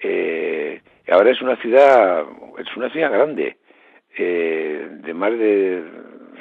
Eh, 0.02 0.80
ahora 1.10 1.32
es 1.32 1.42
una 1.42 1.56
ciudad, 1.56 2.24
es 2.56 2.76
una 2.78 2.88
ciudad 2.88 3.12
grande, 3.12 3.58
eh, 4.16 4.88
de 4.90 5.12
más 5.12 5.32
de 5.32 5.82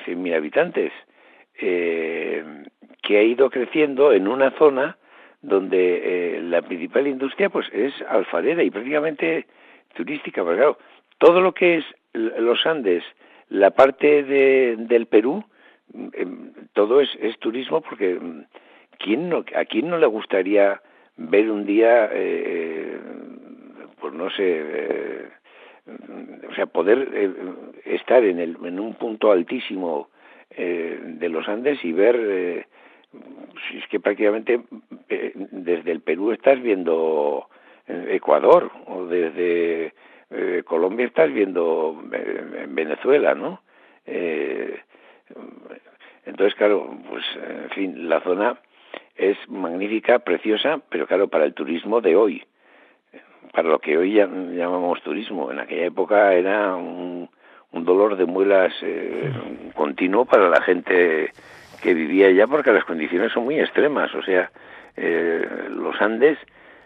100.000 0.05 0.35
habitantes, 0.37 0.93
eh, 1.59 2.63
que 3.03 3.17
ha 3.17 3.23
ido 3.23 3.49
creciendo 3.49 4.13
en 4.13 4.29
una 4.29 4.51
zona 4.51 4.97
donde 5.41 6.37
eh, 6.37 6.41
la 6.43 6.61
principal 6.61 7.07
industria 7.07 7.49
pues 7.49 7.67
es 7.73 7.93
alfarera 8.07 8.63
y 8.63 8.71
prácticamente 8.71 9.47
turística, 9.95 10.43
porque 10.43 10.59
claro, 10.59 10.77
todo 11.17 11.41
lo 11.41 11.53
que 11.53 11.79
es 11.79 11.85
los 12.13 12.65
Andes, 12.65 13.03
la 13.49 13.71
parte 13.71 14.23
de, 14.23 14.77
del 14.77 15.07
Perú, 15.07 15.43
em, 16.13 16.53
todo 16.71 17.01
es, 17.01 17.09
es 17.19 17.37
turismo 17.39 17.81
porque 17.81 18.15
mm, 18.15 18.43
¿quién 18.97 19.29
no, 19.29 19.43
a 19.55 19.65
quién 19.65 19.89
no 19.89 19.97
le 19.97 20.07
gustaría 20.07 20.81
ver 21.17 21.49
un 21.49 21.65
día 21.65 22.09
eh, 22.11 22.99
pues 23.99 24.13
no 24.13 24.29
sé, 24.29 24.43
eh, 24.45 25.29
o 26.49 26.53
sea, 26.55 26.65
poder 26.67 27.09
eh, 27.13 27.31
estar 27.85 28.23
en, 28.23 28.39
el, 28.39 28.57
en 28.63 28.79
un 28.79 28.93
punto 28.95 29.31
altísimo 29.31 30.09
eh, 30.51 30.99
de 31.01 31.29
los 31.29 31.47
Andes 31.47 31.83
y 31.83 31.91
ver, 31.91 32.65
si 33.67 33.77
es 33.77 33.87
que 33.87 33.99
prácticamente 33.99 34.61
desde 35.09 35.91
el 35.91 36.01
Perú 36.01 36.31
estás 36.31 36.61
viendo 36.61 37.49
Ecuador 37.87 38.71
o 38.85 39.05
desde 39.05 39.93
Colombia 40.65 41.05
estás 41.05 41.31
viendo 41.31 42.01
Venezuela, 42.67 43.33
¿no? 43.33 43.61
entonces, 46.25 46.55
claro, 46.55 46.97
pues, 47.09 47.23
en 47.63 47.69
fin, 47.71 48.09
la 48.09 48.21
zona 48.21 48.59
es 49.17 49.37
magnífica, 49.49 50.19
preciosa, 50.19 50.81
pero 50.89 51.07
claro, 51.07 51.27
para 51.27 51.45
el 51.45 51.53
turismo 51.53 52.01
de 52.01 52.15
hoy 52.15 52.43
para 53.51 53.69
lo 53.69 53.79
que 53.79 53.97
hoy 53.97 54.13
llamamos 54.13 55.01
turismo. 55.01 55.51
En 55.51 55.59
aquella 55.59 55.85
época 55.85 56.33
era 56.33 56.75
un, 56.75 57.29
dolor 57.71 58.17
de 58.17 58.25
muelas 58.25 58.73
eh, 58.81 59.31
continuo 59.75 60.25
para 60.25 60.49
la 60.49 60.61
gente 60.61 61.31
que 61.81 61.93
vivía 61.93 62.27
allá 62.27 62.47
porque 62.47 62.71
las 62.71 62.85
condiciones 62.85 63.31
son 63.31 63.45
muy 63.45 63.59
extremas. 63.59 64.13
O 64.15 64.23
sea, 64.23 64.51
eh, 64.95 65.47
los 65.69 65.99
Andes, 66.01 66.37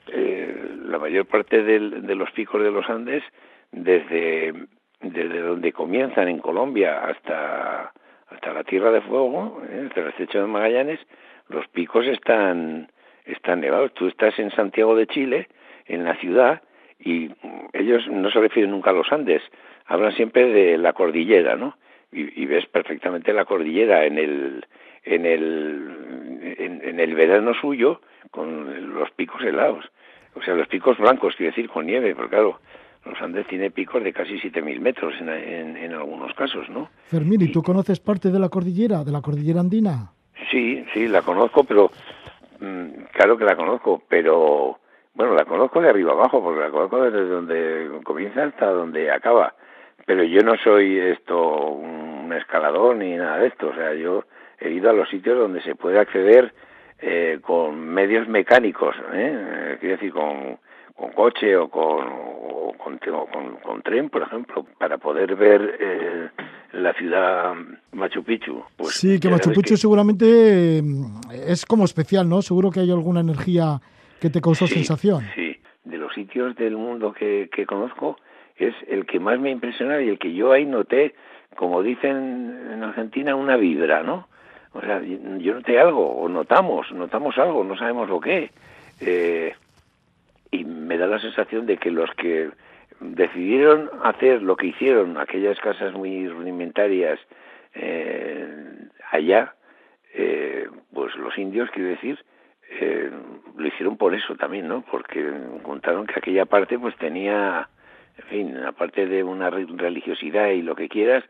eh, 0.07 0.75
la 0.85 0.99
mayor 0.99 1.25
parte 1.25 1.63
de 1.63 2.15
los 2.15 2.31
picos 2.31 2.61
de 2.61 2.71
los 2.71 2.89
Andes, 2.89 3.23
desde, 3.71 4.53
desde 5.01 5.39
donde 5.39 5.71
comienzan 5.71 6.27
en 6.27 6.39
Colombia 6.39 7.05
hasta, 7.05 7.93
hasta 8.29 8.53
la 8.53 8.63
Tierra 8.63 8.91
de 8.91 9.01
Fuego, 9.01 9.61
hasta 9.87 10.01
el 10.01 10.07
estrecho 10.07 10.41
de 10.41 10.47
Magallanes, 10.47 10.99
los 11.51 11.67
picos 11.67 12.05
están, 12.07 12.91
están 13.25 13.61
nevados. 13.61 13.93
Tú 13.93 14.07
estás 14.07 14.37
en 14.39 14.51
Santiago 14.51 14.95
de 14.95 15.07
Chile, 15.07 15.47
en 15.85 16.03
la 16.03 16.15
ciudad 16.15 16.61
y 17.03 17.31
ellos 17.73 18.07
no 18.07 18.29
se 18.31 18.39
refieren 18.39 18.71
nunca 18.71 18.91
a 18.91 18.93
los 18.93 19.11
Andes, 19.11 19.41
hablan 19.85 20.13
siempre 20.13 20.45
de 20.47 20.77
la 20.77 20.93
cordillera, 20.93 21.55
¿no? 21.55 21.77
Y, 22.13 22.45
ves 22.45 22.65
perfectamente 22.65 23.31
la 23.31 23.45
cordillera 23.45 24.05
en 24.05 24.17
el 24.17 24.65
en 25.05 25.25
el 25.25 26.55
en, 26.57 26.99
el 26.99 27.15
verano 27.15 27.53
suyo 27.53 28.01
con 28.31 28.93
los 28.93 29.09
picos 29.11 29.41
helados, 29.43 29.85
o 30.35 30.41
sea, 30.41 30.53
los 30.53 30.67
picos 30.67 30.97
blancos, 30.97 31.35
quiero 31.37 31.51
decir, 31.51 31.69
con 31.69 31.85
nieve, 31.85 32.13
porque 32.13 32.31
claro, 32.31 32.59
los 33.05 33.21
Andes 33.21 33.47
tiene 33.47 33.71
picos 33.71 34.03
de 34.03 34.11
casi 34.11 34.33
7.000 34.33 34.79
metros 34.81 35.13
en, 35.21 35.29
en, 35.77 35.93
algunos 35.93 36.33
casos, 36.33 36.69
¿no? 36.69 36.89
Fermín, 37.05 37.41
¿y 37.41 37.47
tú 37.51 37.63
conoces 37.63 38.01
parte 38.01 38.29
de 38.29 38.39
la 38.39 38.49
cordillera, 38.49 39.05
de 39.05 39.11
la 39.13 39.21
cordillera 39.21 39.61
andina? 39.61 40.11
Sí, 40.51 40.85
sí, 40.93 41.07
la 41.07 41.21
conozco, 41.21 41.63
pero 41.63 41.89
mm, 42.59 43.03
claro 43.13 43.37
que 43.37 43.45
la 43.45 43.55
conozco, 43.55 44.03
pero 44.09 44.77
bueno, 45.13 45.33
la 45.33 45.45
conozco 45.45 45.81
de 45.81 45.89
arriba 45.89 46.11
abajo, 46.11 46.43
porque 46.43 46.59
la 46.59 46.69
conozco 46.69 47.01
desde 47.03 47.25
donde 47.25 48.01
comienza 48.03 48.43
hasta 48.43 48.67
donde 48.67 49.09
acaba. 49.11 49.53
Pero 50.05 50.23
yo 50.23 50.41
no 50.41 50.57
soy 50.57 50.99
esto 50.99 51.71
un 51.71 52.33
escalador 52.33 52.97
ni 52.97 53.15
nada 53.15 53.37
de 53.37 53.47
esto. 53.47 53.69
O 53.69 53.75
sea, 53.75 53.93
yo 53.93 54.25
he 54.59 54.69
ido 54.71 54.89
a 54.89 54.93
los 54.93 55.09
sitios 55.09 55.37
donde 55.37 55.61
se 55.61 55.75
puede 55.75 55.99
acceder 55.99 56.53
eh, 56.99 57.39
con 57.41 57.79
medios 57.79 58.27
mecánicos, 58.27 58.95
¿eh? 59.13 59.77
quiero 59.79 59.95
decir, 59.95 60.13
con, 60.13 60.59
coche 61.15 61.55
o 61.57 61.69
con, 61.69 62.07
o 62.07 62.75
con, 62.77 63.81
tren, 63.81 64.09
por 64.09 64.21
ejemplo, 64.21 64.65
para 64.77 64.97
poder 64.97 65.35
ver 65.35 65.77
eh, 65.79 66.29
la 66.73 66.93
ciudad 66.93 67.53
Machu 67.91 68.23
Picchu. 68.23 68.63
Pues 68.77 68.95
sí, 68.95 69.19
que 69.19 69.29
Machu 69.29 69.51
Picchu 69.51 69.77
seguramente 69.77 70.81
mm, 70.81 71.31
es 71.47 71.65
como 71.65 71.85
especial, 71.85 72.27
¿no? 72.27 72.41
Seguro 72.41 72.71
que 72.71 72.79
hay 72.79 72.91
alguna 72.91 73.19
energía 73.19 73.81
¿Qué 74.21 74.29
te 74.29 74.39
causó 74.39 74.67
sensación? 74.67 75.23
Sí, 75.33 75.57
de 75.83 75.97
los 75.97 76.13
sitios 76.13 76.55
del 76.55 76.77
mundo 76.77 77.11
que, 77.11 77.49
que 77.51 77.65
conozco 77.65 78.17
es 78.55 78.75
el 78.87 79.07
que 79.07 79.19
más 79.19 79.39
me 79.39 79.49
impresionó 79.49 79.99
y 79.99 80.09
el 80.09 80.19
que 80.19 80.31
yo 80.31 80.51
ahí 80.51 80.63
noté, 80.63 81.15
como 81.55 81.81
dicen 81.81 82.69
en 82.71 82.83
Argentina, 82.83 83.33
una 83.35 83.57
vibra, 83.57 84.03
¿no? 84.03 84.27
O 84.73 84.81
sea, 84.81 85.01
yo 85.01 85.55
noté 85.55 85.79
algo, 85.79 86.07
o 86.07 86.29
notamos, 86.29 86.91
notamos 86.91 87.35
algo, 87.39 87.63
no 87.63 87.75
sabemos 87.75 88.07
lo 88.07 88.21
que. 88.21 88.51
Eh, 88.99 89.55
y 90.51 90.65
me 90.65 90.99
da 90.99 91.07
la 91.07 91.19
sensación 91.19 91.65
de 91.65 91.77
que 91.77 91.89
los 91.89 92.11
que 92.11 92.51
decidieron 93.01 93.89
hacer 94.03 94.41
lo 94.41 94.55
que 94.55 94.67
hicieron, 94.67 95.17
aquellas 95.17 95.59
casas 95.59 95.93
muy 95.93 96.27
rudimentarias 96.27 97.19
eh, 97.73 98.87
allá, 99.11 99.55
eh, 100.13 100.67
pues 100.93 101.15
los 101.15 101.37
indios, 101.37 101.69
quiero 101.71 101.89
decir, 101.89 102.19
eh, 102.69 103.11
lo 103.57 103.67
hicieron 103.67 103.97
por 103.97 104.13
eso 104.13 104.35
también, 104.35 104.67
¿no? 104.67 104.83
Porque 104.89 105.29
contaron 105.63 106.05
que 106.05 106.19
aquella 106.19 106.45
parte 106.45 106.77
pues 106.79 106.95
tenía, 106.97 107.67
en 108.17 108.25
fin, 108.25 108.57
aparte 108.57 109.07
de 109.07 109.23
una 109.23 109.49
religiosidad 109.49 110.49
y 110.49 110.61
lo 110.61 110.75
que 110.75 110.89
quieras, 110.89 111.23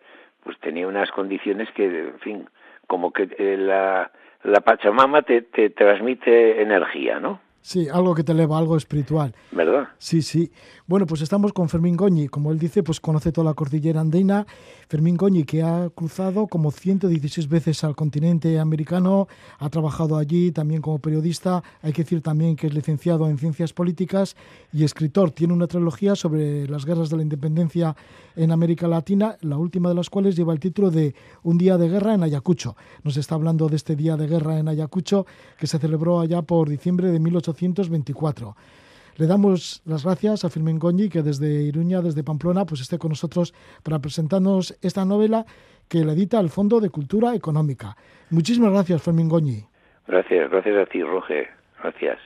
pues 0.44 0.60
tenía 0.60 0.88
unas 0.88 1.10
condiciones 1.12 1.70
que, 1.72 1.86
en 1.86 2.20
fin, 2.20 2.50
como 2.88 3.12
que 3.14 3.30
eh, 3.38 3.58
la, 3.58 4.12
la 4.44 4.62
Pachamama 4.62 5.22
te, 5.22 5.42
te 5.44 5.70
transmite 5.70 6.62
energía, 6.62 7.20
¿no? 7.20 7.40
Sí, 7.62 7.88
algo 7.88 8.16
que 8.16 8.24
te 8.24 8.32
eleva, 8.32 8.58
algo 8.58 8.76
espiritual. 8.76 9.36
¿Verdad? 9.52 9.90
Sí, 10.00 10.22
sí. 10.22 10.52
Bueno, 10.88 11.06
pues 11.06 11.22
estamos 11.22 11.54
con 11.54 11.70
Fermín 11.70 11.96
Goñi, 11.96 12.28
como 12.28 12.52
él 12.52 12.60
dice, 12.60 12.82
pues 12.82 13.00
conoce 13.00 13.32
toda 13.32 13.46
la 13.46 13.54
cordillera 13.54 14.02
andina. 14.02 14.48
Fermín 14.92 15.16
Goñi, 15.16 15.46
que 15.46 15.64
ha 15.64 15.90
cruzado 15.90 16.48
como 16.48 16.70
116 16.70 17.48
veces 17.48 17.86
al 17.86 17.96
continente 17.96 18.60
americano, 18.60 19.30
ha 19.58 19.70
trabajado 19.70 20.18
allí 20.18 20.52
también 20.52 20.82
como 20.82 21.00
periodista, 21.00 21.64
hay 21.82 21.94
que 21.94 22.04
decir 22.04 22.22
también 22.22 22.58
que 22.58 22.68
es 22.68 22.74
licenciado 22.74 23.30
en 23.30 23.38
ciencias 23.38 23.72
políticas 23.72 24.36
y 24.74 24.84
escritor. 24.84 25.32
Tiene 25.32 25.54
una 25.54 25.68
trilogía 25.68 26.18
sobre 26.18 26.68
las 26.68 26.84
guerras 26.84 27.10
de 27.10 27.16
la 27.16 27.24
independencia 27.24 27.96
en 28.36 28.52
América 28.52 28.86
Latina, 28.86 29.38
la 29.40 29.56
última 29.56 29.88
de 29.88 29.96
las 29.96 30.10
cuales 30.10 30.36
lleva 30.36 30.52
el 30.52 30.60
título 30.60 30.92
de 30.92 31.16
Un 31.44 31.58
día 31.58 31.78
de 31.78 31.88
guerra 31.88 32.14
en 32.14 32.24
Ayacucho. 32.24 32.76
Nos 33.06 33.16
está 33.16 33.36
hablando 33.36 33.70
de 33.70 33.78
este 33.78 33.96
día 33.96 34.18
de 34.18 34.28
guerra 34.28 34.60
en 34.60 34.68
Ayacucho 34.68 35.26
que 35.58 35.68
se 35.68 35.80
celebró 35.80 36.20
allá 36.20 36.42
por 36.42 36.68
diciembre 36.68 37.14
de 37.14 37.20
1824. 37.22 38.58
Le 39.18 39.28
damos 39.28 39.82
las 39.86 40.04
gracias 40.04 40.46
a 40.46 40.50
Firmin 40.50 40.80
Goñi, 40.80 41.10
que 41.10 41.22
desde 41.22 41.62
Iruña, 41.64 42.02
desde 42.02 42.24
Pamplona, 42.24 42.66
pues 42.66 42.82
esté 42.82 42.98
con 42.98 43.10
nosotros 43.10 43.54
para 43.84 44.00
presentarnos 44.00 44.78
esta 44.82 45.06
novela 45.06 45.46
que 45.90 46.06
le 46.06 46.14
edita 46.14 46.40
el 46.40 46.50
Fondo 46.50 46.80
de 46.80 46.90
Cultura 46.90 47.36
Económica. 47.36 47.96
Muchísimas 48.30 48.72
gracias, 48.72 49.04
Fermín 49.04 49.28
Goñi. 49.28 49.66
Gracias, 50.08 50.50
gracias 50.50 50.78
a 50.78 50.86
ti, 50.86 51.04
Roger. 51.04 51.50
Gracias. 51.84 52.20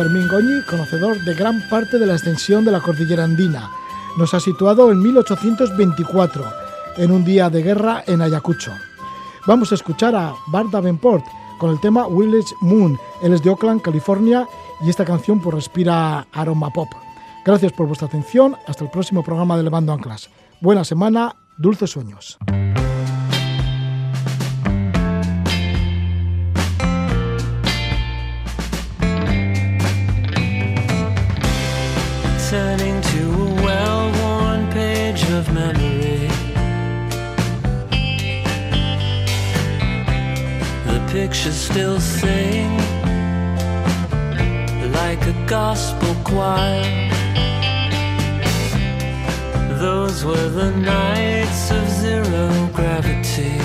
Fermín 0.00 0.28
Goñi, 0.28 0.62
conocedor 0.62 1.22
de 1.24 1.34
gran 1.34 1.60
parte 1.68 1.98
de 1.98 2.06
la 2.06 2.14
extensión 2.14 2.64
de 2.64 2.72
la 2.72 2.80
cordillera 2.80 3.22
andina. 3.22 3.70
Nos 4.16 4.32
ha 4.32 4.40
situado 4.40 4.90
en 4.90 5.02
1824, 5.02 6.42
en 6.96 7.10
un 7.10 7.22
día 7.22 7.50
de 7.50 7.62
guerra 7.62 8.02
en 8.06 8.22
Ayacucho. 8.22 8.72
Vamos 9.46 9.72
a 9.72 9.74
escuchar 9.74 10.16
a 10.16 10.34
Bart 10.46 10.70
Davenport 10.70 11.26
con 11.58 11.70
el 11.70 11.80
tema 11.80 12.08
Village 12.08 12.54
Moon. 12.62 12.98
Él 13.22 13.34
es 13.34 13.42
de 13.42 13.50
Oakland, 13.50 13.82
California, 13.82 14.48
y 14.80 14.88
esta 14.88 15.04
canción 15.04 15.38
pues, 15.38 15.54
respira 15.54 16.26
aroma 16.32 16.70
pop. 16.70 16.88
Gracias 17.44 17.70
por 17.72 17.86
vuestra 17.86 18.08
atención. 18.08 18.56
Hasta 18.66 18.84
el 18.84 18.90
próximo 18.90 19.22
programa 19.22 19.58
de 19.58 19.64
Levando 19.64 19.92
Anclas. 19.92 20.30
Buena 20.62 20.82
semana, 20.82 21.36
dulces 21.58 21.90
sueños. 21.90 22.38
Pictures 41.26 41.60
still 41.70 42.00
sing 42.00 42.70
like 45.00 45.22
a 45.26 45.36
gospel 45.46 46.14
choir. 46.24 47.10
Those 49.86 50.24
were 50.24 50.48
the 50.60 50.70
nights 50.70 51.70
of 51.78 51.84
zero 52.04 52.46
gravity. 52.72 53.58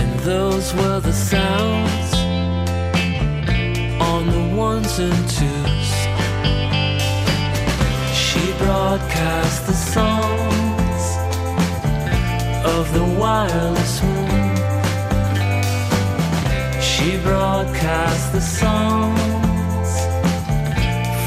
And 0.00 0.10
those 0.30 0.74
were 0.74 0.98
the 0.98 1.16
sounds 1.32 2.10
on 4.12 4.22
the 4.36 4.44
ones 4.56 4.98
and 4.98 5.20
twos. 5.36 5.90
She 8.24 8.42
broadcast 8.64 9.67
wireless 13.38 14.02
moon. 14.02 14.56
She 16.88 17.08
broadcast 17.28 18.32
the 18.32 18.40
songs 18.40 19.90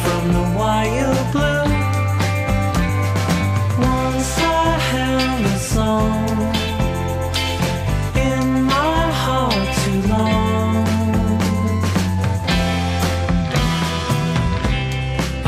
from 0.02 0.24
the 0.38 0.46
wild 0.60 1.26
blue. 1.34 1.72
Once 3.96 4.32
I 4.64 4.72
held 4.94 5.44
a 5.56 5.60
song 5.76 6.28
in 8.30 8.44
my 8.76 9.04
heart 9.24 9.68
too 9.84 10.02
long. 10.16 10.74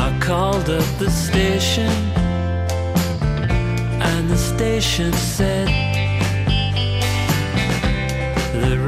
I 0.06 0.08
called 0.28 0.68
up 0.70 0.88
the 0.98 1.10
station, 1.10 1.94
and 4.08 4.30
the 4.30 4.38
station 4.52 5.12
said 5.12 5.83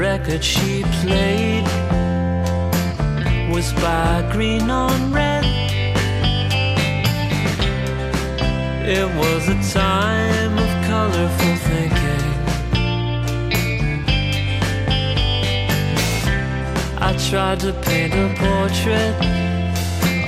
record 0.07 0.45
she 0.45 0.85
played 1.01 1.67
was 3.53 3.73
by 3.85 4.13
Green 4.33 4.71
on 4.71 5.13
Red. 5.13 5.45
It 8.97 9.09
was 9.21 9.43
a 9.57 9.59
time 9.81 10.55
of 10.65 10.71
colorful 10.91 11.57
thinking. 11.69 12.29
I 17.09 17.11
tried 17.29 17.59
to 17.67 17.73
paint 17.87 18.15
a 18.25 18.29
portrait. 18.43 19.17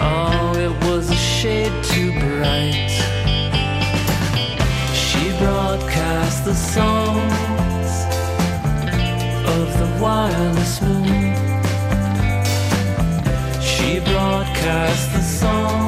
Oh, 0.01 0.55
it 0.66 0.74
was 0.87 1.05
a 1.18 1.20
shade 1.37 1.76
too 1.93 2.11
bright. 2.24 2.91
She 5.05 5.22
broadcast 5.43 6.45
the 6.45 6.55
songs 6.55 7.33
of 7.53 7.58
the 9.79 10.03
wireless 10.03 10.83
moon. 10.83 11.35
She 13.61 14.01
broadcast 14.01 15.12
the 15.12 15.22
songs 15.22 15.88